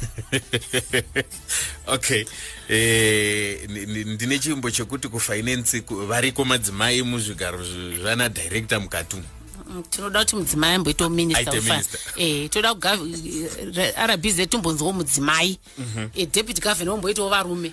okay. 1.87 2.24
Eh, 2.68 3.68
ni- 3.68 4.05
ndine 4.05 4.39
chimbo 4.39 4.70
chekuti 4.70 5.09
kufinance 5.09 5.81
ku- 5.81 6.07
variko 6.07 6.45
madzimai 6.45 7.03
muzvigaro 7.03 7.59
zv- 7.59 8.01
zvana 8.01 8.28
director 8.28 8.81
mukati 8.81 9.16
umu. 9.16 9.24
Mm, 9.70 9.83
tinoda 9.91 10.18
kuti 10.24 10.37
mudzimai 10.37 10.74
amboitawo 10.74 11.11
minista 11.11 11.51
ufa- 11.53 11.72
minister. 11.74 12.01
eh, 12.16 12.51
toda 12.51 12.74
rbz 14.07 14.49
tombonzwawo 14.49 14.93
mudzimai. 14.93 15.59
Eh, 16.14 16.28
deputy 16.33 16.61
governor 16.61 16.95
omboitawo 16.95 17.28
varume 17.28 17.72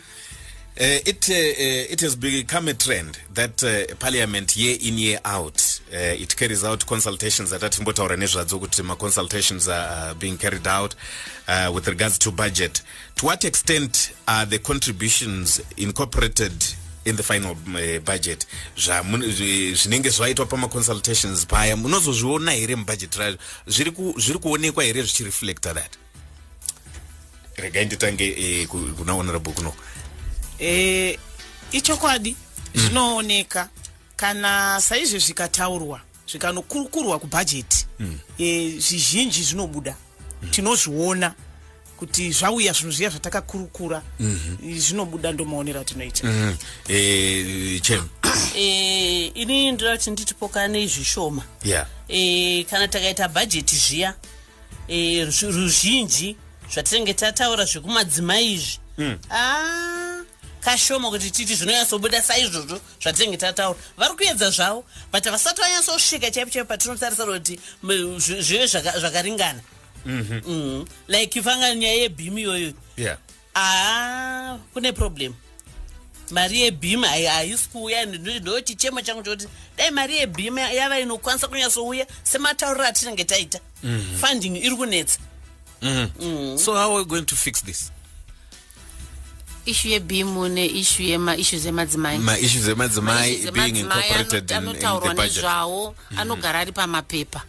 it, 0.80 1.30
uh, 1.30 1.34
uh, 1.34 1.92
it 1.94 2.02
has 2.02 2.16
become 2.16 2.68
a 2.68 2.74
trend 2.74 3.18
that 3.34 3.64
uh, 3.64 3.96
parliament 3.96 4.56
year 4.56 4.78
in 4.82 4.98
year 4.98 5.20
out 5.26 5.80
uh, 5.92 5.98
it 6.22 6.36
carries 6.36 6.64
out 6.64 6.86
consultations 6.86 7.52
atatimbotaura 7.54 8.16
nezvadzo 8.18 8.60
kuti 8.60 8.84
maconsultations 8.84 9.68
are 9.68 10.12
uh, 10.12 10.14
being 10.20 10.38
carried 10.38 10.68
out 10.68 10.96
uh, 11.48 11.72
with 11.74 11.88
regards 11.88 12.18
to 12.20 12.32
budget. 12.32 12.82
To 13.16 13.26
what 13.26 13.44
extent 13.44 14.12
are 14.28 14.46
the 14.46 14.60
contributions 14.60 15.62
incorporated 15.78 16.54
in 17.06 17.16
the 17.16 17.24
final 17.24 17.52
uh, 17.52 18.00
budget? 18.06 18.46
Zvinenge 18.76 20.10
zvaitwa 20.10 20.46
pamaconsultations 20.46 21.46
paya 21.46 21.76
munozozviona 21.76 22.52
here 22.52 22.76
mubudget 22.76 23.16
razvo 23.16 23.40
zviri 23.68 23.92
ku- 23.92 24.14
zviri 24.18 24.40
kuonekwa 24.40 24.84
here 24.84 25.02
zvichireflecta 25.02 25.74
that? 25.74 25.98
Regai 27.56 27.86
nditange 27.86 28.66
ku- 28.70 28.94
kuna 28.98 29.14
honorable 29.14 29.54
kuno 29.54 29.74
e, 30.60 31.20
ichokwadi 31.72 32.36
zvinooneka. 32.76 33.70
Kana 34.16 34.82
saizvo 34.82 35.20
zvikataurwa 35.20 36.02
zvikanokurukurwa 36.30 37.20
kubhajeti 37.20 37.86
e, 38.40 38.70
zvizhinji 38.80 39.44
zvinobuda. 39.44 39.96
Tinozviona 40.52 41.34
kuti 41.98 42.32
zvauya 42.32 42.74
zvinhu 42.74 42.92
zviya 42.92 43.10
zvatakakurukura 43.10 44.02
e, 44.66 44.80
zvinobuda 44.80 45.32
ndomaonero 45.32 45.82
atinoita 45.82 46.28
Mhm. 46.28 46.54
Eh, 46.90 47.82
chem 47.82 48.08
Eh, 48.56 49.32
inini 49.36 49.72
ndoda 49.72 49.98
kuti 49.98 50.12
nditipokane 50.12 50.88
zvishoma 50.88 51.44
yeah. 51.64 51.88
Eh, 52.08 52.66
kana 52.66 52.88
takaita 52.88 53.28
bhajeti 53.28 53.76
zviya 53.76 54.14
zvi- 54.90 55.52
ruzhinji 55.52 56.36
zvatinenge 56.74 57.14
tataura 57.14 57.66
zvekumadzimai 57.66 58.54
izvi. 58.54 58.80
Ah, 59.30 60.07
kashoma 60.68 61.10
kuti 61.10 61.32
titi 61.32 61.56
zvinonyatsobuda 61.56 62.22
saizvozvo 62.22 62.80
zvatinenge 63.02 63.38
tataura. 63.38 63.80
Vari 63.98 64.14
kuedza 64.16 64.50
zvavo 64.52 64.84
but 65.12 65.24
vasati 65.24 65.62
vanyatsosvika 65.62 66.32
chaipo 66.32 66.52
chaipo 66.52 66.68
patinotarisira 66.68 67.34
kuti 67.40 67.60
zvive 68.20 68.66
zvaka- 68.68 69.00
zvakaringana. 69.00 69.62
Mhm. 70.06 70.86
like 71.08 71.40
ifanga 71.40 71.76
nyaya 71.76 71.94
yebhimu 71.94 72.40
iyoyo 72.40 72.74
yeah. 72.98 73.18
aa 73.56 74.58
kune 74.74 74.92
problem. 74.92 75.34
Mari 76.32 76.62
yebhim 76.62 77.04
haisi 77.04 77.70
kuuya 77.70 78.06
ndo- 78.06 78.62
chichemo 78.62 79.02
changu 79.02 79.24
chokuti 79.24 79.48
dai 79.78 79.92
mari 79.92 80.18
yebhim 80.18 80.58
yava 80.58 81.00
inokwanisa 81.00 81.48
kunyatsouya 81.48 82.08
sematauriro 82.24 82.86
atinenge 82.86 83.24
taita. 83.24 83.60
Funding 84.22 84.56
iri 84.58 84.76
kunetsa. 84.76 85.20
So 86.58 86.74
how 86.74 86.92
are 86.92 87.00
we 87.00 87.06
going 87.06 87.26
to 87.26 87.36
fix 87.36 87.62
this 87.64 87.92
ishu 89.68 89.88
yebhimu 89.88 90.48
neishu 90.48 91.04
yemaissues 91.04 91.66
emadzimai 91.66 92.18
maissues 92.18 92.68
emadzimai 92.68 93.16
Maissues 93.16 93.52
being 93.54 93.76
emadzimai 93.76 93.80
incorporated 93.80 94.42
in, 94.42 94.48
the 94.48 94.56
anotaurwa 94.56 95.14
budget. 95.16 95.36
nezvawo 95.36 95.96
anogara 96.18 96.60
ari 96.60 96.72
pamapepa. 96.72 97.42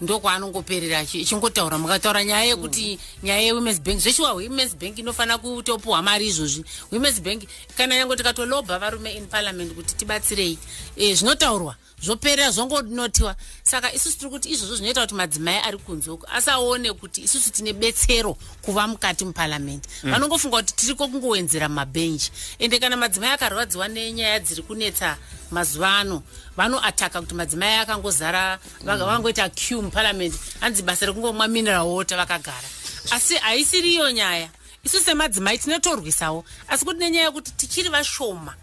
Ndokwaanongoperera 0.00 0.98
achi- 0.98 1.20
ichingotaura 1.20 1.78
mukataura 1.78 2.24
nyaya 2.24 2.44
yekuti 2.44 2.98
nyaya 3.22 3.40
yewomens 3.42 3.80
bank 3.80 3.98
zveshuwa 4.00 4.32
womens 4.32 4.76
bank 4.76 4.98
inofanira 4.98 5.38
kutopuhwa 5.38 6.02
mari 6.02 6.26
izvozvi. 6.26 6.64
Womens 6.92 7.20
bank 7.22 7.42
kana 7.76 7.96
nyange 7.96 8.16
tikatolobha 8.16 8.78
varume 8.78 9.12
in 9.14 9.26
parliament 9.26 9.72
kuti 9.74 9.94
tibatsirei. 9.94 10.58
Eh, 10.96 11.16
zvinotaurwa 11.16 11.76
zvoperera 12.02 12.50
zvongonotiwa 12.50 13.36
saka 13.62 13.92
isusu 13.92 14.18
tiri 14.18 14.30
kuti 14.30 14.48
izvozvo 14.50 14.76
zvinoita 14.76 15.00
kuti 15.00 15.14
madzimai 15.14 15.58
ari 15.58 15.78
kunze 15.78 16.10
uku 16.10 16.26
asaone 16.32 16.92
kuti 16.92 17.20
isusu 17.22 17.50
tine 17.50 17.72
betsero 17.72 18.36
kuva 18.62 18.86
mukati 18.86 19.24
muparamende 19.24 19.88
vanongofunga 20.02 20.56
kuti 20.56 20.72
tiriko 20.74 21.08
kungowenzera 21.08 21.68
mabhenji 21.68 22.30
ende 22.58 22.78
kana 22.78 22.96
madzimai 22.96 23.30
akarwadziwa 23.30 23.88
nenyaya 23.88 24.40
dziri 24.40 24.62
kunetsa 24.62 25.16
mazuva 25.50 25.98
ano 25.98 26.22
vanoataka 26.56 27.20
kuti 27.20 27.34
madzimai 27.34 27.78
akangozara 27.78 28.58
vangoita 28.84 29.48
q 29.48 29.82
muparamende 29.82 30.36
hanzi 30.60 30.82
basa 30.82 31.06
rekungomwa 31.06 31.48
mineral 31.48 31.86
water 31.86 32.16
vakagara. 32.18 32.68
Asi 33.10 33.34
haisiri 33.34 33.92
iyo 33.92 34.10
nyaya. 34.12 34.48
Isu 34.84 35.00
semadzimai 35.00 35.58
tinotorwisawo. 35.58 36.44
Asi 36.68 36.84
kuti 36.84 36.98
nenyaya 36.98 37.26
yekuti 37.26 37.50
tichiri 37.50 37.88
vashoma 37.88 38.54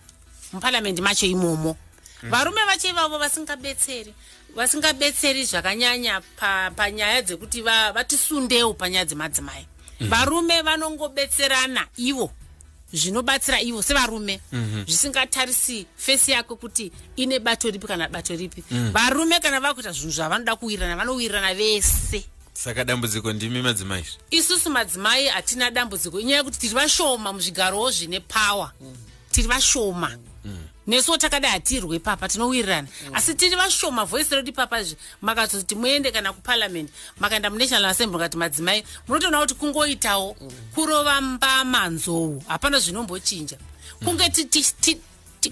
muparamende 0.54 1.02
macho 1.02 1.26
imomo 1.26 1.78
varume 2.24 2.62
vacho 2.66 2.88
ivavo 2.88 3.18
vasingabetseri 3.18 4.14
vasingabetseri 4.56 5.46
zvakanyanya 5.46 6.22
pa- 6.40 6.72
panyaya 6.76 7.22
dzekuti 7.22 7.62
va- 7.62 7.92
vatisundewo 7.92 8.74
panyaya 8.74 9.06
dzemadzimai. 9.06 9.66
Varume 10.00 10.62
vanongobetserana 10.62 11.88
ivo 11.98 12.32
zvinobatsira 12.94 13.62
ivo 13.62 13.82
sevarume. 13.82 14.40
Zvisingatarisi 14.88 15.86
fesi 15.98 16.32
yako 16.32 16.56
kuti 16.56 16.92
ine 17.16 17.40
bato 17.40 17.70
ripi 17.70 17.88
kana 17.88 18.08
bato 18.10 18.36
ripi. 18.36 18.64
Varume 18.92 19.40
kana 19.40 19.60
vakuita 19.60 19.92
zvinhu 19.92 20.12
zvavanoda 20.12 20.56
kuwirirana 20.56 20.96
vanowirirana 20.96 21.54
vese. 21.54 22.24
Saka 22.54 22.84
dambudziko 22.86 23.34
ndimi 23.34 23.62
madzimai? 23.62 24.06
Isusu 24.32 24.70
madzimai 24.70 25.28
hatina 25.28 25.72
dambudziko 25.72 26.20
inyaya 26.20 26.38
yekuti 26.38 26.60
tiri 26.60 26.74
vashoma 26.74 27.34
muzvigarowo 27.34 27.92
zvine 27.92 28.20
pawa 28.20 28.72
tiri 29.32 29.48
vashoma 29.48 30.18
nesuwo 30.88 31.18
takadai 31.18 31.52
hatirwe 31.52 32.00
papa 32.00 32.28
tinowirirana 32.30 32.88
asi 33.14 33.36
tiri 33.36 33.56
vashoma 33.56 34.06
voisi 34.06 34.36
redu 34.36 34.54
papazvi 34.54 34.96
makatoti 35.22 35.76
muende 35.76 36.12
kana 36.12 36.34
kuparliament 36.34 36.90
makaenda 37.20 37.50
munational 37.50 37.86
assembly 37.86 38.14
mukati 38.18 38.38
madzimai 38.38 38.84
munotoona 39.08 39.40
kuti 39.40 39.54
kungoitawo 39.56 40.36
kurova 40.76 41.22
mbama 41.22 41.90
nzou 41.90 42.44
hapana 42.48 42.80
zvinombochinja. 42.80 43.58
Kunge 44.06 44.30
ti- 44.30 44.46
ti- 44.46 45.02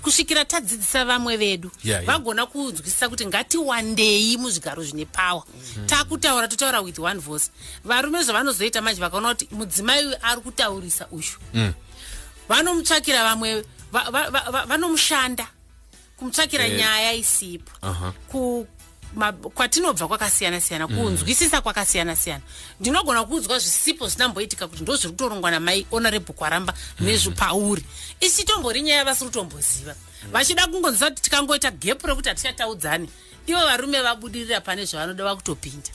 kusvikira 0.01 0.45
tadzidzisa 0.45 1.05
vamwe 1.05 1.37
vedu 1.37 1.71
Yeah, 1.83 2.03
yeah. 2.03 2.05
vagona 2.05 2.45
kunzwisisa 2.45 3.09
kuti 3.09 3.25
ngatiwandei 3.25 4.37
muzvigaro 4.37 4.83
zvine 4.83 5.05
pawa 5.05 5.43
takutaura 5.85 6.47
totaura 6.47 6.81
with 6.81 6.99
one 6.99 7.19
voice. 7.19 7.49
Varume 7.83 8.23
zvavanozoita 8.23 8.81
manje 8.81 9.01
vakaona 9.01 9.29
kuti 9.35 9.47
mudzimai 9.51 10.05
uyu 10.05 10.15
ari 10.21 10.41
kutaurisa 10.41 11.07
uyu 11.11 11.73
vanomutsvakira 12.49 13.23
vamwe 13.23 13.63
va- 13.95 14.09
va- 14.11 14.29
va- 14.29 14.51
va- 14.51 14.65
vanomushanda 14.65 15.47
kumutsvakira 16.17 16.67
Eh. 16.67 16.77
nyaya 16.77 17.13
isipo. 17.13 17.71
Aha. 17.81 18.13
ku 18.31 18.67
ma- 19.15 19.31
kwatinobva 19.31 20.07
kwakasiyana 20.07 20.59
siyana 20.61 20.87
kunzwisisa 20.87 21.61
kwakasiyana 21.61 22.15
siyana. 22.15 22.43
Ndinogona 22.79 23.23
kunzwa 23.23 23.59
zvisipo 23.59 24.07
zvinamboitika 24.07 24.67
kuti 24.67 24.83
ndo 24.83 24.95
zviri 24.95 25.11
kutorongwa 25.15 25.51
namai 25.51 25.87
honorable 25.91 26.35
kwaramba 26.35 26.73
nezvipauri 26.99 27.83
isi 28.19 28.43
tombori 28.43 28.81
nyaya 28.81 29.05
vasiri 29.05 29.29
kutomboziva 29.31 29.95
vachida 30.31 30.67
kungonzwa 30.67 31.09
kuti 31.09 31.21
tikangoita 31.21 31.71
gepu 31.71 32.07
rekuti 32.07 32.29
hatichataudzani 32.29 33.07
ivo 33.47 33.59
varume 33.59 34.01
vabudirira 34.01 34.61
pane 34.61 34.85
zvavanoda 34.85 35.23
vakutopinda. 35.23 35.89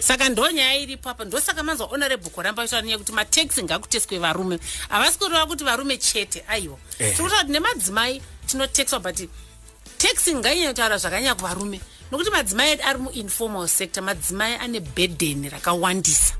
Saka 0.00 0.28
ndo 0.28 0.50
nyaya 0.50 0.76
iripo 0.76 1.10
apa 1.10 1.24
ndosaka 1.24 1.62
manzwa 1.62 1.86
honorable 1.86 2.30
koramba 2.30 2.62
aitaura 2.62 2.82
nyaya 2.82 2.92
yekuti 2.92 3.12
mateksi 3.12 3.62
ngakuteswe 3.62 4.18
varume. 4.18 4.58
Havasi 4.88 5.18
kureva 5.18 5.46
kuti 5.46 5.64
varume 5.64 5.96
chete 5.96 6.44
aiwa. 6.48 6.78
Tiri 6.98 7.12
kutaura 7.12 7.40
kuti 7.40 7.52
nemadzimai 7.52 8.22
tinotekswa 8.46 9.00
but 9.00 9.28
taxi 9.98 10.34
ngainyataura 10.34 10.98
zvakanyanya 10.98 11.34
kuvarume. 11.34 11.80
Nokuti 12.10 12.30
madzimai 12.30 12.72
edu 12.72 12.82
ari 12.82 12.98
muinformal 12.98 13.68
sector 13.68 14.02
madzimai 14.02 14.54
ane 14.54 14.80
bhedheni 14.80 15.48
rakawandisa. 15.48 16.34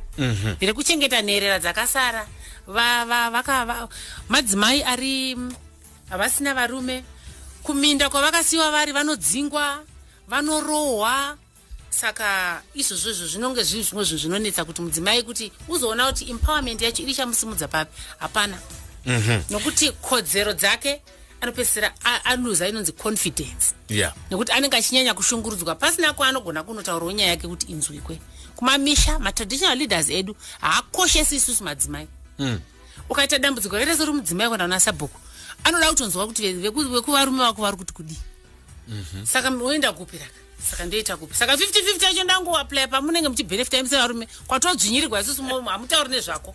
Rekuchengeta 0.60 1.22
nherera 1.22 1.58
dzakasara. 1.58 2.26
Madzimai 4.28 4.82
ari 4.82 5.36
havasina 6.10 6.54
varume. 6.54 7.04
Kuminda 7.62 8.10
kwavakasiyiwa 8.10 8.70
vari 8.70 8.92
vanodzingwa 8.92 9.84
vanorohwa 10.28 11.36
saka 11.90 12.62
izvozvo 12.74 13.10
izvo 13.10 13.26
zvinonge 13.26 13.62
zviri 13.64 13.82
zvimwe 13.84 14.04
zvinhu 14.04 14.20
zvinonetsa 14.22 14.64
kuti 14.64 14.82
mudzimai 14.82 15.22
kuti 15.22 15.52
uzoona 15.68 16.06
kuti 16.12 16.30
empowerment 16.30 16.80
yacho 16.82 17.02
iri 17.02 17.14
chamusimudza 17.14 17.68
papi. 17.68 17.92
Hapana. 18.18 18.58
Nokuti 19.50 19.92
kodzero 19.92 20.52
dzake 20.52 21.00
anopedzisira 21.40 21.92
aluza 22.24 22.68
inonzi 22.68 22.92
confidence. 22.92 23.74
Yeah. 23.88 24.14
Nekuti 24.30 24.52
anenge 24.52 24.76
achinyanya 24.76 25.14
kushungurudzwa 25.14 25.74
pasina 25.74 26.12
kwaanogona 26.12 26.62
kunotaurawo 26.62 27.12
nyaya 27.12 27.30
yake 27.30 27.48
kuti 27.48 27.66
inzwikwe. 27.66 28.18
Kumamisha 28.56 29.18
matraditional 29.18 29.78
leaders 29.78 30.10
edu 30.10 30.36
haakoshesi 30.60 31.36
isusu 31.36 31.64
madzimai. 31.64 32.08
Ukaita 33.08 33.38
dambudziko 33.38 33.76
rakaita 33.78 33.96
seri 33.98 34.12
mudzimai 34.12 34.50
kana 34.50 34.64
una 34.64 34.80
sabhuku 34.80 35.18
anoda 35.64 35.90
kutonzwa 35.90 36.26
kuti 36.26 36.42
ve- 36.52 36.68
veku- 36.68 36.88
vekuvarume 36.92 37.38
vako 37.38 37.62
vari 37.62 37.76
kuti 37.76 37.92
kudii. 37.92 38.18
Saka 39.24 39.48
oenda 39.50 39.92
kupi 39.92 40.18
raka 40.18 40.34
saka 40.70 40.84
ndoita 40.86 41.16
kupi? 41.16 41.34
Saka 41.34 41.54
5050 41.56 42.04
yacho 42.04 42.24
ndangoaplaya 42.24 42.88
pamunenge 42.88 43.28
muchibhenefita 43.28 43.86
sevarume 43.88 44.28
kwatodzvinyirirwa 44.46 45.20
isusu 45.20 45.42
hamutauri 45.42 46.10
nezvako 46.10 46.54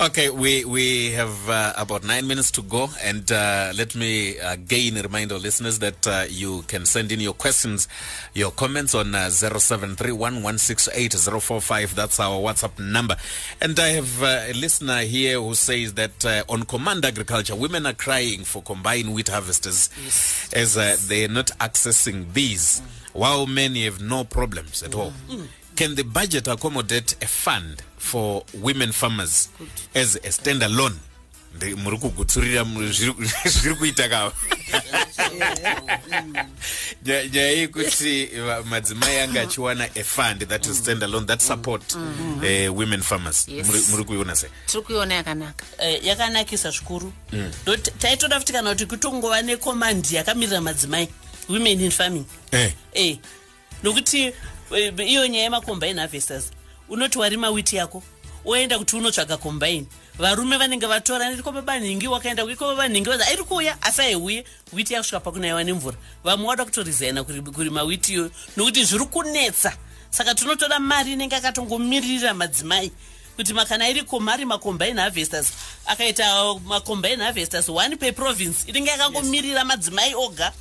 Okay, 0.00 0.30
we 0.30 0.64
we 0.64 1.10
have 1.10 1.50
uh, 1.50 1.72
about 1.76 2.04
nine 2.04 2.24
minutes 2.28 2.52
to 2.52 2.62
go, 2.62 2.88
and 3.02 3.32
uh, 3.32 3.72
let 3.74 3.96
me 3.96 4.38
again 4.38 4.94
remind 4.94 5.32
our 5.32 5.40
listeners 5.40 5.80
that 5.80 6.06
uh, 6.06 6.24
you 6.30 6.62
can 6.68 6.86
send 6.86 7.10
in 7.10 7.18
your 7.18 7.32
questions, 7.32 7.88
your 8.32 8.52
comments 8.52 8.94
on 8.94 9.12
uh, 9.12 9.28
zero 9.28 9.58
seven 9.58 9.96
three 9.96 10.12
one 10.12 10.44
one 10.44 10.56
six 10.56 10.88
eight 10.94 11.14
zero 11.14 11.40
four 11.40 11.60
five. 11.60 11.96
That's 11.96 12.20
our 12.20 12.38
WhatsApp 12.38 12.78
number. 12.78 13.16
And 13.60 13.76
I 13.80 13.88
have 13.88 14.22
uh, 14.22 14.44
a 14.46 14.52
listener 14.52 15.00
here 15.00 15.40
who 15.40 15.56
says 15.56 15.94
that 15.94 16.24
uh, 16.24 16.44
on 16.48 16.62
Command 16.62 17.04
Agriculture, 17.04 17.56
women 17.56 17.84
are 17.84 17.92
crying 17.92 18.44
for 18.44 18.62
combined 18.62 19.12
wheat 19.12 19.30
harvesters 19.30 19.90
as 20.52 20.76
uh, 20.76 20.96
they 21.08 21.24
are 21.24 21.28
not 21.28 21.48
accessing 21.58 22.34
these, 22.34 22.82
while 23.14 23.46
many 23.46 23.84
have 23.84 24.00
no 24.00 24.22
problems 24.22 24.80
at 24.80 24.94
all. 24.94 25.12
Can 25.74 25.96
the 25.96 26.04
budget 26.04 26.46
accommodate 26.46 27.16
a 27.20 27.26
fund 27.26 27.82
for 27.98 28.44
women 28.54 28.92
farmers 28.92 29.48
as 29.94 30.16
a 30.16 30.28
standalone? 30.32 30.96
Muri 31.76 31.98
kugutsurira 31.98 32.64
zviri 33.44 33.74
kuita 33.74 34.08
kava. 34.08 34.32
Nya- 37.04 37.28
nyaya 37.32 37.50
yekuti 37.52 38.28
madzimai 38.64 39.20
anga 39.20 39.40
achiwana 39.42 39.84
a 39.96 40.04
fund 40.04 40.40
that 40.48 40.66
is 40.66 40.78
standalone 40.80 41.26
that 41.26 41.40
support 41.42 41.82
eh, 42.44 42.68
women 42.74 43.02
farmers. 43.02 43.46
Muri- 43.48 44.04
kuiona 44.04 44.36
sei? 44.36 44.50
Tiri 44.66 44.82
kuiona 44.84 45.14
yakanaka. 45.14 45.64
Eh, 45.78 46.04
yakanakisa 46.06 46.70
zvikuru. 46.70 47.12
Ndoti 47.62 47.90
taitoda 47.90 48.40
futi 48.40 48.52
kana 48.52 48.70
kuti 48.70 48.86
kutongova 48.86 49.42
nekomandi 49.42 50.14
yakamirira 50.14 50.60
madzimai 50.60 51.08
women 51.48 51.80
in 51.80 51.90
farming. 51.90 52.24
Eh. 52.92 53.18
Nokuti 53.82 54.32
iyo 55.06 55.26
nyaya 55.28 55.44
yemacombine 55.44 56.00
harvesters 56.00 56.50
unoti 56.88 57.18
warima 57.18 57.50
witi 57.50 57.76
yako 57.76 58.02
oenda 58.44 58.78
kuti 58.78 58.96
unotsvaga 58.96 59.36
combine. 59.36 59.86
Varume 60.18 60.56
vanenge 60.56 60.86
vatora 60.86 61.30
neti 61.30 61.42
baba 61.42 61.78
nhingi 61.78 62.08
wakaenda 62.08 62.44
kuiko 62.44 62.64
baba 62.66 62.88
nhingi 62.88 63.08
vaza 63.10 63.32
iri 63.32 63.44
kuuya 63.44 63.82
asi 63.82 64.02
aiuye 64.02 64.44
witi 64.72 64.94
yakusvika 64.94 65.20
pakunaiwa 65.20 65.64
nemvura. 65.64 65.96
Vamwe 66.24 66.46
wada 66.48 66.64
kutorizaina 66.64 67.22
kuri- 67.24 67.42
kurima 67.52 67.82
witi 67.82 68.12
iyoyo 68.12 68.30
nokuti 68.56 68.84
zviri 68.84 69.04
kunetsa. 69.06 69.76
Saka 70.10 70.34
tinotoda 70.34 70.78
mari 70.78 71.12
inenge 71.12 71.36
akatongomirira 71.36 72.34
madzimai 72.34 72.90
kuti 73.36 73.54
makana 73.54 73.88
iriko 73.88 74.20
mari 74.20 74.44
macombine 74.44 75.00
harvesters 75.00 75.52
akaita 75.86 76.54
macombine 76.66 77.22
harvesters 77.24 77.68
one 77.68 77.96
per 77.96 78.14
province 78.14 78.64
inenge 78.66 78.90
yakangomirira 78.90 79.64
madzimai 79.64 80.14
oga 80.14 80.52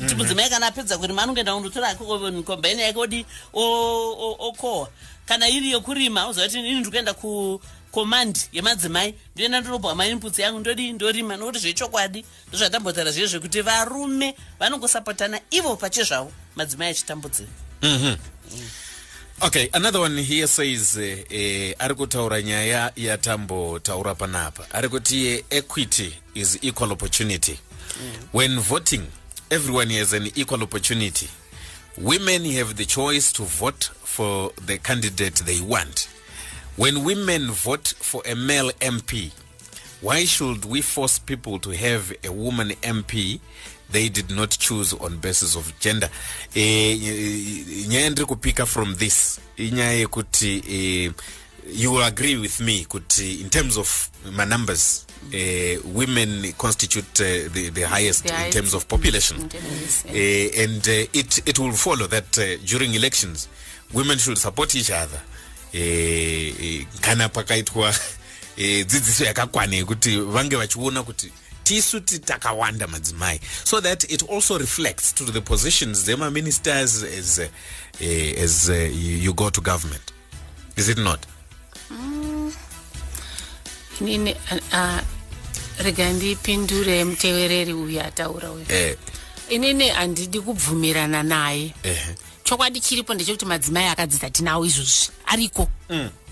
kuti 0.00 0.14
mudzimai 0.14 0.50
kana 0.50 0.66
apedza 0.66 0.98
kurima 0.98 1.22
anongoenda 1.22 1.54
kundotora 1.54 1.94
combine 2.44 2.82
yake 2.82 2.98
odi 2.98 3.26
okohwa. 3.52 4.88
Kana 5.26 5.48
iri 5.48 5.70
yokurima 5.70 6.28
uziva 6.28 6.46
kuti 6.46 6.58
ini 6.58 6.80
ndikuenda 6.80 7.14
kukomandi 7.14 8.40
yemadzimai. 8.52 9.14
Ndoenda 9.36 9.60
ndorobwa 9.60 9.94
mainputsi 9.94 10.42
yangu 10.42 10.58
ndodi 10.60 10.92
ndorima. 10.92 11.36
Nokuti 11.36 11.58
zvechokwadi 11.58 12.24
ndozvatambotaura 12.48 13.10
zviye 13.10 13.26
zvekuti 13.26 13.62
varume 13.62 14.34
vanongosapotana 14.58 15.40
ivo 15.50 15.76
pachezvavo 15.76 16.32
madzimai 16.56 16.88
achitambudzira 16.88 17.48
okay 19.40 19.68
another 19.72 20.00
one 20.00 20.22
here 20.22 20.46
says 20.46 20.96
eh, 20.96 21.24
eh, 21.30 21.74
ari 21.78 21.94
kutaura 21.94 22.42
nyaya 22.42 22.92
yatambotaura 22.96 24.14
panapa. 24.14 24.66
Ari 24.70 24.88
kuti 24.88 25.26
eh, 25.26 25.44
equity 25.50 26.12
is 26.34 26.58
equal 26.62 26.92
opportunity. 26.92 27.58
When 28.32 28.58
voting 28.60 29.06
everyone 29.50 29.90
has 29.90 30.12
an 30.12 30.28
equal 30.36 30.62
opportunity. 30.62 31.28
Women 31.98 32.44
have 32.52 32.76
the 32.76 32.84
choice 32.84 33.32
to 33.32 33.42
vote 33.42 33.84
for 34.04 34.52
the 34.64 34.78
candidate 34.78 35.34
they 35.36 35.60
want. 35.60 36.08
When 36.76 37.04
women 37.04 37.50
vote 37.50 37.88
for 37.98 38.22
a 38.26 38.34
male 38.34 38.70
mp 38.80 39.32
why 40.00 40.24
should 40.24 40.64
we 40.64 40.80
force 40.80 41.18
people 41.18 41.58
to 41.58 41.70
have 41.70 42.10
a 42.24 42.32
woman 42.32 42.70
mp 42.82 43.38
they 43.90 44.08
did 44.08 44.30
not 44.30 44.50
choose 44.50 44.94
on 44.94 45.18
basis 45.18 45.56
of 45.56 45.78
gender. 45.80 46.08
Eh, 46.54 46.96
nyaya 47.88 48.14
kupika 48.24 48.66
from 48.66 48.94
this. 48.94 49.40
Eh, 49.58 51.10
you 51.66 51.90
will 51.92 52.02
agree 52.02 52.36
with 52.38 52.60
me 52.60 52.84
kuti 52.84 53.40
in 53.42 53.50
terms 53.50 53.76
of 53.76 54.10
manumbers 54.32 55.06
eh, 55.32 55.78
women 55.84 56.52
constitute 56.58 57.20
uh, 57.20 57.48
the, 57.52 57.70
the 57.70 57.82
highest 57.82 58.22
The 58.24 58.28
in 58.30 58.34
highest. 58.34 58.56
terms 58.56 58.74
of 58.74 58.86
population 58.88 59.48
yes. 59.52 60.04
uh, 60.06 60.62
and 60.62 60.88
uh, 60.88 61.18
it, 61.18 61.48
it 61.48 61.58
will 61.58 61.72
follow 61.72 62.06
that 62.06 62.38
uh, 62.38 62.56
during 62.66 62.94
elections 62.94 63.48
women 63.92 64.18
should 64.18 64.38
support 64.38 64.74
each 64.74 64.90
other 64.90 65.20
eh, 65.74 66.84
kana 67.00 67.28
pakaitwa 67.28 67.94
dzidziso 68.86 69.24
yakakwana 69.24 69.76
yekuti 69.76 70.16
vange 70.20 70.56
vachiona 70.56 71.02
kuti 71.02 71.32
tisu 71.64 72.00
ti 72.00 72.18
takawanda 72.18 72.86
madzimai 72.86 73.40
so 73.64 73.80
that 73.80 74.04
it 74.12 74.22
also 74.30 74.58
reflects 74.58 75.12
to 75.14 75.24
the 75.24 75.40
positions 75.40 76.04
dzemaministers 76.04 77.04
as, 77.18 77.38
uh, 77.38 78.42
as 78.44 78.68
uh, 78.68 78.74
you, 78.74 79.16
you 79.16 79.32
go 79.34 79.50
to 79.50 79.60
government 79.60 80.12
is 80.76 80.88
it 80.88 80.98
not 80.98 81.26
inini 84.00 84.36
rega 85.78 86.12
ndipindure 86.12 87.04
mutevereri 87.04 87.72
uyu 87.72 88.00
ataura 88.00 88.52
uyu. 88.52 88.66
Eh, 88.68 88.96
inini 89.48 89.88
handidi 89.88 90.40
kubvumirana 90.40 91.22
naye. 91.22 91.74
Eh, 91.82 92.16
chokwadi 92.44 92.80
chiripo 92.80 93.14
ndechekuti 93.14 93.46
madzimai 93.46 93.86
akadzidza 93.86 94.30
tinawo 94.30 94.66
izvozvi. 94.66 95.12
Ariko? 95.26 95.68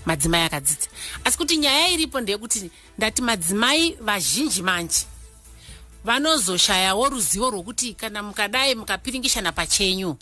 Madzimai 0.05 0.43
akadzidza. 0.43 0.87
Asi 1.23 1.37
kuti 1.37 1.57
nyaya 1.57 1.89
iripo 1.89 2.21
ndeyekuti 2.21 2.71
ndati 2.97 3.21
madzimai 3.21 3.97
vazhinji 4.01 4.61
manje 4.61 5.05
vanozoshayawo 6.03 7.09
ruzivo 7.09 7.49
rwokuti 7.49 7.93
kana 7.93 8.23
mukadai 8.23 8.75
mukapiringishana 8.75 9.51
pachenyu 9.51 10.17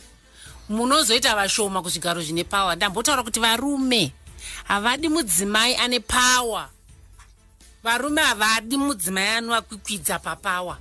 munozoita 0.69 1.35
vashoma 1.35 1.81
kuzvigaro 1.81 2.21
zvine 2.21 2.43
pawa 2.43 2.75
ndambotaura 2.75 3.23
kuti 3.23 3.39
varume 3.39 4.11
havadi 4.63 5.09
mudzimai 5.09 5.75
ane 5.75 5.99
pawa 5.99 6.69
varume 7.87 8.21
havadi 8.21 8.77
mudzimai 8.77 9.27
anovakwikwidza 9.27 10.19
papawa. 10.19 10.77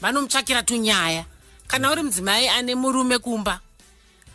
Vanomutsvakira 0.00 0.62
tunyaya. 0.62 1.24
Kana 1.66 1.92
uri 1.92 2.02
mudzimai 2.02 2.48
ane 2.48 2.74
murume 2.74 3.18
kumba 3.18 3.60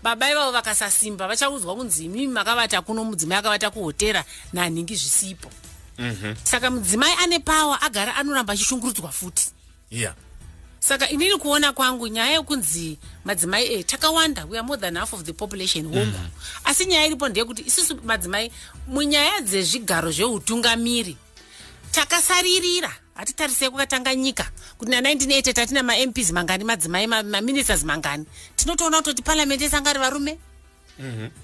baba 0.03 0.31
ivavo 0.31 0.51
vakasasimba 0.51 1.27
vachaudzwa 1.27 1.75
kunzi 1.75 2.05
imimi 2.05 2.27
makavata 2.27 2.81
kuno 2.81 3.03
mudzimai 3.03 3.37
akavata 3.37 3.69
kuhotera 3.69 4.23
nanhingi 4.53 4.95
zvisipo. 4.95 5.49
Saka 6.43 6.71
mudzimai 6.71 7.13
ane 7.23 7.39
pawa 7.39 7.81
agara 7.81 8.15
anoramba 8.15 8.53
achishungurudzwa 8.53 9.11
futi. 9.11 9.51
Yeah 9.91 10.15
saka 10.79 11.09
inini 11.09 11.37
kuona 11.37 11.73
kwangu 11.73 12.07
nyaya 12.07 12.31
yekunzi 12.31 12.97
madzimai 13.25 13.73
e 13.73 13.83
takawanda. 13.83 14.45
We 14.45 14.57
are 14.57 14.63
more 14.63 14.77
than 14.77 14.95
half 14.95 15.13
of 15.13 15.23
the 15.23 15.33
population 15.33 15.85
hongu 15.85 16.19
asi 16.63 16.85
nyaya 16.85 17.05
iripo 17.05 17.29
ndeyekuti 17.29 17.61
isusu 17.61 17.99
madzimai 18.03 18.51
munyaya 18.87 19.41
dzezvigaro 19.41 20.11
zveutungamiri 20.11 21.17
takasaririra. 21.91 22.91
Hatitarisei 23.15 23.69
kwakatanga 23.69 24.15
nyika. 24.15 24.51
Kuti 24.77 24.91
na1980 24.91 25.53
tatina 25.53 25.83
mamps 25.83 26.31
mangani 26.31 26.63
madzimai 26.63 27.07
ma- 27.07 27.23
maministers 27.23 27.83
mangani. 27.83 28.25
Tinotoona 28.55 28.97
kutoti 28.97 29.21
parliament 29.21 29.61
yesangari 29.61 29.99
varume? 29.99 30.37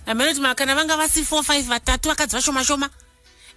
Amanoti 0.06 0.42
kana 0.56 0.76
vanga 0.76 0.98
vasi 0.98 1.22
4 1.24 1.42
5 1.42 1.64
vatatu 1.68 2.10
vakadzi 2.10 2.36
vashoma 2.36 2.64
shoma 2.64 2.90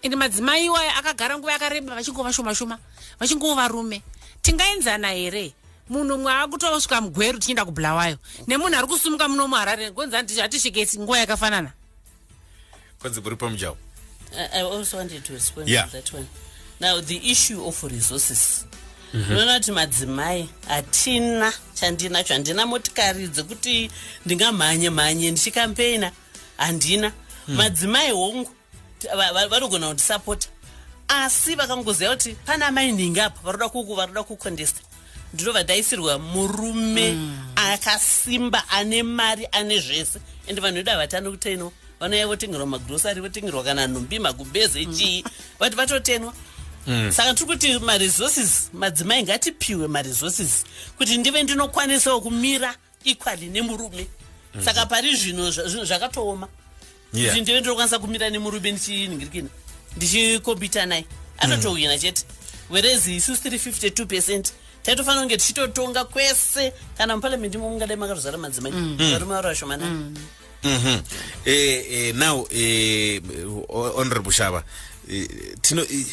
ende 0.02 0.16
madzimai 0.16 0.64
iwayo 0.66 0.90
akagara 0.98 1.36
nguva 1.38 1.52
yakareba 1.52 1.94
vachingova 1.94 2.32
shoma 2.32 2.54
shoma 2.54 2.78
vachingova 3.20 3.54
varume 3.62 4.02
tingaenzana 4.42 5.10
here? 5.10 5.52
Munhu 5.90 6.14
umwe 6.14 6.32
akutosvika 6.32 7.00
mugweru 7.00 7.38
tichienda 7.38 7.64
kubhulawayo 7.64 8.18
nemunhu 8.46 8.78
ari 8.78 8.86
kusumuka 8.86 9.28
muno 9.28 9.48
muharare 9.48 9.90
gonzani 9.90 10.38
hatisvikesi 10.40 10.98
nguva 11.00 11.18
yakafanana. 11.18 11.72
Kwanzi 13.00 13.20
muri 13.20 13.36
pamujawo 13.36 13.76
I, 14.36 14.60
I 14.60 14.62
also 14.62 14.98
wanted 14.98 15.24
to 15.24 15.32
respond 15.32 15.68
Yeah. 15.68 15.86
to 15.86 15.92
that 15.92 16.12
one. 16.12 16.26
Now, 16.80 17.00
the 17.00 17.20
issue 17.30 17.64
of 17.66 17.82
resources. 17.84 18.64
unoona 19.14 19.58
kuti 19.58 19.72
madzimai 19.72 20.48
hatina 20.68 21.52
chandinacho 21.74 22.34
handina 22.34 22.66
motikari 22.66 23.28
dzekuti 23.28 23.90
ndingamhanye 24.26 24.90
mhanye 24.90 25.30
ndichikampena 25.30 26.12
handina. 26.56 27.12
Madzimai 27.48 28.10
hongu 28.10 28.50
vanogona 29.50 29.86
kundisapota 29.86 30.48
asi 31.08 31.54
vakangoziva 31.54 32.16
kuti 32.16 32.34
pana 32.44 32.70
mainingi 32.70 33.20
apa 33.20 33.40
varoda 33.44 33.68
kuku 33.68 33.94
varoda 33.94 34.22
kukondesta. 34.22 34.80
Ndinobva 35.34 35.62
ndaisirwa 35.62 36.18
murume 36.18 37.16
akasimba 37.56 38.68
ane 38.68 39.02
mari 39.02 39.48
ane 39.52 39.80
zvese. 39.80 40.20
Ende 40.46 40.60
vanhu 40.60 40.76
vedu 40.76 40.90
havatani 40.90 41.30
kutenwa. 41.30 41.72
Vanouya 42.00 42.26
votengerwa 42.26 42.66
magurosari 42.66 43.20
votengerwa 43.20 43.64
kana 43.64 43.86
nhumbi 43.86 44.18
magumbeze 44.18 44.84
chii. 44.86 45.24
Vati 45.58 45.76
vatotenwa 45.76 46.34
saka 47.10 47.34
tiri 47.34 47.46
kuti 47.46 47.78
maresources 47.78 48.70
madzimai 48.72 49.22
ngatipiwe 49.22 49.88
maresources 49.88 50.64
kuti 50.98 51.18
ndive 51.18 51.42
ndinokwanisawo 51.42 52.20
kumira 52.20 52.74
equally 53.04 53.46
nemurume. 53.46 54.06
Saka 54.64 54.86
pari 54.86 55.16
zvino 55.16 55.50
zvakatooma. 55.50 56.48
Yeah. 57.12 57.28
kuti 57.30 57.40
ndive 57.40 57.60
ndinokwanisa 57.60 57.98
kumira 57.98 58.30
nemurume 58.30 58.72
ndichinhingirikina 58.72 59.48
ndichikombita 59.96 60.86
naye. 60.86 61.04
Atotowina 61.38 61.98
chete 61.98 62.24
whereas 62.70 63.06
isusu 63.06 63.42
tiri 63.42 63.58
52 63.58 64.06
percent 64.06 64.52
taitofanira 64.82 65.20
kunge 65.22 65.36
tichitotonga 65.36 66.04
kwese. 66.04 66.72
Kana 66.98 67.16
muparliament 67.16 67.54
imo 67.54 67.70
mungadai 67.70 67.96
makatozara 67.96 68.38
madzimai. 68.38 68.72
Varume 68.72 69.34
vari 69.34 69.48
vashomanani 69.48 70.16
Mhm. 70.64 71.02
Eh, 71.44 72.08
eh, 72.08 72.12
now 72.14 72.46
eh, 72.50 73.20
honorable 73.68 74.32
shava 74.32 74.64
eh, 75.08 75.28
tino 75.62 75.82
eh, 75.82 76.06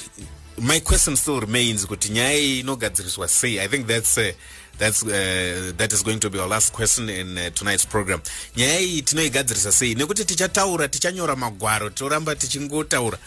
my 0.58 0.80
question 0.80 1.16
still 1.16 1.40
remains 1.40 1.86
kuti 1.88 2.10
nyaya 2.10 2.34
iyi 2.38 2.60
inogadziriswa 2.60 3.28
sei? 3.28 3.60
I 3.60 3.68
think 3.68 3.88
that's 3.88 4.18
uh, 4.18 4.32
That's, 4.78 5.04
uh, 5.04 5.72
that 5.78 5.94
is 5.94 6.04
going 6.04 6.20
to 6.20 6.30
be 6.30 6.38
our 6.38 6.50
last 6.50 6.74
question 6.74 7.08
in 7.10 7.38
uh, 7.38 7.50
tonight's 7.54 7.86
program. 7.86 8.22
Nyaya 8.58 8.80
iyi 8.80 9.02
tinoigadzirisa 9.02 9.72
sei? 9.72 9.96
Nekuti 9.96 10.26
tichataura 10.26 10.88
tichanyora 10.88 11.36
magwaro 11.36 11.90
toramba 11.90 12.36
tichingotaura. 12.36 13.18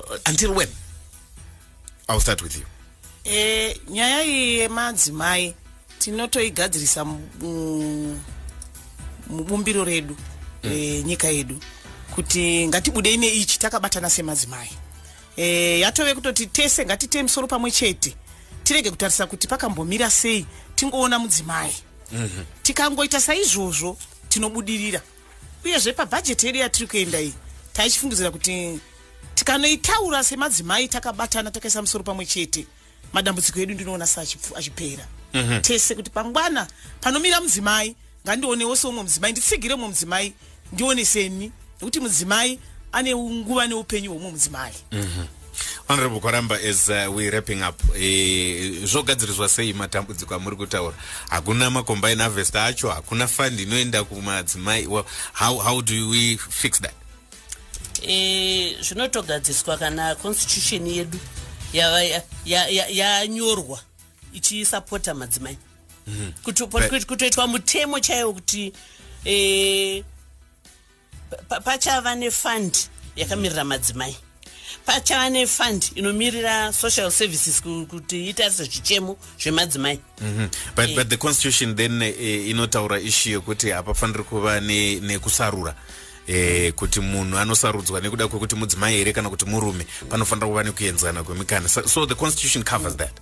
Uh, 0.00 0.16
until 0.28 0.52
when? 0.54 0.68
I'll 2.08 2.20
start 2.20 2.42
with 2.42 2.56
you. 2.58 2.64
E, 3.32 3.76
nyaya 3.88 4.24
iyi 4.24 4.58
yemadzimai 4.58 5.54
tinotoigadzirisa 5.98 7.04
mu- 7.04 8.18
mubumbiro 9.30 9.84
redu 9.84 10.16
renyika 10.62 11.28
yedu 11.28 11.58
kuti 12.14 12.68
ngatibudei 12.68 13.16
neichi 13.16 13.58
takabatana 13.58 14.10
semadzimai 14.10 14.70
e, 15.36 15.80
yatove 15.80 16.14
kutoti 16.14 16.46
tese 16.46 16.84
ngatitee 16.86 17.22
musoro 17.22 17.46
pamwe 17.46 17.70
chete. 17.70 18.14
Tirege 18.64 18.90
kutarisa 18.90 19.26
kuti 19.26 19.48
pakambomira 19.48 20.10
sei 20.10 20.46
tingoona 20.74 21.18
mudzimai. 21.18 21.74
Tikangoita 22.62 23.20
saizvozvo 23.20 23.98
tinobudirira. 24.28 25.00
Uyezve 25.64 25.92
pabhajeti 25.92 26.46
yedu 26.46 26.58
yatiri 26.58 26.86
kuenda 26.86 27.20
iyi 27.20 27.34
taichifungidzira 27.72 28.30
kuti 28.30 28.78
tikanoitaura 29.34 30.24
semadzimai 30.24 30.88
takabatana 30.88 31.50
takaisa 31.50 31.80
musoro 31.82 32.04
pamwe 32.04 32.26
chete. 32.26 32.66
Madambudziko 33.12 33.60
edu 33.60 33.74
ndinoona 33.74 34.04
seachipfu- 34.04 34.56
achipera. 34.58 35.06
Tese 35.62 35.94
kuti 35.94 36.10
pangwana 36.10 36.66
panomira 37.00 37.40
mudzimai 37.40 37.96
ngandionewo 38.26 38.76
seumwe 38.76 39.02
mudzimai 39.02 39.32
nditsigire 39.32 39.74
umwe 39.74 39.88
mudzimai 39.88 40.32
ndione 40.72 41.04
seni 41.04 41.52
nekuti 41.80 42.00
mudzimai 42.00 42.58
ane 42.92 43.14
nguva 43.16 43.66
neupenyu 43.66 44.10
hwomwe 44.10 44.30
mudzimai. 44.30 44.72
Honorable 45.88 46.20
kwaramba 46.20 46.56
as 46.56 46.88
uh, 46.88 47.14
we 47.16 47.28
wrapping 47.30 47.62
up 47.62 47.80
eh, 47.96 48.84
zvogadziriswa 48.84 49.48
sei 49.48 49.72
matambudziko 49.72 50.34
amuri 50.34 50.56
kutaura? 50.56 50.96
Hakuna 51.28 51.70
macombine 51.70 52.22
harvest 52.22 52.56
acho 52.56 52.90
hakuna 52.90 53.26
fund 53.28 53.60
inoenda 53.60 54.04
kumadzimai. 54.04 54.86
Well, 54.86 55.04
how, 55.32 55.58
how 55.58 55.80
do 55.82 56.08
we 56.08 56.36
fix 56.36 56.80
that? 56.80 56.94
Eh, 58.02 58.76
zvinotogadziriswa 58.80 59.76
kana 59.78 60.14
constitution 60.14 60.86
yedu 60.86 61.18
yava- 61.72 62.02
ya- 62.04 62.22
ya- 62.44 62.68
ya- 62.68 62.88
yanyorwa 62.88 63.80
ichisapota 64.32 65.14
madzimai. 65.14 65.56
But- 66.06 66.88
kuti- 66.88 67.06
kutoitwa 67.06 67.46
mutemo 67.46 68.00
chaiwo 68.00 68.32
kuti 68.32 68.72
pa- 69.24 70.04
pachava 71.64 72.14
nefund 72.14 72.76
yakamirira 73.16 73.64
madzimai. 73.64 74.16
Pachava 74.86 75.30
nefund 75.30 75.90
inomirira 75.94 76.72
social 76.72 77.10
services 77.10 77.60
ku- 77.62 77.86
kuti 77.86 78.28
itarise 78.28 78.64
zvichemo 78.64 79.16
zvemadzimai. 79.38 79.98
Mhm. 80.20 80.48
but, 80.76 80.88
Eh. 80.90 80.94
but 80.96 81.08
the 81.08 81.16
constitution 81.16 81.76
then 81.76 82.02
eh, 82.02 82.48
inotaura 82.50 83.00
ishu 83.00 83.30
yekuti 83.30 83.70
hapafaniri 83.70 84.24
kuva 84.24 84.60
ne- 84.60 85.00
nekusarura. 85.00 85.74
Eh, 86.26 86.72
kuti 86.72 87.00
munhu 87.00 87.38
anosarudzwa 87.38 88.00
nekuda 88.00 88.28
kwekuti 88.28 88.54
mudzimai 88.54 88.94
here 88.96 89.12
kana 89.12 89.28
kuti 89.30 89.44
murume 89.44 89.86
panofanira 90.08 90.46
kuva 90.46 90.62
nekuenzana 90.62 91.22
kwemikana. 91.24 91.68
So, 91.68 91.82
so 91.86 92.06
the 92.06 92.14
constitution 92.14 92.62
covers 92.64 92.94
that 92.96 93.12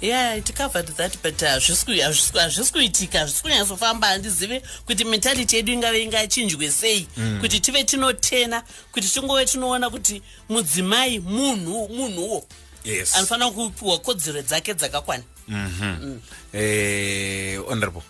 yeah 0.00 0.34
it 0.38 0.52
covered 0.56 0.86
that 0.96 1.16
but 1.22 1.40
hazvisi 1.40 1.84
ku- 1.86 1.92
hazvisi- 1.92 2.72
kuitika 2.72 3.18
hazvisi 3.18 3.42
kunyatsofamba 3.42 4.06
handizivi 4.06 4.60
kuti 4.86 5.04
mentality 5.04 5.56
yedu 5.56 5.72
ingave 5.72 6.02
ingachinjwe 6.02 6.70
sei. 6.70 7.06
Kuti 7.40 7.60
tive 7.60 7.84
tinotena 7.84 8.62
kuti 8.92 9.08
tingove 9.08 9.44
tinoona 9.44 9.90
kuti 9.90 10.22
mudzimai 10.48 11.18
munhu 11.20 11.88
munhuwo 11.88 12.46
yes. 12.84 13.14
anofanira 13.14 13.50
kupiwa 13.50 13.98
kodzero 13.98 14.42
dzake 14.42 14.74
dzakakwana. 14.74 15.22
Eh, 16.52 17.58
honorable. 17.66 18.02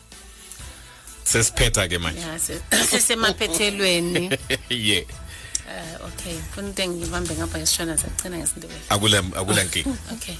Sesiphetha 1.24 1.88
ke 1.88 1.98
manje. 1.98 2.20
Ya, 2.20 2.38
se- 2.38 2.60
sesemaphethelweni 2.90 4.30
yeah. 4.70 5.04
Eh, 5.68 6.06
okay. 6.06 6.34
Funa 6.54 6.68
ukuthi 6.68 6.88
ngibambe 6.88 7.34
ngapha 7.34 7.58
ngesishona 7.58 7.98
sacina 7.98 8.38
ngesindebele. 8.38 8.80
Akula 8.88 9.18
akula 9.18 9.64
nkinga. 9.64 9.90
Okay 10.12 10.34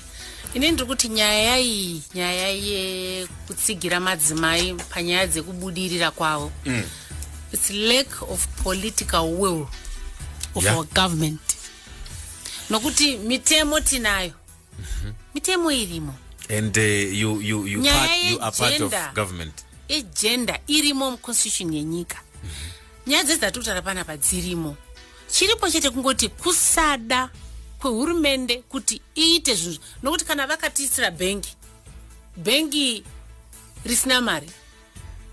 ine 0.54 0.70
ndiri 0.70 0.86
kuti 0.88 1.08
nyaya 1.08 1.58
iyi 1.58 2.02
nyaya 2.14 2.48
yekutsigira 2.48 4.00
madzimai 4.00 4.74
panyaya 4.74 5.26
dzekubudirira 5.26 6.10
kwavo. 6.10 6.52
Its 7.52 7.70
lack 7.70 8.22
of 8.22 8.46
political 8.62 9.24
will 9.40 9.66
of 10.54 10.64
Yeah. 10.64 10.76
our 10.76 10.84
government. 10.94 11.40
Nokuti 12.70 13.16
mitemo 13.16 13.80
tinayo 13.80 14.32
mitemo 15.34 15.72
irimo. 15.72 16.14
And 16.50 16.76
uh, 16.78 16.82
you 16.82 17.40
you 17.40 17.66
you 17.66 17.78
Nyaya 17.80 18.06
part, 18.08 18.24
you 18.30 18.38
are 18.40 18.52
part 18.52 18.80
of 18.80 19.14
government. 19.14 19.64
Ejenda 19.88 20.58
irimo 20.66 21.10
muconstitution 21.10 21.72
yenyika. 21.74 22.18
Nyaya 23.06 23.24
dzedzi 23.24 23.38
dzatiri 23.40 23.60
kutaura 23.60 23.82
panapa 23.82 24.16
dzirimo. 24.16 24.76
Chiripo 25.30 25.70
chete 25.70 25.90
kungoti 25.90 26.28
kusada 26.28 27.30
kwehurumende 27.78 28.56
kuti 28.68 29.00
iite 29.16 29.54
zvinhu. 29.54 29.78
Nokuti 30.02 30.24
kana 30.24 30.46
vakatiisira 30.46 31.10
bhengi 31.10 31.56
bhengi 32.36 33.04
risina 33.84 34.20
mari. 34.20 34.50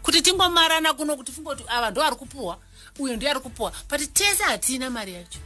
Kuti 0.04 0.22
tingomarana 0.22 0.94
kuno 0.94 1.16
kuti 1.18 1.32
fungoti 1.32 1.64
ava 1.68 1.92
ndo 1.92 2.04
ari 2.04 2.16
kupuhwa 2.16 2.58
uyo 3.00 3.16
ndiye 3.16 3.32
ari 3.32 3.40
kupuhwa 3.40 3.72
but 3.90 4.14
tese 4.14 4.44
hatina 4.44 4.90
mari 4.90 5.14
yacho. 5.14 5.40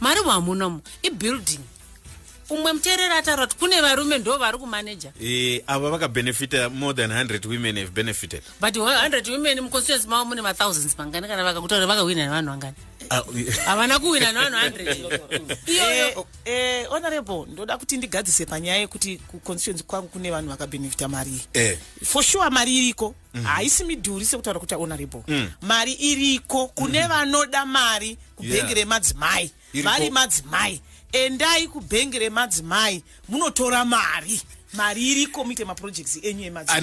Mari 0.00 0.20
mwamunomo 0.20 0.80
ibuilding. 1.02 1.60
Umwe 2.50 2.72
muteereri 2.72 3.14
ataura 3.14 3.46
kuti 3.46 3.58
kune 3.58 3.80
varume 3.80 4.18
ndo 4.18 4.38
vari 4.38 4.58
kumaneja. 4.58 5.12
Eh, 5.20 5.62
ava 5.66 5.90
vakabenefita 5.90 6.68
more 6.70 6.94
than 6.94 7.10
100 7.10 7.46
women 7.48 7.76
have 7.78 7.90
benefited. 7.90 8.42
But 8.60 8.76
100 8.76 9.30
women 9.32 9.60
muconstituency 9.60 10.08
mavo 10.08 10.24
mune 10.24 10.42
mathousands 10.42 10.98
mangani 10.98 11.28
kana 11.28 11.44
vakakutaura 11.44 11.86
vakawina 11.86 12.24
nevanhu 12.24 12.50
vangani 12.50 12.74
havana 13.64 13.98
kuwina 13.98 14.32
nevanhu 14.32 14.58
100 14.78 15.56
iyoyo 15.66 16.26
Eh, 16.44 16.86
honorable 16.88 17.44
ndoda 17.52 17.78
kuti 17.78 17.96
ndigadzise 17.96 18.46
panyaya 18.46 18.78
yekuti 18.78 19.16
kuconstituency 19.16 19.84
kwangu 19.84 20.08
kune 20.08 20.30
vanhu 20.30 20.48
vakabhenefita 20.50 21.08
mari. 21.08 21.30
Iyi 21.30 21.40
Eh. 21.54 21.78
for 22.04 22.22
sure 22.22 22.50
mari 22.50 22.76
iriko. 22.78 23.14
Haisi 23.44 23.84
midhuri 23.84 24.24
sekutaura 24.24 24.60
kuti 24.60 24.74
honorable. 24.74 25.22
Mari 25.62 25.92
iriko. 25.92 26.66
Kune 26.68 27.06
vanoda 27.06 27.66
mari 27.66 28.18
kubhengi 28.36 28.74
remadzimai. 28.74 29.50
Vari 29.82 30.10
madzimai. 30.10 30.80
Endai 31.12 31.68
kubhengi 31.68 32.18
remadzimai. 32.18 33.02
Munotora 33.28 33.84
mari 33.84 34.40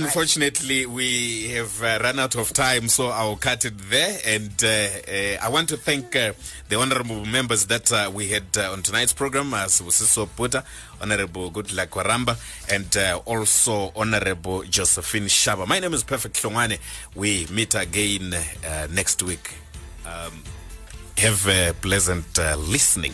Unfortunately, 0.05 0.85
we 0.85 1.49
have 1.49 1.83
uh, 1.83 1.99
run 2.01 2.19
out 2.19 2.35
of 2.35 2.53
time, 2.53 2.87
so 2.87 3.07
I'll 3.07 3.35
cut 3.35 3.65
it 3.65 3.77
there. 3.89 4.17
And 4.25 4.51
uh, 4.63 4.67
uh, 4.67 5.45
I 5.45 5.49
want 5.49 5.69
to 5.69 5.77
thank 5.77 6.15
uh, 6.15 6.33
the 6.69 6.77
honorable 6.77 7.25
members 7.25 7.65
that 7.67 7.91
uh, 7.91 8.09
we 8.13 8.29
had 8.29 8.57
uh, 8.57 8.71
on 8.71 8.81
tonight's 8.81 9.13
program, 9.13 9.53
as 9.53 9.81
Sibusiso 9.81 10.27
Puta, 10.35 10.63
Honorable 11.01 11.51
Goodluck 11.51 11.89
Waramba, 11.89 12.37
and 12.71 13.21
also 13.25 13.91
Honorable 13.95 14.63
Josephine 14.63 15.25
Shaba. 15.25 15.67
My 15.67 15.79
name 15.79 15.93
is 15.93 16.03
Perfect 16.03 16.41
Longwane. 16.41 16.79
We 17.15 17.47
meet 17.51 17.75
again 17.75 18.33
next 18.91 19.21
week. 19.23 19.55
Um, 20.05 20.43
have 21.17 21.47
a 21.47 21.73
pleasant 21.73 22.37
listening. 22.57 23.13